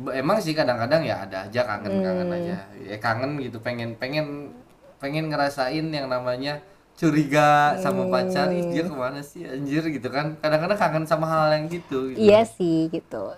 Ba- 0.00 0.16
emang 0.16 0.40
sih 0.40 0.56
kadang-kadang 0.56 1.04
ya 1.04 1.20
ada 1.20 1.44
aja 1.44 1.60
kangen-kangen 1.68 2.28
aja. 2.32 2.56
Ya 2.80 2.96
kangen 2.96 3.36
gitu 3.44 3.60
pengen 3.60 3.92
pengen 4.00 4.56
pengen 4.96 5.28
ngerasain 5.28 5.84
yang 5.92 6.08
namanya 6.08 6.64
curiga 6.96 7.76
sama 7.76 8.08
pacar. 8.08 8.48
Ih 8.56 8.72
dia 8.72 8.88
ke 8.88 8.94
mana 8.96 9.20
sih 9.20 9.44
anjir 9.44 9.84
gitu 9.92 10.08
kan. 10.08 10.38
Kadang-kadang 10.40 10.78
kangen 10.80 11.04
sama 11.04 11.28
hal 11.28 11.52
yang 11.52 11.66
gitu, 11.68 12.08
gitu. 12.08 12.18
Iya 12.24 12.40
sih 12.48 12.88
gitu. 12.88 13.36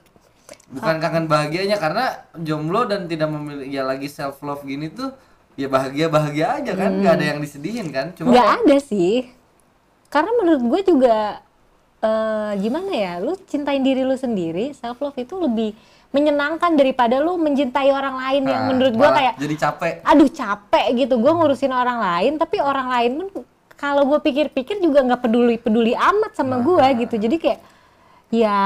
Bukan 0.72 0.96
kangen 0.96 1.26
bahagianya 1.28 1.76
karena 1.76 2.24
jomblo 2.40 2.88
dan 2.88 3.04
tidak 3.04 3.28
memiliki 3.28 3.76
ya 3.76 3.84
lagi 3.84 4.08
self 4.08 4.40
love 4.40 4.64
gini 4.64 4.88
tuh 4.88 5.12
ya 5.54 5.68
bahagia 5.68 6.08
bahagia 6.08 6.46
aja 6.58 6.72
kan 6.74 6.90
nggak 6.98 7.14
ada 7.20 7.26
yang 7.36 7.38
disedihin 7.44 7.88
kan 7.92 8.10
cuma 8.16 8.32
nggak 8.32 8.50
ada 8.64 8.76
sih. 8.80 9.28
Karena 10.08 10.30
menurut 10.40 10.62
gue 10.62 10.80
juga 10.94 11.44
eh 12.04 12.52
gimana 12.60 12.92
ya 12.92 13.12
lu 13.20 13.32
cintain 13.48 13.80
diri 13.80 14.04
lu 14.04 14.16
sendiri 14.16 14.76
self 14.76 15.00
love 15.00 15.16
itu 15.16 15.34
lebih 15.40 15.72
menyenangkan 16.14 16.78
daripada 16.78 17.18
lu 17.18 17.34
mencintai 17.40 17.90
orang 17.90 18.14
lain 18.22 18.42
yang 18.46 18.62
Nah, 18.64 18.68
menurut 18.70 18.94
gue 18.94 19.10
kayak 19.10 19.34
jadi 19.34 19.56
capek. 19.58 19.92
Aduh 20.06 20.30
capek 20.30 20.86
gitu. 20.94 21.14
Gue 21.18 21.32
ngurusin 21.34 21.74
orang 21.74 21.98
lain 21.98 22.32
tapi 22.38 22.62
orang 22.62 22.86
lain 22.88 23.10
pun 23.18 23.26
kalau 23.74 24.06
gue 24.06 24.18
pikir-pikir 24.22 24.78
juga 24.78 25.02
nggak 25.02 25.26
peduli 25.26 25.58
peduli 25.58 25.92
amat 25.92 26.38
sama 26.38 26.62
gue 26.62 26.86
gitu. 27.02 27.18
Jadi 27.18 27.36
kayak 27.42 27.60
ya 28.34 28.60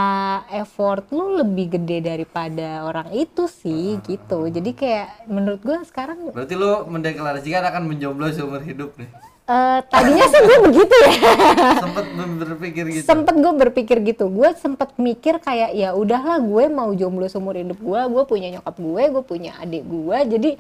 effort 0.56 1.04
lu 1.12 1.36
lebih 1.44 1.76
gede 1.76 2.00
daripada 2.00 2.88
orang 2.88 3.12
itu 3.12 3.44
sih 3.44 4.00
gitu. 4.08 4.48
Jadi 4.48 4.72
kayak 4.72 5.28
menurut 5.28 5.60
gue 5.60 5.78
sekarang 5.84 6.32
berarti 6.32 6.54
lu 6.56 6.88
mendeklarasikan 6.88 7.60
akan 7.68 7.84
menjomblo 7.84 8.32
seumur 8.32 8.64
hidup 8.64 8.96
nih. 8.96 9.10
Eh, 9.48 9.80
tadinya 9.88 10.28
sih 10.28 10.40
gue 10.44 10.58
begitu 10.60 10.94
ya. 11.08 11.12
Sempet 11.84 12.06
berpikir 12.16 12.84
gitu. 12.92 13.04
Sempet 13.04 13.34
gue 13.36 13.52
berpikir 13.68 13.96
gitu. 14.04 14.28
Gue 14.28 14.52
sempet 14.56 14.92
mikir 15.00 15.40
kayak 15.40 15.72
ya 15.72 15.96
udahlah 15.96 16.40
gue 16.40 16.64
mau 16.68 16.92
jomblo 16.92 17.28
seumur 17.28 17.56
hidup 17.56 17.80
gue 17.80 18.00
gue 18.08 18.24
punya 18.28 18.48
nyokap 18.56 18.76
gue 18.76 19.02
gue 19.08 19.22
punya 19.24 19.52
adik 19.60 19.84
gue 19.88 20.18
jadi 20.36 20.50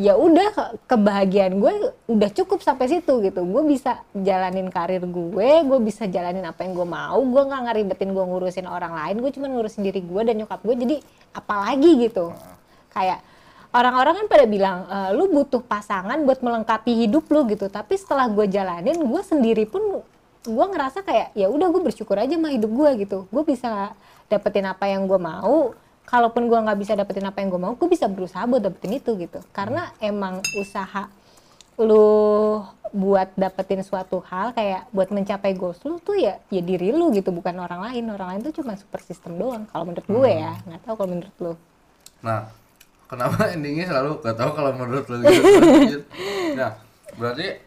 ya 0.00 0.16
udah 0.16 0.48
ke- 0.56 0.72
kebahagiaan 0.88 1.60
gue 1.60 1.92
udah 2.08 2.30
cukup 2.32 2.64
sampai 2.64 2.88
situ 2.88 3.20
gitu. 3.20 3.44
Gue 3.44 3.62
bisa 3.68 4.00
jalanin 4.16 4.72
karir 4.72 5.04
gue 5.04 5.50
gue 5.60 5.78
bisa 5.84 6.08
jalanin 6.08 6.40
apa 6.48 6.64
yang 6.64 6.72
gue 6.72 6.88
mau. 6.88 7.20
Gue 7.20 7.42
nggak 7.44 7.62
ngeribetin 7.68 8.16
gue 8.16 8.24
ngurusin 8.24 8.64
orang 8.64 8.96
lain 8.96 9.20
gue 9.20 9.30
cuma 9.36 9.46
ngurusin 9.52 9.84
diri 9.84 10.00
gue 10.00 10.22
dan 10.24 10.34
nyokap 10.40 10.64
gue. 10.64 10.76
Jadi 10.80 10.96
apalagi 11.36 12.08
gitu? 12.08 12.32
Kayak 12.88 13.20
orang-orang 13.76 14.24
kan 14.24 14.26
pada 14.26 14.44
bilang 14.48 14.78
e, 14.88 14.98
lu 15.14 15.28
butuh 15.28 15.60
pasangan 15.60 16.16
buat 16.24 16.40
melengkapi 16.40 17.04
hidup 17.04 17.28
lu 17.28 17.44
gitu. 17.52 17.68
Tapi 17.68 17.94
setelah 18.00 18.24
gue 18.32 18.48
jalanin 18.48 18.96
gue 18.96 19.22
sendiri 19.22 19.68
pun 19.68 20.00
gue 20.40 20.66
ngerasa 20.72 21.04
kayak 21.04 21.36
ya 21.36 21.52
udah 21.52 21.68
gue 21.68 21.82
bersyukur 21.92 22.16
aja 22.16 22.32
sama 22.32 22.48
hidup 22.48 22.72
gue 22.72 23.04
gitu. 23.04 23.28
Gue 23.28 23.44
bisa 23.44 23.92
dapetin 24.32 24.64
apa 24.64 24.88
yang 24.88 25.04
gue 25.04 25.20
mau 25.20 25.76
kalaupun 26.10 26.50
gue 26.50 26.58
nggak 26.58 26.78
bisa 26.82 26.98
dapetin 26.98 27.22
apa 27.30 27.38
yang 27.38 27.54
gue 27.54 27.60
mau 27.62 27.78
gue 27.78 27.86
bisa 27.86 28.10
berusaha 28.10 28.42
buat 28.50 28.60
dapetin 28.60 28.98
itu 28.98 29.14
gitu. 29.14 29.38
Karena 29.54 29.94
emang 30.02 30.42
usaha 30.58 31.06
lu 31.80 32.60
buat 32.90 33.30
dapetin 33.38 33.80
suatu 33.86 34.18
hal 34.26 34.52
kayak 34.52 34.90
buat 34.90 35.08
mencapai 35.14 35.54
goals 35.54 35.78
lu 35.86 36.02
tuh 36.02 36.18
ya 36.18 36.42
ya 36.50 36.60
diri 36.60 36.90
lu 36.90 37.14
gitu. 37.14 37.30
Bukan 37.30 37.54
orang 37.62 37.86
lain. 37.86 38.10
Orang 38.10 38.34
lain 38.34 38.40
tuh 38.42 38.60
cuma 38.60 38.74
super 38.74 38.98
system 39.00 39.38
doang 39.38 39.64
kalau 39.70 39.86
menurut 39.86 40.06
gue 40.10 40.30
ya. 40.34 40.58
Nggak 40.66 40.80
tahu 40.82 40.94
kalau 40.98 41.10
menurut 41.14 41.36
lu. 41.38 41.52
Nah, 42.20 42.50
kenapa 43.06 43.38
endingnya 43.54 43.86
selalu 43.88 44.20
gak 44.20 44.36
tahu 44.36 44.50
kalau 44.52 44.72
menurut 44.74 45.06
lu? 45.06 45.16
Gitu. 45.22 46.02
Nah, 46.58 46.74
berarti 47.14 47.62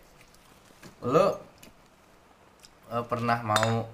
lu 1.08 1.26
eh, 2.92 3.04
pernah 3.08 3.40
mau 3.40 3.88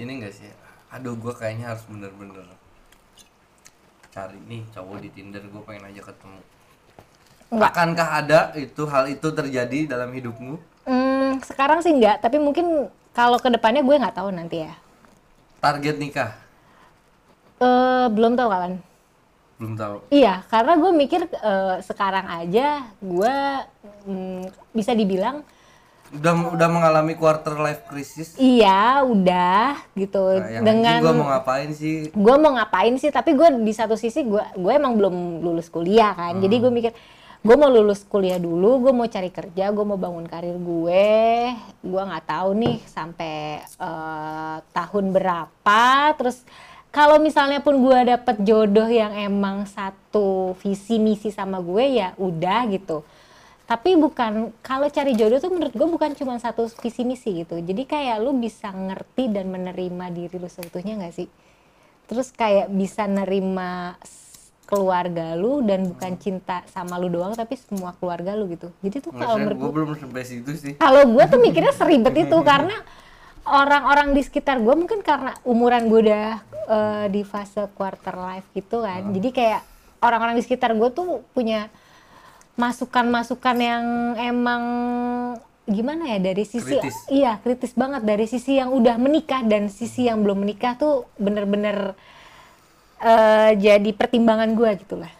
ini 0.00 0.24
enggak 0.24 0.32
sih? 0.32 0.48
Aduh, 0.90 1.14
gua 1.20 1.36
kayaknya 1.36 1.76
harus 1.76 1.84
bener-bener 1.86 2.48
cari 4.10 4.38
nih 4.50 4.62
cowok 4.74 4.98
di 5.02 5.08
Tinder, 5.14 5.42
gue 5.42 5.62
pengen 5.62 5.90
aja 5.90 6.02
ketemu. 6.02 6.40
Enggak. 7.50 7.70
Akankah 7.74 8.08
ada 8.22 8.40
itu 8.54 8.82
hal 8.86 9.04
itu 9.10 9.28
terjadi 9.30 9.78
dalam 9.90 10.10
hidupmu? 10.10 10.54
Hmm, 10.86 11.38
sekarang 11.42 11.82
sih 11.82 11.94
enggak, 11.94 12.22
tapi 12.22 12.38
mungkin 12.38 12.90
kalau 13.14 13.38
ke 13.38 13.50
depannya 13.50 13.82
gue 13.82 13.96
nggak 13.96 14.16
tahu 14.18 14.30
nanti 14.30 14.66
ya. 14.66 14.74
Target 15.60 15.96
nikah 16.00 16.32
Eh 17.60 18.06
belum 18.16 18.32
tahu 18.40 18.48
kapan. 18.48 18.80
belum 19.60 19.76
tahu. 19.76 19.96
Iya, 20.08 20.40
karena 20.48 20.72
gue 20.80 20.88
mikir 20.96 21.20
eh, 21.28 21.76
sekarang 21.84 22.24
aja 22.24 22.88
gue 22.96 23.36
mm, 24.08 24.72
bisa 24.72 24.96
dibilang 24.96 25.44
Udah 26.10 26.58
udah 26.58 26.68
mengalami 26.68 27.14
quarter 27.14 27.54
life 27.54 27.86
crisis. 27.86 28.34
iya 28.34 29.06
udah 29.06 29.78
gitu. 29.94 30.42
Nah, 30.42 30.50
yang 30.50 30.64
dengan 30.66 30.98
gua 30.98 31.14
mau 31.14 31.26
ngapain 31.30 31.70
sih? 31.70 32.10
gue 32.10 32.34
mau 32.34 32.52
ngapain 32.58 32.94
sih 32.98 33.14
tapi 33.14 33.38
gue 33.38 33.62
di 33.62 33.70
satu 33.70 33.94
sisi 33.94 34.26
gue 34.26 34.42
gue 34.58 34.72
emang 34.74 34.98
belum 34.98 35.38
lulus 35.38 35.70
kuliah 35.70 36.10
kan. 36.18 36.42
Jadi 36.42 36.56
gue 36.58 36.70
mikir 36.74 36.92
gue 37.40 37.56
mau 37.56 37.70
lulus 37.72 38.04
kuliah 38.04 38.36
dulu 38.36 38.84
gue 38.84 38.92
mau 38.92 39.08
cari 39.08 39.30
kerja 39.32 39.70
gue 39.70 39.84
mau 39.86 39.94
bangun 39.96 40.26
karir 40.26 40.58
gue. 40.58 41.06
Gue 41.78 42.02
nggak 42.02 42.26
tahu 42.26 42.58
nih 42.58 42.76
sampai 42.90 43.62
eh, 43.62 44.56
tahun 44.74 45.04
berapa. 45.14 45.82
Terus 46.18 46.42
kalau 46.90 47.22
misalnya 47.22 47.62
pun 47.62 47.78
gue 47.78 47.98
dapet 48.18 48.42
jodoh 48.42 48.90
yang 48.90 49.14
emang 49.14 49.62
satu 49.62 50.58
visi 50.58 50.98
misi 50.98 51.30
sama 51.30 51.62
gue 51.62 52.02
ya 52.02 52.18
udah 52.18 52.66
gitu 52.66 53.06
tapi 53.70 53.94
bukan 53.94 54.50
kalau 54.66 54.90
cari 54.90 55.14
jodoh 55.14 55.38
tuh 55.38 55.54
menurut 55.54 55.70
gue 55.70 55.86
bukan 55.86 56.10
cuma 56.18 56.34
satu 56.42 56.66
visi 56.82 57.06
misi 57.06 57.46
gitu 57.46 57.54
jadi 57.62 57.86
kayak 57.86 58.16
lu 58.18 58.34
bisa 58.34 58.66
ngerti 58.74 59.30
dan 59.30 59.46
menerima 59.46 60.10
diri 60.10 60.42
lu 60.42 60.50
seutuhnya 60.50 60.98
nggak 60.98 61.14
sih 61.14 61.30
terus 62.10 62.34
kayak 62.34 62.66
bisa 62.74 63.06
nerima 63.06 63.94
keluarga 64.66 65.38
lu 65.38 65.62
dan 65.62 65.86
bukan 65.86 66.18
cinta 66.18 66.66
sama 66.74 66.98
lu 66.98 67.14
doang 67.14 67.38
tapi 67.38 67.54
semua 67.54 67.94
keluarga 67.94 68.34
lu 68.34 68.50
gitu 68.50 68.74
jadi 68.82 69.06
tuh 69.06 69.14
kalau 69.14 69.38
menurut 69.38 69.58
gue 69.62 69.70
belum 69.70 69.88
sampai 70.02 70.22
situ 70.26 70.50
sih. 70.58 70.72
kalau 70.74 71.06
gue 71.06 71.24
tuh 71.30 71.38
mikirnya 71.38 71.70
seribet 71.70 72.26
itu 72.26 72.38
karena 72.50 72.74
orang-orang 73.46 74.18
di 74.18 74.22
sekitar 74.26 74.58
gue 74.58 74.74
mungkin 74.74 75.06
karena 75.06 75.38
umuran 75.46 75.86
gue 75.86 76.10
udah 76.10 76.28
eh, 76.66 77.06
di 77.06 77.22
fase 77.22 77.70
quarter 77.78 78.18
life 78.18 78.50
gitu 78.50 78.82
kan 78.82 79.06
Hmm. 79.06 79.14
jadi 79.14 79.28
kayak 79.30 79.60
orang-orang 80.02 80.34
di 80.34 80.42
sekitar 80.42 80.74
gue 80.74 80.90
tuh 80.90 81.22
punya 81.30 81.70
masukan-masukan 82.60 83.56
yang 83.56 83.84
emang 84.20 84.62
gimana 85.64 86.04
ya 86.12 86.18
dari 86.20 86.44
sisi 86.44 86.76
Kritis. 86.76 86.96
iya 87.08 87.38
kritis 87.40 87.72
banget 87.72 88.02
dari 88.02 88.26
sisi 88.26 88.58
yang 88.58 88.74
udah 88.74 88.98
menikah 88.98 89.40
dan 89.46 89.70
sisi 89.70 90.10
yang 90.10 90.20
belum 90.20 90.42
menikah 90.42 90.74
tuh 90.76 91.06
bener-bener 91.16 91.94
eh, 93.00 93.50
jadi 93.56 93.90
pertimbangan 93.96 94.52
gue 94.52 94.70
gitu 94.84 95.00
lah 95.00 95.12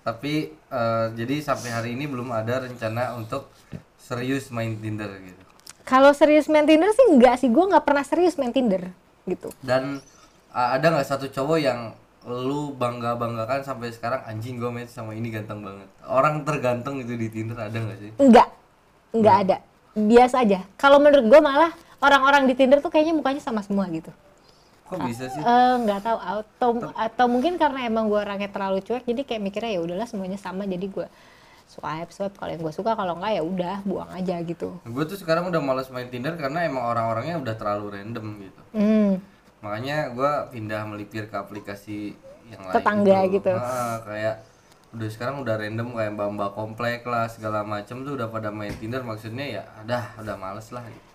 Tapi 0.00 0.48
eh, 0.50 1.06
jadi 1.12 1.34
sampai 1.44 1.70
hari 1.70 1.90
ini 1.94 2.08
belum 2.08 2.32
ada 2.32 2.64
rencana 2.66 3.14
untuk 3.20 3.52
serius 4.00 4.48
main 4.50 4.74
Tinder 4.80 5.12
gitu. 5.22 5.42
kalau 5.84 6.10
serius 6.16 6.48
main 6.48 6.64
Tinder 6.64 6.90
sih 6.90 7.06
enggak 7.14 7.36
sih 7.38 7.52
gue 7.52 7.64
nggak 7.70 7.84
pernah 7.84 8.02
serius 8.02 8.34
main 8.40 8.50
Tinder 8.50 8.90
gitu 9.28 9.52
Dan 9.60 10.00
eh, 10.56 10.68
ada 10.74 10.86
nggak 10.88 11.06
satu 11.06 11.28
cowok 11.28 11.58
yang 11.60 11.92
lu 12.28 12.76
bangga 12.76 13.16
banggakan 13.16 13.64
sampai 13.64 13.88
sekarang 13.96 14.20
anjing 14.28 14.60
gue 14.60 14.68
match 14.68 14.92
sama 14.92 15.16
ini 15.16 15.32
ganteng 15.32 15.64
banget. 15.64 15.88
Orang 16.04 16.44
terganteng 16.44 17.00
itu 17.00 17.16
di 17.16 17.28
Tinder 17.32 17.56
ada 17.56 17.72
nggak 17.72 17.98
sih? 17.98 18.10
Enggak, 18.20 18.48
enggak 19.16 19.36
ada. 19.48 19.56
Biasa 19.96 20.44
aja. 20.44 20.60
Kalau 20.76 21.00
menurut 21.00 21.24
gue 21.24 21.40
malah 21.40 21.72
orang-orang 22.04 22.44
di 22.44 22.54
Tinder 22.56 22.84
tuh 22.84 22.92
kayaknya 22.92 23.16
mukanya 23.16 23.40
sama 23.40 23.64
semua 23.64 23.88
gitu. 23.88 24.12
Kok 24.92 25.00
bisa 25.06 25.32
sih? 25.32 25.40
Eh 25.40 25.74
nggak 25.86 26.00
tahu 26.02 26.18
atau 26.20 26.70
atau 26.92 27.26
mungkin 27.30 27.56
karena 27.56 27.88
emang 27.88 28.10
gue 28.10 28.20
orangnya 28.20 28.50
terlalu 28.52 28.84
cuek 28.84 29.06
jadi 29.08 29.22
kayak 29.24 29.40
mikirnya 29.40 29.70
ya 29.78 29.80
udahlah 29.80 30.04
semuanya 30.04 30.36
sama 30.36 30.68
jadi 30.68 30.82
gue 30.82 31.06
swipe 31.70 32.10
swipe 32.10 32.34
kalau 32.34 32.50
yang 32.50 32.62
gue 32.66 32.74
suka 32.74 32.98
kalau 32.98 33.14
enggak 33.14 33.32
ya 33.38 33.42
udah 33.46 33.76
buang 33.86 34.10
aja 34.10 34.42
gitu. 34.42 34.76
Gue 34.82 35.04
tuh 35.06 35.16
sekarang 35.16 35.48
udah 35.48 35.62
males 35.62 35.88
main 35.88 36.10
Tinder 36.10 36.34
karena 36.34 36.66
emang 36.66 36.84
orang-orangnya 36.84 37.38
udah 37.38 37.54
terlalu 37.54 37.86
random 37.96 38.26
gitu. 38.44 38.62
Hmm. 38.74 39.12
Makanya 39.60 40.12
gue 40.12 40.32
pindah 40.56 40.82
melipir 40.88 41.28
ke 41.28 41.36
aplikasi 41.36 42.16
yang 42.48 42.62
lain. 42.64 42.74
Tetangga 42.74 43.18
gitu. 43.28 43.52
Ah, 43.52 44.00
kayak 44.04 44.36
udah 44.90 45.08
sekarang 45.12 45.36
udah 45.46 45.54
random 45.54 45.94
kayak 45.94 46.12
mbak-mbak 46.18 46.50
komplek 46.58 47.00
lah 47.06 47.30
segala 47.30 47.62
macem 47.62 48.02
tuh 48.02 48.18
udah 48.18 48.26
pada 48.26 48.50
main 48.50 48.74
Tinder 48.74 49.06
maksudnya 49.06 49.46
ya 49.46 49.62
ada 49.78 50.10
udah 50.18 50.34
males 50.34 50.66
lah 50.74 50.82
gitu. 50.82 51.08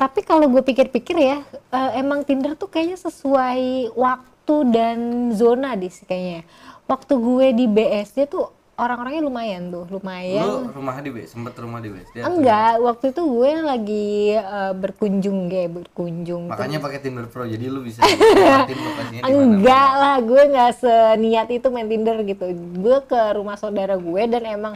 Tapi 0.00 0.24
kalau 0.24 0.48
gue 0.48 0.64
pikir-pikir 0.64 1.16
ya 1.20 1.44
eh, 1.52 1.90
emang 2.00 2.24
Tinder 2.24 2.56
tuh 2.56 2.72
kayaknya 2.72 2.96
sesuai 2.96 3.92
waktu 3.92 4.56
dan 4.72 4.98
zona 5.36 5.76
di 5.76 5.92
kayaknya. 5.92 6.48
Waktu 6.88 7.12
gue 7.20 7.46
di 7.54 7.66
BSD 7.68 8.26
tuh 8.26 8.59
orang-orangnya 8.80 9.22
lumayan 9.22 9.62
tuh, 9.68 9.84
lumayan. 9.92 10.40
Lu 10.40 10.72
rumah 10.72 10.96
di 10.98 11.10
B, 11.12 11.28
sempet 11.28 11.52
rumah 11.60 11.84
di 11.84 11.92
BSD. 11.92 12.24
Enggak, 12.24 12.80
waktu 12.80 13.12
itu 13.12 13.22
gue 13.22 13.50
lagi 13.60 14.08
eh, 14.32 14.72
berkunjung 14.72 15.52
kayak 15.52 15.70
berkunjung. 15.76 16.48
Makanya 16.48 16.80
pakai 16.80 16.98
Tinder 17.04 17.28
Pro 17.28 17.44
jadi 17.44 17.68
lu 17.68 17.84
bisa 17.84 18.00
lokasinya. 18.64 19.22
Enggak 19.28 19.90
lah, 20.00 20.16
gue 20.24 20.42
nggak 20.48 20.72
seniat 20.80 21.48
itu 21.52 21.66
main 21.68 21.86
Tinder 21.86 22.16
gitu. 22.24 22.44
Gue 22.80 22.98
ke 23.04 23.20
rumah 23.36 23.60
saudara 23.60 24.00
gue 24.00 24.22
dan 24.24 24.42
emang 24.48 24.74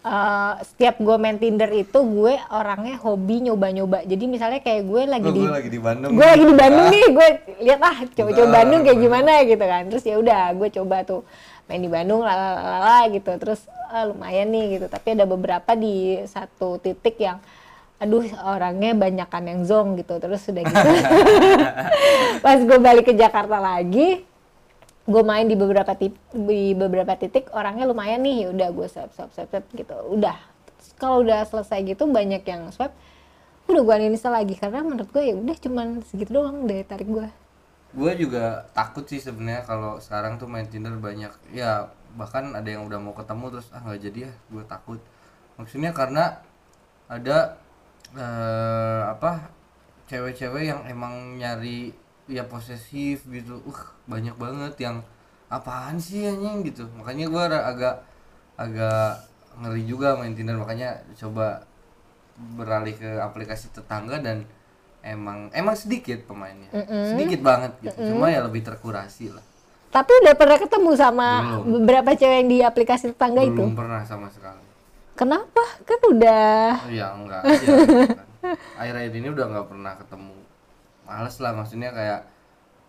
eh, 0.00 0.52
setiap 0.64 0.96
gue 0.96 1.16
main 1.20 1.36
Tinder 1.36 1.68
itu 1.68 1.98
gue 2.00 2.34
orangnya 2.48 2.96
hobi 2.96 3.44
nyoba-nyoba. 3.44 4.08
Jadi 4.08 4.24
misalnya 4.24 4.64
kayak 4.64 4.88
gue 4.88 5.02
lagi 5.04 5.28
Lu 5.28 5.36
di 5.36 5.40
gue 5.44 5.52
lagi 5.52 5.68
di 5.68 5.80
Bandung. 5.84 6.10
gue 6.16 6.26
lagi 6.26 6.44
di 6.48 6.56
Bandung 6.56 6.86
nih, 6.88 7.06
gue 7.16 7.28
lihat 7.60 7.80
ah 7.84 7.98
coba-coba 8.08 8.48
Bandung 8.48 8.80
kayak 8.88 8.98
gimana 9.04 9.32
gitu 9.44 9.64
kan. 9.68 9.82
Terus 9.92 10.04
ya 10.08 10.16
udah, 10.16 10.42
gue 10.56 10.68
coba 10.72 10.96
tuh 11.04 11.22
main 11.68 11.84
di 11.84 11.90
Bandung 11.92 12.24
lalalala 12.24 13.06
gitu. 13.12 13.30
Terus 13.36 13.60
ah, 13.92 14.08
lumayan 14.08 14.48
nih 14.50 14.80
gitu. 14.80 14.86
Tapi 14.88 15.14
ada 15.14 15.28
beberapa 15.28 15.76
di 15.76 16.18
satu 16.24 16.80
titik 16.80 17.20
yang 17.20 17.38
aduh 17.98 18.22
orangnya 18.46 18.94
banyakan 18.94 19.42
yang 19.46 19.60
zong 19.68 19.88
gitu. 20.00 20.16
Terus 20.18 20.40
sudah 20.42 20.64
gitu. 20.64 20.88
Pas 22.44 22.58
gue 22.58 22.78
balik 22.80 23.10
ke 23.10 23.14
Jakarta 23.14 23.60
lagi, 23.60 24.24
gue 25.08 25.22
main 25.24 25.44
di 25.44 25.56
beberapa 25.56 25.92
tip, 25.92 26.16
di 26.32 26.72
beberapa 26.72 27.12
titik 27.16 27.52
orangnya 27.52 27.88
lumayan 27.88 28.20
nih, 28.24 28.52
udah 28.52 28.68
gue 28.72 28.86
swipe 28.88 29.12
swipe 29.12 29.32
swipe, 29.36 29.50
swipe 29.52 29.68
gitu. 29.76 29.96
Udah. 30.12 30.36
Kalau 30.98 31.22
udah 31.22 31.46
selesai 31.46 31.82
gitu 31.86 32.06
banyak 32.06 32.42
yang 32.46 32.70
swipe, 32.70 32.94
udah 33.68 33.82
gue 33.84 33.94
uninstall 34.00 34.32
lagi 34.32 34.56
karena 34.56 34.80
menurut 34.80 35.08
gue 35.12 35.22
ya 35.28 35.34
udah 35.36 35.56
cuman 35.60 35.86
segitu 36.08 36.30
doang 36.32 36.64
daya 36.64 36.84
tarik 36.88 37.08
gue. 37.08 37.28
Gue 37.96 38.12
juga 38.20 38.68
takut 38.76 39.04
sih 39.08 39.20
sebenarnya 39.20 39.64
kalau 39.64 39.96
sekarang 39.96 40.36
tuh 40.36 40.48
main 40.50 40.68
Tinder 40.68 40.92
banyak. 41.00 41.32
Ya 41.52 41.88
bahkan 42.16 42.52
ada 42.56 42.68
yang 42.68 42.88
udah 42.88 43.00
mau 43.00 43.14
ketemu 43.16 43.58
terus 43.58 43.68
ah 43.72 43.80
nggak 43.84 44.00
jadi 44.10 44.18
ya. 44.28 44.32
Gue 44.52 44.64
takut. 44.68 45.00
Maksudnya 45.56 45.90
karena 45.96 46.38
ada 47.08 47.56
eh, 48.16 49.02
apa 49.08 49.52
cewek-cewek 50.08 50.64
yang 50.72 50.80
emang 50.88 51.40
nyari 51.40 51.92
ya 52.28 52.44
posesif 52.44 53.24
gitu. 53.28 53.60
Uh 53.64 53.80
banyak 54.08 54.36
banget 54.36 54.74
yang 54.80 55.00
apaan 55.48 55.96
sih 56.00 56.28
anjing? 56.28 56.64
Gitu. 56.68 56.84
Makanya 56.96 57.26
gue 57.32 57.44
agak 57.56 57.96
agak 58.60 59.12
ngeri 59.60 59.82
juga 59.88 60.16
main 60.20 60.36
Tinder. 60.36 60.60
Makanya 60.60 61.00
coba 61.16 61.64
beralih 62.38 62.94
ke 62.94 63.18
aplikasi 63.18 63.72
tetangga 63.74 64.22
dan 64.22 64.46
emang 65.02 65.48
emang 65.54 65.74
sedikit 65.78 66.26
pemainnya 66.26 66.68
sedikit 67.14 67.40
banget 67.40 67.72
gitu 67.82 68.12
cuma 68.12 68.28
ya 68.28 68.42
lebih 68.44 68.62
terkurasi 68.62 69.32
lah 69.32 69.44
Tapi 69.88 70.12
udah 70.20 70.34
pernah 70.36 70.60
ketemu 70.60 70.90
sama 71.00 71.28
Belum. 71.40 71.64
beberapa 71.80 72.12
cewek 72.12 72.36
yang 72.44 72.48
di 72.52 72.58
aplikasi 72.60 73.16
tetangga 73.16 73.40
itu? 73.40 73.56
belum 73.56 73.72
pernah 73.72 74.04
sama 74.04 74.28
sekali 74.28 74.60
Kenapa? 75.18 75.64
Kan 75.82 75.98
udah 76.14 76.78
oh, 76.86 76.92
ya 76.94 77.10
enggak 77.10 77.42
gitu 77.58 77.74
kan. 78.14 78.26
akhir-akhir 78.78 79.12
ini 79.18 79.28
udah 79.34 79.46
nggak 79.50 79.66
pernah 79.66 79.92
ketemu 79.98 80.34
males 81.08 81.36
lah 81.42 81.52
maksudnya 81.56 81.90
kayak 81.90 82.20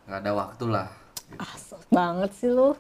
nggak 0.05 0.20
ada 0.22 0.32
waktu 0.36 0.66
lah 0.70 0.88
gitu. 1.26 1.74
banget 1.89 2.32
sih 2.38 2.51
lu. 2.51 2.76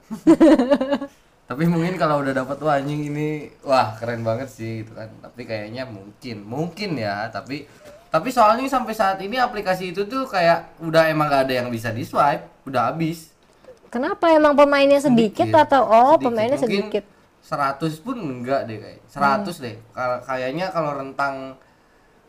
tapi 1.49 1.65
mungkin 1.65 1.97
kalau 1.97 2.21
udah 2.21 2.33
dapat 2.45 2.61
wah 2.61 2.77
anjing 2.77 3.09
ini 3.09 3.49
wah 3.65 3.97
keren 3.97 4.21
banget 4.21 4.53
sih 4.53 4.85
gitu 4.85 4.93
kan 4.93 5.09
tapi 5.17 5.49
kayaknya 5.49 5.89
mungkin 5.89 6.45
mungkin 6.45 6.93
ya 6.93 7.25
tapi 7.33 7.65
tapi 8.09 8.33
soalnya 8.33 8.65
sampai 8.65 8.93
saat 8.97 9.21
ini 9.21 9.37
aplikasi 9.37 9.93
itu 9.93 10.05
tuh 10.09 10.25
kayak 10.25 10.81
udah 10.81 11.09
emang 11.13 11.29
gak 11.29 11.45
ada 11.45 11.61
yang 11.61 11.69
bisa 11.69 11.93
di 11.93 12.01
swipe 12.01 12.65
udah 12.65 12.89
habis. 12.89 13.29
Kenapa? 13.89 14.29
Emang 14.29 14.53
pemainnya 14.53 15.01
sedikit, 15.01 15.49
atau 15.49 15.81
oh 15.85 16.17
pemainnya 16.17 16.57
Mungkin 16.61 16.89
sedikit? 16.93 17.03
100 17.41 18.05
pun 18.05 18.17
enggak 18.21 18.69
deh 18.69 18.77
kayak 18.77 19.01
100 19.09 19.65
deh. 19.65 19.75
Kal- 19.93 20.21
kayaknya 20.21 20.69
kalau 20.69 20.93
rentang 20.93 21.57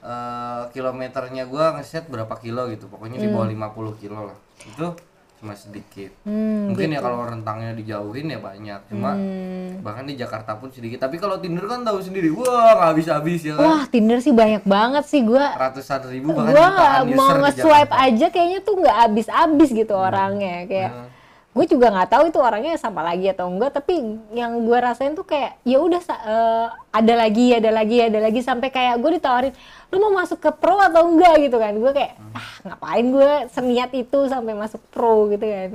eh, 0.01 0.63
kilometernya 0.73 1.45
gua 1.45 1.77
ngeset 1.77 2.09
berapa 2.09 2.33
kilo 2.41 2.69
gitu. 2.73 2.89
Pokoknya 2.89 3.21
di 3.21 3.29
bawah 3.29 3.49
50 3.49 4.01
kilo 4.01 4.33
lah. 4.33 4.39
Itu 4.65 4.97
cuma 5.41 5.53
sedikit 5.53 6.13
Hmm, 6.23 6.69
mungkin 6.69 6.93
ya 6.93 7.01
kalau 7.01 7.25
rentangnya 7.25 7.73
dijauhin 7.73 8.29
ya 8.29 8.39
banyak 8.39 8.81
cuma 8.87 9.13
Hmm. 9.13 9.81
bahkan 9.81 10.05
di 10.05 10.15
Jakarta 10.15 10.55
pun 10.55 10.69
sedikit 10.69 11.01
tapi 11.01 11.17
kalau 11.17 11.37
Tinder 11.37 11.65
kan 11.65 11.81
tahu 11.81 11.97
sendiri 11.99 12.29
wah 12.31 12.45
nggak 12.75 12.89
habis 12.91 13.07
habis 13.07 13.41
ya 13.43 13.55
kan 13.55 13.65
Wah 13.65 13.83
Tinder 13.87 14.19
sih 14.19 14.31
banyak 14.31 14.63
banget 14.63 15.05
sih 15.05 15.21
gua. 15.23 15.57
ratusan 15.57 16.01
ribu 16.07 16.31
bahkan 16.31 16.51
Gua 16.51 16.67
jutaan 16.69 17.05
mau 17.15 17.31
nge-swipe 17.41 17.95
aja 17.95 18.27
kayaknya 18.29 18.61
tuh 18.61 18.75
nggak 18.77 18.97
habis-habis 19.01 19.69
gitu 19.71 19.95
orangnya 19.95 20.57
kayak. 20.65 20.91
Nah, 20.91 21.07
Gue 21.51 21.67
juga 21.67 21.91
nggak 21.91 22.11
tahu 22.15 22.25
itu 22.31 22.39
orangnya 22.39 22.79
sama 22.79 23.03
lagi 23.03 23.27
atau 23.27 23.51
enggak 23.51 23.75
tapi 23.75 23.99
yang 24.31 24.63
gue 24.63 24.79
rasain 24.79 25.19
tuh 25.19 25.27
kayak 25.27 25.59
ya 25.67 25.83
udah 25.83 25.99
eh, 25.99 26.69
ada 26.95 27.15
lagi 27.19 27.51
ada 27.51 27.71
lagi 27.75 27.99
ada 27.99 28.23
lagi 28.23 28.39
sampai 28.39 28.71
kayak 28.71 29.03
gue 29.03 29.19
ditawarin 29.19 29.51
lu 29.91 29.99
mau 29.99 30.23
masuk 30.23 30.39
ke 30.39 30.51
pro 30.55 30.79
atau 30.79 31.11
enggak? 31.11 31.51
Gitu 31.51 31.57
kan. 31.59 31.75
Gue 31.75 31.91
kayak 31.91 32.15
ah 32.39 32.49
ngapain 32.71 33.07
gue 33.11 33.31
seniat 33.51 33.91
itu 33.99 34.19
sampai 34.31 34.55
masuk 34.55 34.79
pro? 34.95 35.27
Gitu 35.27 35.43
kan. 35.43 35.71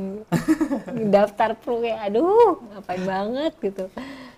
Daftar 1.14 1.60
pro 1.60 1.84
kayak 1.84 2.08
aduh 2.08 2.56
ngapain 2.72 3.04
banget? 3.04 3.54
Gitu. 3.60 3.84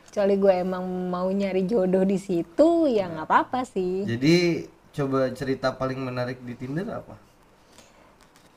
Kecuali 0.10 0.36
gue 0.42 0.54
emang 0.66 0.86
mau 1.14 1.30
nyari 1.30 1.70
jodoh 1.70 2.02
di 2.02 2.18
situ 2.18 2.90
ya 2.90 3.14
nggak 3.14 3.30
apa-apa 3.30 3.62
sih. 3.62 4.10
Jadi 4.10 4.66
coba 4.98 5.30
cerita 5.38 5.70
paling 5.70 6.02
menarik 6.02 6.42
di 6.42 6.58
Tinder 6.58 6.90
apa? 6.90 7.28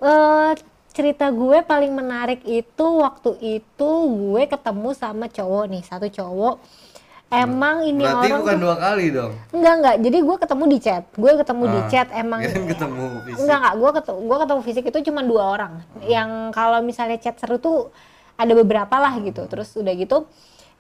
eh 0.01 0.53
cerita 0.91 1.31
gue 1.31 1.63
paling 1.63 1.91
menarik 1.91 2.43
itu 2.43 2.87
waktu 2.99 3.31
itu 3.41 3.91
gue 4.09 4.43
ketemu 4.45 4.89
sama 4.93 5.27
cowok 5.27 5.65
nih 5.69 5.83
satu 5.83 6.07
cowok. 6.07 6.57
Emang 7.31 7.87
ini 7.87 8.03
Berarti 8.03 8.27
orang 8.27 8.41
bukan 8.43 8.51
tuh- 8.51 8.59
dua 8.61 8.75
kali 8.77 9.07
dong. 9.09 9.33
enggak 9.55 9.75
enggak. 9.77 9.97
Jadi 10.03 10.19
gue 10.19 10.37
ketemu 10.37 10.65
di 10.67 10.79
chat. 10.81 11.05
Gue 11.15 11.33
ketemu 11.33 11.63
di 11.65 11.79
Ah, 11.79 11.87
chat 11.87 12.09
emang 12.13 12.41
ketemu 12.71 13.03
fisik. 13.23 13.39
enggak 13.39 13.57
enggak. 13.57 13.75
Gue 13.77 13.91
ketemu 13.95 14.19
gue 14.21 14.37
ketemu 14.37 14.61
fisik 14.61 14.85
itu 14.85 14.99
cuma 15.07 15.21
dua 15.23 15.43
orang. 15.49 15.73
Yang 16.03 16.31
kalau 16.51 16.79
misalnya 16.83 17.19
chat 17.19 17.39
seru 17.39 17.57
tuh 17.57 17.95
ada 18.35 18.51
beberapa 18.51 18.91
lah 18.93 19.15
gitu. 19.21 19.47
Terus 19.47 19.71
udah 19.73 19.95
gitu 19.95 20.27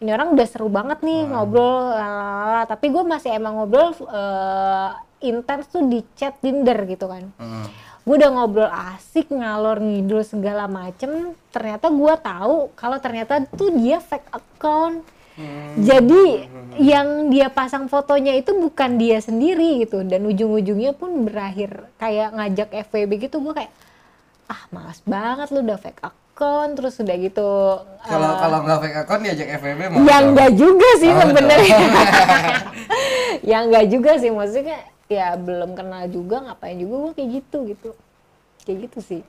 ini 0.00 0.10
orang 0.10 0.32
udah 0.32 0.46
seru 0.48 0.66
banget 0.66 1.04
nih 1.04 1.28
ngobrol 1.28 1.92
lalala. 1.92 2.64
tapi 2.64 2.88
gue 2.88 3.04
masih 3.04 3.30
emang 3.30 3.54
ngobrol 3.54 3.92
eh, 4.02 4.90
intens 5.22 5.68
tuh 5.68 5.84
di 5.84 6.02
chat 6.14 6.34
Tinder 6.34 6.82
gitu 6.84 7.06
kan. 7.06 7.30
Heeh. 7.30 7.66
Gue 8.10 8.18
udah 8.18 8.32
ngobrol 8.34 8.66
asik 8.66 9.30
ngalor 9.30 9.78
ngidul 9.78 10.26
segala 10.26 10.66
macem. 10.66 11.30
Ternyata 11.54 11.86
gue 11.86 12.14
tahu 12.18 12.74
kalau 12.74 12.98
ternyata 12.98 13.38
tuh 13.46 13.70
dia 13.70 14.02
fake 14.02 14.34
account. 14.34 15.06
Jadi 15.78 16.50
yang 16.76 17.30
dia 17.30 17.46
pasang 17.46 17.86
fotonya 17.86 18.34
itu 18.34 18.50
bukan 18.50 18.98
dia 18.98 19.22
sendiri 19.22 19.86
gitu. 19.86 20.02
Dan 20.02 20.26
ujung-ujungnya 20.26 20.90
pun 20.90 21.22
berakhir 21.22 21.86
kayak 21.96 22.34
ngajak 22.34 22.68
FWB 22.90 23.30
gitu 23.30 23.38
gue 23.38 23.54
kayak 23.54 23.70
ah 24.50 24.66
malas 24.74 24.98
banget 25.06 25.54
lu 25.54 25.62
udah 25.62 25.78
fake 25.78 26.02
account. 26.02 26.70
Terus 26.74 26.98
udah 26.98 27.14
gitu 27.14 27.48
Kalau 28.02 28.26
eh, 28.26 28.36
kalau 28.42 28.58
nggak 28.66 28.78
fake 28.82 28.98
account 29.06 29.20
diajak 29.22 29.48
FVB 29.54 29.80
mau. 29.86 29.98
ya 30.02 30.18
dong? 30.18 30.34
enggak 30.34 30.50
juga 30.58 30.88
sih 30.98 31.10
Oh, 31.14 31.22
sebenarnya. 31.22 31.78
Ya 33.40 33.62
enggak 33.62 33.86
juga 33.86 34.18
sih 34.18 34.34
maksudnya 34.34 34.82
ya 35.10 35.34
belum 35.34 35.74
kenal 35.74 36.06
juga 36.06 36.36
ngapain 36.46 36.78
juga 36.78 36.94
gue 37.02 37.12
kayak 37.18 37.30
gitu 37.42 37.58
gitu 37.66 37.90
kayak 38.64 38.78
gitu 38.88 38.98
sih 39.02 39.22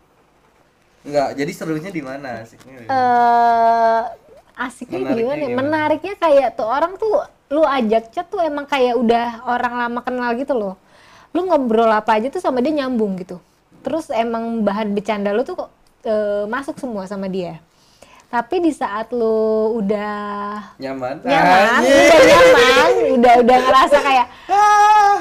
Enggak, 1.02 1.34
jadi 1.34 1.52
serunya 1.58 1.90
di 1.90 2.04
mana 2.06 2.46
asiknya? 2.46 2.86
eh 2.86 4.02
asiknya 4.54 5.02
Menariknya 5.02 5.18
gimana 5.18 5.42
ya? 5.42 5.50
gimana? 5.50 5.58
menariknya 5.66 6.16
kayak 6.16 6.50
tuh 6.54 6.68
orang 6.70 6.94
tuh 7.02 7.10
lu 7.50 7.66
ajak 7.66 8.14
chat 8.14 8.30
tuh 8.30 8.40
emang 8.40 8.70
kayak 8.70 8.94
udah 8.94 9.42
orang 9.44 9.74
lama 9.76 10.00
kenal 10.06 10.30
gitu 10.38 10.54
loh 10.54 10.78
lu 11.34 11.48
ngobrol 11.50 11.90
apa 11.90 12.22
aja 12.22 12.30
tuh 12.30 12.38
sama 12.38 12.62
dia 12.62 12.70
nyambung 12.76 13.18
gitu 13.18 13.42
terus 13.82 14.14
emang 14.14 14.62
bahan 14.62 14.94
bercanda 14.94 15.34
lu 15.34 15.42
tuh 15.42 15.66
kok 15.66 15.70
eh, 16.06 16.46
masuk 16.46 16.78
semua 16.78 17.10
sama 17.10 17.26
dia 17.26 17.58
tapi 18.32 18.64
di 18.64 18.72
saat 18.72 19.12
lu 19.12 19.76
udah 19.76 20.72
Nyaman. 20.80 21.20
nyaman, 21.20 21.84
udah 21.84 22.22
nyaman, 22.24 22.92
udah 23.20 23.34
udah 23.44 23.58
ngerasa 23.60 23.98
kayak 24.00 24.28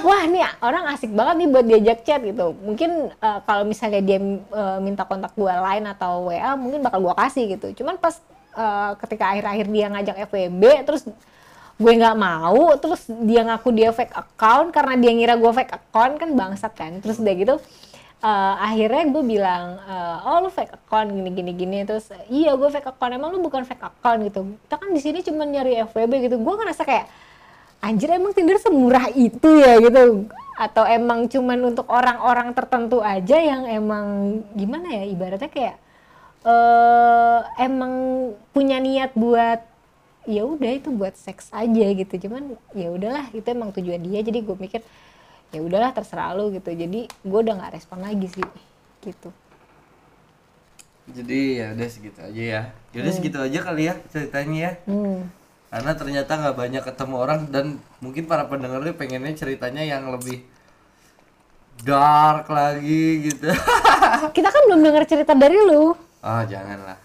wah 0.07 0.23
nih 0.31 0.47
orang 0.63 0.85
asik 0.95 1.11
banget 1.11 1.35
nih 1.43 1.49
buat 1.51 1.67
diajak 1.67 1.99
chat 2.07 2.23
gitu. 2.23 2.55
Mungkin 2.63 3.11
eh, 3.11 3.39
kalau 3.43 3.67
misalnya 3.67 3.99
dia 3.99 4.23
eh, 4.23 4.79
minta 4.79 5.03
kontak 5.03 5.35
gua 5.35 5.59
lain 5.59 5.91
atau 5.91 6.31
WA 6.31 6.55
mungkin 6.55 6.87
bakal 6.87 7.03
gua 7.03 7.19
kasih 7.19 7.51
gitu. 7.59 7.83
Cuman 7.83 7.99
pas 7.99 8.23
eh, 8.55 8.91
ketika 9.03 9.35
akhir-akhir 9.35 9.67
dia 9.67 9.87
ngajak 9.91 10.17
FWB 10.31 10.63
terus 10.87 11.03
gue 11.81 11.93
nggak 11.97 12.13
mau 12.21 12.77
terus 12.77 13.09
dia 13.25 13.41
ngaku 13.41 13.73
dia 13.73 13.89
fake 13.89 14.13
account 14.13 14.69
karena 14.69 15.01
dia 15.01 15.17
ngira 15.17 15.35
gue 15.41 15.49
fake 15.49 15.73
account 15.73 16.21
kan 16.21 16.29
bangsat 16.37 16.73
kan 16.77 16.93
terus 17.01 17.17
udah 17.17 17.33
gitu 17.33 17.57
eh, 18.21 18.55
akhirnya 18.61 19.05
gue 19.09 19.25
bilang 19.25 19.81
eh, 19.81 20.29
oh 20.29 20.45
lu 20.45 20.51
fake 20.53 20.77
account 20.77 21.09
gini 21.12 21.31
gini. 21.33 21.53
Gini 21.57 21.79
terus 21.89 22.12
iya 22.29 22.53
gue 22.55 22.68
fake 22.68 22.93
account. 22.93 23.12
Emang 23.16 23.33
lu 23.33 23.41
bukan 23.41 23.64
fake 23.64 23.85
account 23.85 24.21
gitu. 24.29 24.41
Kita 24.68 24.77
kan 24.77 24.89
di 24.93 25.01
sini 25.01 25.18
cuma 25.25 25.49
nyari 25.49 25.81
FWB 25.89 26.12
gitu. 26.29 26.37
Gue 26.41 26.55
ngerasa 26.61 26.83
kayak 26.85 27.07
anjir 27.81 28.12
emang 28.12 28.37
Tinder 28.37 28.61
semurah 28.61 29.09
itu 29.12 29.51
ya 29.61 29.81
gitu. 29.81 30.29
Atau 30.61 30.85
emang 30.85 31.25
cuman 31.29 31.73
untuk 31.73 31.89
orang-orang 31.89 32.53
tertentu 32.53 33.01
aja 33.01 33.41
yang 33.41 33.64
emang 33.64 34.07
gimana 34.53 34.93
ya 34.93 35.05
ibaratnya 35.09 35.49
kayak 35.49 35.77
eh 36.41 37.41
emang 37.61 37.93
punya 38.53 38.81
niat 38.81 39.12
buat 39.12 39.61
ya 40.29 40.45
udah 40.45 40.73
itu 40.77 40.93
buat 40.93 41.16
seks 41.16 41.49
aja 41.53 41.87
gitu. 41.97 42.29
Cuman 42.29 42.57
ya 42.77 42.93
udahlah 42.93 43.33
itu 43.33 43.49
emang 43.49 43.73
tujuan 43.73 44.01
dia. 44.05 44.21
Jadi 44.21 44.45
gue 44.45 44.57
mikir 44.57 44.85
ya 45.51 45.61
udahlah 45.61 45.90
terserah 45.90 46.34
lu 46.38 46.55
gitu 46.55 46.70
jadi 46.70 47.11
gue 47.11 47.38
udah 47.42 47.55
nggak 47.59 47.74
respon 47.74 48.03
lagi 48.03 48.26
sih 48.30 48.46
gitu 49.03 49.30
Jadi 51.11 51.59
ya 51.59 51.74
udah 51.74 51.88
segitu 51.90 52.18
aja 52.22 52.42
ya. 52.42 52.62
Ya 52.94 52.98
udah 53.03 53.11
segitu 53.11 53.38
aja 53.42 53.59
kali 53.66 53.90
ya 53.90 53.98
ceritanya 54.14 54.59
ya. 54.62 54.72
hmm. 54.86 55.26
Karena 55.66 55.92
ternyata 55.98 56.32
nggak 56.38 56.55
banyak 56.55 56.82
ketemu 56.86 57.14
orang 57.18 57.40
dan 57.51 57.66
mungkin 57.98 58.30
para 58.30 58.46
pendengarnya 58.46 58.94
pengennya 58.94 59.34
ceritanya 59.34 59.82
yang 59.82 60.07
lebih 60.07 60.46
dark 61.82 62.46
lagi 62.46 63.26
gitu. 63.26 63.51
kita 64.36 64.48
kan 64.55 64.62
belum 64.70 64.80
dengar 64.86 65.03
cerita 65.03 65.34
dari 65.34 65.59
lu 65.59 65.98
oh 65.98 66.42
janganlah. 66.46 66.98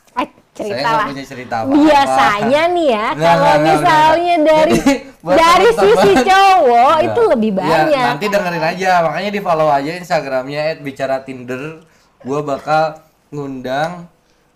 Saya 0.55 0.63
cerita 0.65 0.79
nggak 0.81 0.95
lah 0.95 1.05
punya 1.05 1.25
cerita 1.25 1.55
apa-apa. 1.57 1.75
biasanya 1.77 2.61
nih 2.69 2.87
ya 2.87 3.05
Nggak, 3.09 3.19
kalau 3.19 3.43
nggak, 3.45 3.59
misalnya 3.61 4.33
udah. 4.33 4.45
dari 4.47 4.73
Jadi, 4.75 4.93
dari 5.35 5.67
sisi 5.73 6.11
cowok 6.21 6.95
Iya. 6.95 7.05
itu 7.05 7.21
lebih 7.27 7.51
Iya, 7.51 7.59
banyak 7.59 8.03
nanti 8.07 8.25
dengerin 8.25 8.65
aja, 8.65 8.91
makanya 9.01 9.29
di 9.29 9.41
follow 9.41 9.67
aja 9.67 9.91
Instagramnya 9.93 10.61
@bicara 10.79 11.17
Tinder. 11.21 11.83
Gua 12.21 12.39
bakal 12.41 13.03
ngundang 13.29 14.07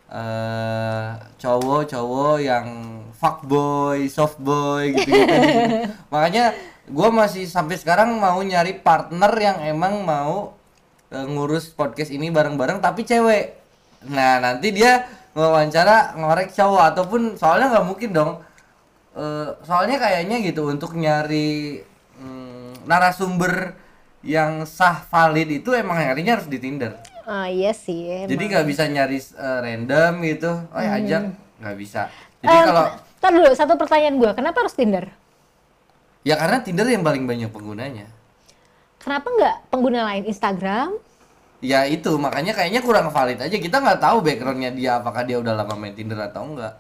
eh 0.10 1.08
cowok-cowok 1.38 2.36
yang 2.40 2.66
fuckboy, 3.14 4.08
softboy 4.08 4.96
gitu-gitu. 4.96 5.38
makanya 6.14 6.56
gua 6.88 7.12
masih 7.12 7.46
sampai 7.46 7.76
sekarang 7.76 8.16
mau 8.16 8.40
nyari 8.40 8.74
partner 8.76 9.30
yang 9.36 9.58
emang 9.62 10.02
mau 10.02 10.56
eh, 11.10 11.26
ngurus 11.26 11.70
podcast 11.70 12.10
ini 12.10 12.30
bareng-bareng 12.30 12.80
tapi 12.80 13.04
cewek. 13.04 13.60
Nah, 14.08 14.40
nanti 14.40 14.72
dia 14.72 15.04
wawancara 15.40 16.20
ngorek 16.20 16.52
cowok 16.52 16.84
ataupun 16.92 17.22
soalnya 17.36 17.72
nggak 17.72 17.88
mungkin 17.88 18.12
dong 18.12 18.34
Eh, 19.10 19.50
soalnya 19.66 19.98
kayaknya 19.98 20.38
gitu 20.40 20.70
untuk 20.70 20.94
nyari 20.94 21.82
mm, 22.16 22.86
narasumber 22.86 23.74
yang 24.22 24.64
sah 24.64 25.02
valid 25.10 25.60
itu 25.60 25.74
emang 25.74 25.98
nyarinya 25.98 26.38
harus 26.40 26.48
di 26.48 26.56
Tinder. 26.56 26.94
Ah, 27.26 27.50
iya 27.50 27.74
sih 27.74 28.06
emang. 28.06 28.30
Jadi 28.32 28.44
nggak 28.48 28.66
bisa 28.70 28.84
nyari 28.86 29.18
eh, 29.18 29.60
random 29.60 30.14
gitu. 30.24 30.52
Oh 30.72 30.80
ya 30.80 31.02
ajak 31.02 31.36
nggak 31.60 31.76
bisa. 31.76 32.08
Jadi 32.40 32.54
Hmm. 32.54 32.64
Em, 32.64 32.68
kalau 32.70 32.86
Ntar 33.20 33.32
dulu 33.36 33.50
satu 33.52 33.74
pertanyaan 33.76 34.16
gua 34.16 34.32
kenapa 34.32 34.64
harus 34.64 34.72
Tinder 34.72 35.10
ya 36.22 36.36
karena 36.36 36.64
Tinder 36.64 36.88
yang 36.88 37.04
paling 37.04 37.26
banyak 37.26 37.50
penggunanya. 37.50 38.08
kenapa 38.96 39.28
nggak 39.28 39.56
pengguna 39.68 40.04
lain 40.06 40.24
Instagram 40.24 40.96
Ya 41.60 41.84
itu 41.84 42.16
makanya 42.16 42.52
kayaknya 42.54 42.80
kurang 42.80 43.08
valid 43.10 43.36
aja. 43.38 43.52
Kita 43.52 43.78
nggak 43.78 44.00
tahu 44.00 44.22
backgroundnya 44.22 44.72
dia 44.72 44.92
apakah 44.96 45.22
dia 45.22 45.36
udah 45.36 45.54
lama 45.54 45.76
main 45.76 45.92
Tinder 45.92 46.20
atau 46.22 46.44
enggak. 46.46 46.76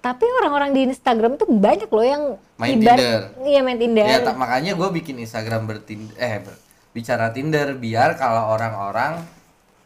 tapi 0.00 0.28
orang-orang 0.28 0.76
di 0.76 0.84
Instagram 0.84 1.40
tuh 1.40 1.48
banyak 1.48 1.88
loh 1.88 2.04
yang 2.04 2.22
Main 2.54 2.76
ibarat- 2.76 3.00
Tinder. 3.00 3.20
iya 3.42 3.64
main 3.64 3.80
Tinder 3.80 4.04
Ya 4.04 4.20
tak 4.20 4.36
makanya 4.36 4.76
gue 4.76 4.88
bikin 4.92 5.16
Instagram 5.16 5.64
bertinder 5.64 6.12
eh 6.14 6.44
ber- 6.44 6.60
bicara 6.92 7.32
Tinder 7.32 7.72
biar 7.72 8.12
kalau 8.14 8.52
orang-orang 8.52 9.24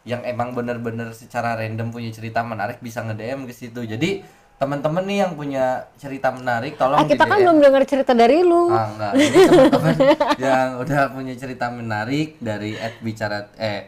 yang 0.03 0.19
emang 0.23 0.51
bener-bener 0.51 1.15
secara 1.15 1.55
random 1.55 1.87
punya 1.89 2.11
cerita 2.11 2.43
menarik 2.43 2.79
bisa 2.79 2.99
nge-DM 2.99 3.47
ke 3.47 3.53
situ. 3.53 3.79
Jadi 3.79 4.19
teman-teman 4.59 5.07
nih 5.07 5.17
yang 5.23 5.33
punya 5.39 5.87
cerita 5.95 6.35
menarik 6.35 6.75
tolong 6.75 6.99
ah, 6.99 7.07
kita 7.07 7.23
kan 7.23 7.39
belum 7.39 7.63
dengar 7.63 7.83
cerita 7.87 8.11
dari 8.11 8.43
lu 8.43 8.67
Ah 8.67 8.91
enggak, 8.91 9.11
teman-teman 9.15 9.95
yang 10.45 10.67
udah 10.83 11.01
punya 11.15 11.33
cerita 11.39 11.71
menarik 11.71 12.35
dari 12.43 12.75
bicara 12.99 13.47
eh 13.55 13.87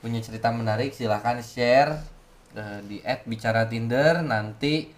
punya 0.00 0.24
cerita 0.24 0.48
menarik 0.48 0.96
silahkan 0.96 1.44
share 1.44 2.00
eh, 2.56 2.80
di 2.88 3.04
bicara 3.28 3.68
Tinder 3.68 4.24
nanti 4.24 4.96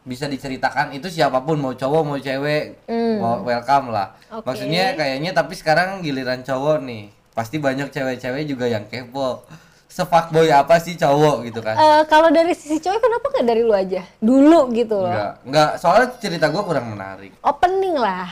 bisa 0.00 0.26
diceritakan 0.26 0.96
itu 0.98 1.06
siapa 1.06 1.44
pun 1.46 1.60
mau 1.60 1.76
cowok 1.76 2.02
mau 2.02 2.18
cewek 2.18 2.90
mau 3.20 3.44
welcome 3.44 3.92
lah. 3.92 4.16
Oke. 4.32 4.48
Maksudnya 4.48 4.96
kayaknya 4.96 5.30
tapi 5.36 5.54
sekarang 5.54 6.00
giliran 6.00 6.40
cowok 6.42 6.82
nih 6.82 7.12
pasti 7.36 7.62
banyak 7.62 7.92
cewek-cewek 7.92 8.48
juga 8.48 8.66
yang 8.66 8.88
kepo. 8.90 9.44
Sefuckboy 9.90 10.48
apa 10.48 10.78
sih 10.78 10.94
cowok 10.94 11.42
gitu 11.44 11.58
kan? 11.58 11.74
Eh, 11.74 12.02
kalau 12.06 12.30
dari 12.30 12.54
sisi 12.54 12.78
cowok 12.78 13.00
kenapa 13.00 13.26
nggak 13.28 13.42
dari 13.44 13.60
lu 13.60 13.74
aja 13.74 14.06
dulu 14.16 14.70
gitu 14.70 14.96
loh 14.96 15.10
Enggak, 15.10 15.32
enggak 15.42 15.70
soalnya 15.76 16.08
cerita 16.16 16.46
gua 16.46 16.62
kurang 16.62 16.86
menarik. 16.88 17.34
opening 17.40 17.96
lah 17.96 18.30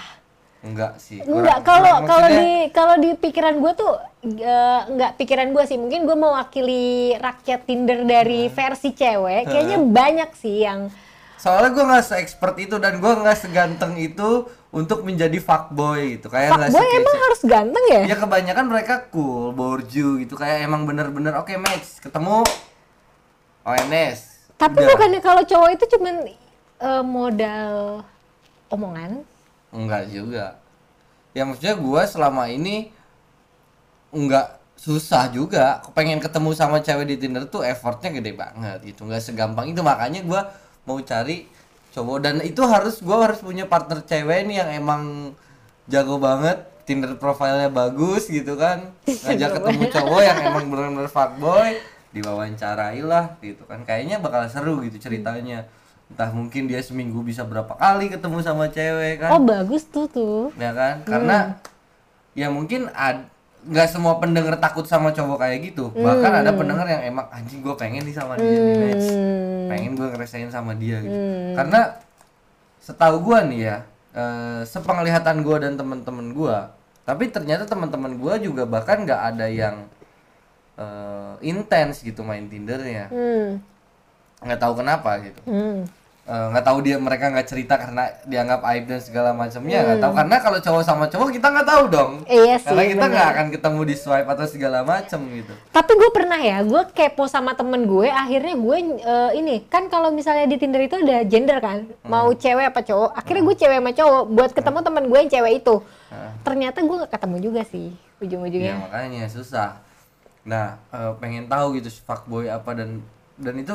enggak 0.60 0.94
sih 0.96 1.18
Enggak, 1.20 1.60
kurang- 1.60 1.64
kalau 1.64 1.82
kurang- 1.92 2.06
kalau 2.06 2.20
maksudnya- 2.24 2.38
di 2.40 2.50
kalau 2.72 2.94
di 2.96 3.10
pikiran 3.12 3.54
gue 3.56 3.72
tuh 3.74 3.92
eh, 4.20 4.80
enggak 4.88 5.10
pikiran 5.16 5.48
gue 5.48 5.64
sih. 5.64 5.76
Mungkin 5.76 6.00
gue 6.02 6.16
mewakili 6.16 6.86
rakyat 7.16 7.60
Tinder 7.64 8.02
dari 8.04 8.46
versi 8.48 8.90
cewek. 8.92 9.42
Kayaknya 9.44 9.78
banyak 9.80 10.30
sih 10.34 10.56
yang 10.60 10.90
soalnya 11.38 11.70
gue 11.70 11.84
nggak 11.86 12.04
se-expert 12.04 12.54
itu 12.58 12.76
dan 12.82 12.98
gue 12.98 13.12
nggak 13.14 13.38
seganteng 13.38 13.94
itu 13.94 14.50
untuk 14.74 15.06
menjadi 15.06 15.38
fuckboy 15.38 16.18
gitu. 16.18 16.28
Kayak 16.28 16.58
fuckboy 16.58 16.86
emang 16.98 17.16
harus 17.16 17.40
ganteng 17.46 17.84
ya? 17.88 18.02
ya 18.10 18.16
kebanyakan 18.18 18.66
mereka 18.66 18.94
cool 19.14 19.54
borju 19.54 20.18
gitu. 20.20 20.34
Kayak 20.34 20.66
emang 20.66 20.84
bener-bener 20.84 21.38
oke 21.38 21.54
match. 21.56 22.02
Ketemu 22.02 22.42
ONS 23.62 24.18
Tapi 24.58 24.80
Udah. 24.82 24.88
bukannya 24.96 25.20
kalau 25.22 25.42
cowok 25.46 25.70
itu 25.78 25.84
cuman 25.96 26.14
eh, 26.82 27.04
modal 27.06 28.02
omongan? 28.68 29.22
enggak 29.68 30.08
juga. 30.08 30.56
Ya 31.36 31.44
maksudnya 31.44 31.76
gue 31.76 32.02
selama 32.08 32.48
ini 32.50 32.90
enggak 34.10 34.58
susah 34.74 35.28
juga. 35.30 35.84
Pengen 35.92 36.18
ketemu 36.18 36.50
sama 36.56 36.80
cewek 36.82 37.06
di 37.06 37.16
Tinder 37.20 37.44
tuh 37.46 37.62
effortnya 37.62 38.10
gede 38.10 38.32
banget 38.34 38.82
gitu. 38.82 39.04
Nggak 39.04 39.22
segampang 39.22 39.70
itu. 39.70 39.84
Makanya 39.84 40.24
gue 40.24 40.40
mau 40.88 40.96
cari 41.04 41.44
cowok. 41.92 42.16
Dan 42.24 42.40
itu 42.40 42.64
harus 42.64 43.04
gue 43.04 43.12
harus 43.12 43.44
punya 43.44 43.68
partner 43.68 44.00
cewek 44.00 44.48
nih 44.48 44.64
yang 44.64 44.70
emang 44.72 45.02
jago 45.84 46.16
banget 46.16 46.64
Tinder 46.88 47.12
profilnya 47.20 47.68
bagus 47.68 48.32
gitu 48.32 48.56
kan. 48.56 48.96
Ngajak 49.04 49.60
ketemu 49.60 49.82
cowok 49.92 50.20
yang 50.24 50.38
emang 50.40 50.64
bener-bener 50.72 51.08
fuckboy 51.12 51.76
diwawancarai 52.16 53.04
lah 53.04 53.36
gitu 53.44 53.68
kan. 53.68 53.84
Kayaknya 53.84 54.24
bakal 54.24 54.48
seru 54.48 54.80
gitu 54.80 54.96
ceritanya. 54.96 55.68
Entah 56.08 56.32
mungkin 56.32 56.64
dia 56.64 56.80
seminggu 56.80 57.20
bisa 57.20 57.44
berapa 57.44 57.76
kali 57.76 58.08
ketemu 58.08 58.40
sama 58.40 58.72
cewek 58.72 59.20
kan. 59.20 59.36
Oh 59.36 59.44
bagus 59.44 59.84
tuh 59.92 60.08
tuh. 60.08 60.48
ya 60.56 60.72
kan? 60.72 61.04
Karena 61.04 61.60
ya 62.32 62.48
mungkin 62.48 62.88
ad 62.96 63.28
nggak 63.66 63.88
semua 63.90 64.22
pendengar 64.22 64.54
takut 64.62 64.86
sama 64.86 65.10
cowok 65.10 65.42
kayak 65.42 65.58
gitu. 65.74 65.90
Bahkan 65.90 66.32
ada 66.44 66.50
pendengar 66.54 66.86
yang 66.86 67.02
emang 67.02 67.26
anjing 67.34 67.58
gue 67.58 67.74
pengen 67.74 68.06
nih 68.06 68.14
sama 68.14 68.38
dia 68.38 68.58
nih 68.58 68.76
match 68.78 69.08
pengen 69.68 69.92
gue 69.98 70.06
ngerasain 70.14 70.50
sama 70.54 70.72
dia 70.78 71.02
gitu. 71.02 71.18
Karena 71.58 71.98
setahu 72.78 73.20
gue 73.26 73.38
nih 73.50 73.60
ya 73.66 73.76
eh, 74.14 74.60
sepenglihatan 74.64 75.42
gue 75.42 75.56
dan 75.58 75.72
teman-teman 75.74 76.26
gue 76.32 76.56
tapi 77.08 77.32
ternyata 77.32 77.64
teman-teman 77.64 78.20
gue 78.20 78.34
juga 78.46 78.68
bahkan 78.68 79.02
nggak 79.02 79.22
ada 79.34 79.46
yang 79.48 79.88
eh, 80.78 81.34
intens 81.42 82.04
gitu 82.04 82.22
main 82.22 82.46
tindernya. 82.46 83.10
Hmm. 83.10 83.50
nggak 84.38 84.60
tahu 84.62 84.78
kenapa 84.78 85.18
gitu. 85.18 85.42
Hmm. 85.50 85.82
Eh, 86.28 86.46
nggak 86.52 86.60
tahu 86.60 86.78
dia 86.84 87.00
mereka 87.00 87.32
nggak 87.32 87.48
cerita 87.48 87.80
karena 87.80 88.12
dianggap 88.28 88.60
aib 88.68 88.84
dan 88.84 89.00
segala 89.00 89.32
macamnya 89.32 89.80
nggak 89.80 90.00
tahu. 90.04 90.12
Karena 90.12 90.36
kalau 90.44 90.58
cowok 90.60 90.82
sama 90.84 91.04
cowok 91.08 91.28
kita 91.32 91.48
nggak 91.48 91.68
tahu 91.72 91.84
dong. 91.88 92.12
Iya 92.28 92.60
sih. 92.60 92.68
karena 92.68 92.84
kita 92.84 93.04
nggak 93.08 93.28
akan 93.32 93.46
ketemu 93.56 93.80
di 93.88 93.94
swipe 93.96 94.28
atau 94.28 94.44
segala 94.44 94.78
macam 94.84 95.20
gitu. 95.32 95.52
Tapi 95.72 95.92
gue 95.96 96.10
pernah 96.12 96.36
ya, 96.36 96.60
gue 96.60 96.82
kepo 96.92 97.24
sama 97.32 97.56
temen 97.56 97.88
gue, 97.88 98.12
akhirnya 98.12 98.60
gue 98.60 98.76
eh, 99.00 99.30
ini 99.40 99.64
kan 99.72 99.88
kalau 99.88 100.12
misalnya 100.12 100.44
di 100.44 100.60
Tinder 100.60 100.84
itu 100.84 101.00
ada 101.00 101.24
gender 101.24 101.58
kan, 101.64 101.88
mau 102.04 102.28
cewek 102.36 102.76
apa 102.76 102.84
cowok. 102.84 103.10
Akhirnya 103.16 103.42
gue 103.48 103.56
cewek 103.64 103.76
sama 103.80 103.92
cowok, 103.96 104.22
buat 104.28 104.50
ketemu 104.52 104.78
temen 104.84 105.04
gue 105.08 105.18
yang 105.24 105.32
cewek 105.32 105.52
itu. 105.64 105.74
Ternyata 106.44 106.78
gue 106.84 106.96
gak 107.08 107.12
ketemu 107.16 107.36
juga 107.40 107.62
sih 107.64 107.88
ya 107.88 108.08
ujung-ujungnya. 108.18 108.74
makanya 108.84 109.24
susah. 109.30 109.78
Nah 110.44 110.76
eh, 110.92 111.12
pengen 111.22 111.46
tahu 111.46 111.78
gitu 111.78 111.88
fuckboy 112.04 112.50
apa 112.50 112.74
dan 112.74 113.00
dan 113.38 113.54
itu 113.56 113.74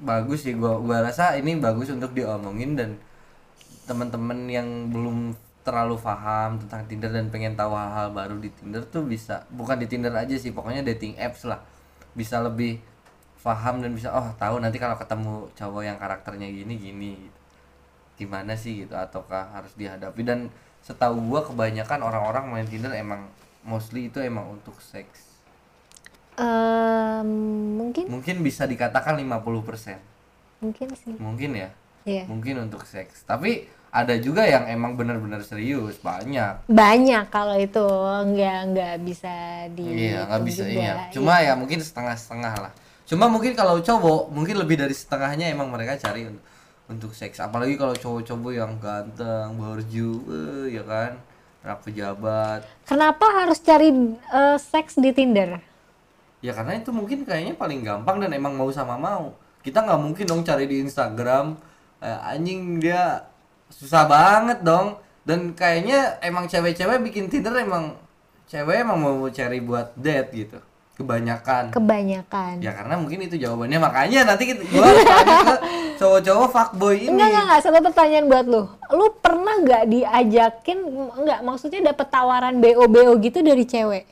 bagus 0.00 0.48
sih 0.48 0.56
gua 0.56 0.80
gua 0.80 1.04
rasa 1.04 1.36
ini 1.36 1.60
bagus 1.60 1.92
untuk 1.92 2.16
diomongin 2.16 2.72
dan 2.74 2.96
teman-teman 3.84 4.48
yang 4.48 4.88
belum 4.88 5.36
terlalu 5.60 6.00
paham 6.00 6.56
tentang 6.56 6.88
Tinder 6.88 7.12
dan 7.12 7.28
pengen 7.28 7.52
tahu 7.52 7.76
hal-hal 7.76 8.08
baru 8.16 8.40
di 8.40 8.48
Tinder 8.48 8.80
tuh 8.88 9.04
bisa 9.04 9.44
bukan 9.52 9.76
di 9.76 9.86
Tinder 9.86 10.12
aja 10.16 10.32
sih 10.40 10.50
pokoknya 10.56 10.80
dating 10.82 11.20
apps 11.20 11.44
lah. 11.44 11.60
Bisa 12.16 12.40
lebih 12.40 12.80
paham 13.44 13.84
dan 13.84 13.92
bisa 13.92 14.12
oh 14.12 14.32
tahu 14.40 14.60
nanti 14.60 14.80
kalau 14.80 14.96
ketemu 14.96 15.48
cowok 15.52 15.82
yang 15.84 15.98
karakternya 16.00 16.48
gini 16.48 16.74
gini. 16.80 17.12
Gimana 18.16 18.56
sih 18.56 18.84
gitu 18.84 18.96
ataukah 18.96 19.52
harus 19.52 19.72
dihadapi? 19.76 20.20
Dan 20.24 20.48
setahu 20.80 21.20
gua 21.28 21.44
kebanyakan 21.44 22.00
orang-orang 22.00 22.44
main 22.48 22.66
Tinder 22.68 22.92
emang 22.96 23.28
mostly 23.60 24.08
itu 24.08 24.16
emang 24.24 24.48
untuk 24.56 24.80
seks 24.80 25.29
Mungkin, 27.80 28.04
mungkin 28.08 28.36
bisa 28.40 28.64
dikatakan 28.64 29.18
50% 29.18 30.10
mungkin 30.60 30.88
sih. 30.92 31.16
mungkin 31.16 31.50
ya? 31.56 31.70
Iya. 32.00 32.24
mungkin 32.24 32.64
untuk 32.64 32.88
seks. 32.88 33.28
Tapi 33.28 33.68
ada 33.90 34.14
juga 34.16 34.46
yang 34.46 34.70
emang 34.70 34.94
benar-benar 34.96 35.42
serius 35.44 35.98
banyak. 36.00 36.64
Banyak 36.70 37.28
kalau 37.28 37.58
itu. 37.58 37.84
Nggak 38.30 38.58
nggak 38.72 38.96
bisa 39.04 39.34
di. 39.74 40.08
iya 40.08 40.24
nggak 40.24 40.42
bisa 40.46 40.62
juga. 40.64 40.80
iya. 40.80 40.94
Cuma 41.12 41.34
ya 41.44 41.52
mungkin 41.58 41.82
setengah-setengah 41.82 42.54
lah. 42.56 42.72
Cuma 43.04 43.26
mungkin 43.26 43.52
kalau 43.58 43.82
cowok 43.82 44.30
mungkin 44.30 44.56
lebih 44.62 44.78
dari 44.78 44.94
setengahnya 44.94 45.50
emang 45.50 45.68
mereka 45.68 45.98
cari 45.98 46.30
untuk, 46.30 46.44
untuk 46.88 47.10
seks. 47.12 47.42
Apalagi 47.42 47.74
kalau 47.74 47.92
cowok-cowok 47.98 48.52
yang 48.54 48.72
ganteng 48.78 49.58
borju 49.58 50.10
eh, 50.30 50.80
ya 50.80 50.84
kan? 50.86 51.18
Anak 51.60 51.84
pejabat. 51.84 52.64
Kenapa 52.88 53.26
harus 53.44 53.58
cari 53.60 53.92
eh, 54.14 54.56
seks 54.56 54.96
di 54.96 55.10
Tinder? 55.12 55.69
Ya 56.40 56.56
karena 56.56 56.80
itu 56.80 56.88
mungkin 56.90 57.28
kayaknya 57.28 57.54
paling 57.56 57.84
gampang 57.84 58.16
dan 58.20 58.32
emang 58.32 58.56
mau 58.56 58.68
sama 58.72 58.96
mau. 58.96 59.36
Kita 59.60 59.84
nggak 59.84 60.00
mungkin 60.00 60.24
dong 60.24 60.42
cari 60.44 60.64
di 60.64 60.80
Instagram 60.80 61.56
eh, 62.00 62.18
anjing 62.32 62.80
dia 62.80 63.28
susah 63.68 64.08
banget 64.08 64.64
dong. 64.64 64.96
Dan 65.20 65.52
kayaknya 65.52 66.16
emang 66.24 66.48
cewek-cewek 66.48 66.96
bikin 67.04 67.28
Tinder 67.28 67.52
emang 67.60 67.92
cewek 68.48 68.82
emang 68.82 68.98
mau 68.98 69.28
cari 69.28 69.60
buat 69.60 69.92
date 69.94 70.30
gitu. 70.32 70.58
Kebanyakan. 71.00 71.72
Kebanyakan. 71.72 72.60
Ya 72.60 72.76
karena 72.76 73.00
mungkin 73.00 73.24
itu 73.24 73.40
jawabannya 73.40 73.80
makanya 73.80 74.20
nanti 74.28 74.52
kita 74.52 74.60
gua 74.68 74.84
ke 74.84 75.54
cowok-cowok 75.96 76.48
fuckboy 76.52 77.08
ini. 77.08 77.12
Enggak, 77.16 77.28
enggak, 77.32 77.44
enggak. 77.48 77.60
Satu 77.64 77.78
pertanyaan 77.80 78.26
buat 78.28 78.46
lu. 78.48 78.62
Lu 78.96 79.06
pernah 79.16 79.54
nggak 79.64 79.84
diajakin, 79.88 80.78
enggak, 81.24 81.40
maksudnya 81.40 81.80
dapet 81.92 82.06
tawaran 82.12 82.60
BO-BO 82.60 83.16
gitu 83.24 83.40
dari 83.40 83.64
cewek? 83.64 84.04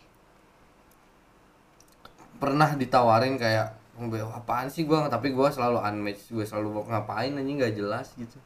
Pernah 2.38 2.78
ditawarin 2.78 3.34
kayak 3.34 3.74
"Mbak, 3.98 4.30
apaan 4.30 4.70
sih 4.70 4.86
gua? 4.86 5.10
Tapi 5.10 5.34
gua 5.34 5.50
selalu 5.50 5.82
unmatch 5.82 6.30
gue 6.30 6.46
selalu 6.46 6.86
ngapain 6.86 7.34
anjing 7.34 7.58
nggak 7.58 7.74
jelas 7.74 8.14
gitu. 8.14 8.38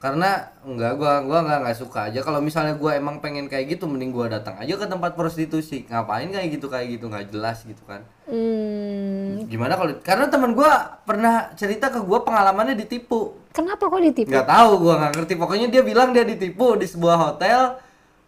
Karena 0.00 0.48
enggak 0.64 0.96
gua 0.96 1.20
gua 1.26 1.44
nggak 1.44 1.58
nggak 1.66 1.76
suka 1.76 2.08
aja. 2.08 2.22
Kalau 2.22 2.40
misalnya 2.40 2.78
gua 2.78 2.94
emang 2.96 3.18
pengen 3.18 3.50
kayak 3.50 3.76
gitu 3.76 3.90
mending 3.90 4.14
gua 4.14 4.30
datang 4.30 4.56
aja 4.62 4.78
ke 4.78 4.86
tempat 4.86 5.18
prostitusi. 5.18 5.84
Ngapain 5.90 6.30
kayak 6.30 6.48
gitu 6.54 6.70
kayak 6.70 6.86
gitu 6.96 7.10
nggak 7.10 7.34
jelas 7.34 7.66
gitu 7.66 7.82
kan. 7.84 8.06
Hmm, 8.30 9.44
gimana 9.50 9.74
kalau 9.74 9.92
karena 10.00 10.30
teman 10.30 10.54
gua 10.54 11.02
pernah 11.02 11.50
cerita 11.58 11.90
ke 11.90 12.00
gua 12.00 12.22
pengalamannya 12.22 12.78
ditipu. 12.78 13.36
Kenapa 13.50 13.90
kok 13.90 14.00
ditipu? 14.00 14.30
nggak 14.30 14.46
tahu 14.46 14.70
gua 14.86 14.94
nggak 15.02 15.12
ngerti. 15.18 15.34
Pokoknya 15.34 15.66
dia 15.68 15.82
bilang 15.82 16.14
dia 16.14 16.22
ditipu 16.22 16.78
di 16.78 16.86
sebuah 16.86 17.16
hotel 17.18 17.76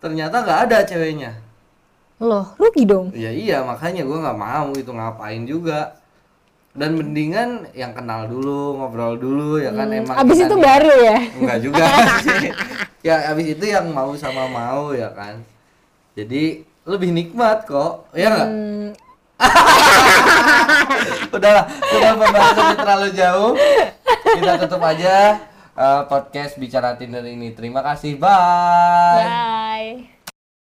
ternyata 0.03 0.43
nggak 0.43 0.61
ada 0.67 0.79
ceweknya 0.83 1.52
Loh, 2.23 2.55
rugi 2.55 2.87
dong. 2.87 3.11
ya 3.13 3.29
iya 3.29 3.59
makanya 3.61 4.07
gua 4.07 4.23
nggak 4.23 4.39
mau 4.39 4.71
itu 4.73 4.87
ngapain 4.89 5.43
juga 5.43 5.99
dan 6.73 6.95
mendingan 6.95 7.67
yang 7.73 7.93
kenal 7.93 8.25
dulu 8.25 8.79
ngobrol 8.79 9.15
dulu 9.15 9.59
ya 9.59 9.69
kan 9.71 9.91
emang 9.91 10.15
Hmm, 10.15 10.23
Abis 10.23 10.37
kita 10.37 10.47
itu 10.47 10.55
nih- 10.55 10.65
baru 10.65 10.93
ya? 11.03 11.19
Enggak 11.37 11.59
juga 11.61 11.85
sih. 12.23 12.47
Ya 13.03 13.17
abis 13.29 13.47
itu 13.51 13.65
yang 13.67 13.91
mau 13.91 14.15
sama 14.15 14.47
mau 14.47 14.95
ya 14.95 15.11
kan. 15.11 15.43
Jadi 16.15 16.63
lebih 16.85 17.11
nikmat 17.11 17.67
kok. 17.67 18.07
Ya 18.13 18.31
enggak? 18.31 18.49
Hmm, 18.49 18.89
Udahlah, 21.35 21.65
sudah 21.83 22.11
pembahasannya 22.15 22.77
terlalu 22.79 23.09
jauh. 23.13 23.53
Kita 24.33 24.53
tutup 24.61 24.83
aja 24.83 25.17
eh, 25.75 26.03
podcast 26.07 26.55
bicara 26.57 26.95
Tinder 26.95 27.27
ini. 27.27 27.51
Terima 27.51 27.83
kasih. 27.83 28.15
Bye. 28.15 29.19
bye. 29.19 30.22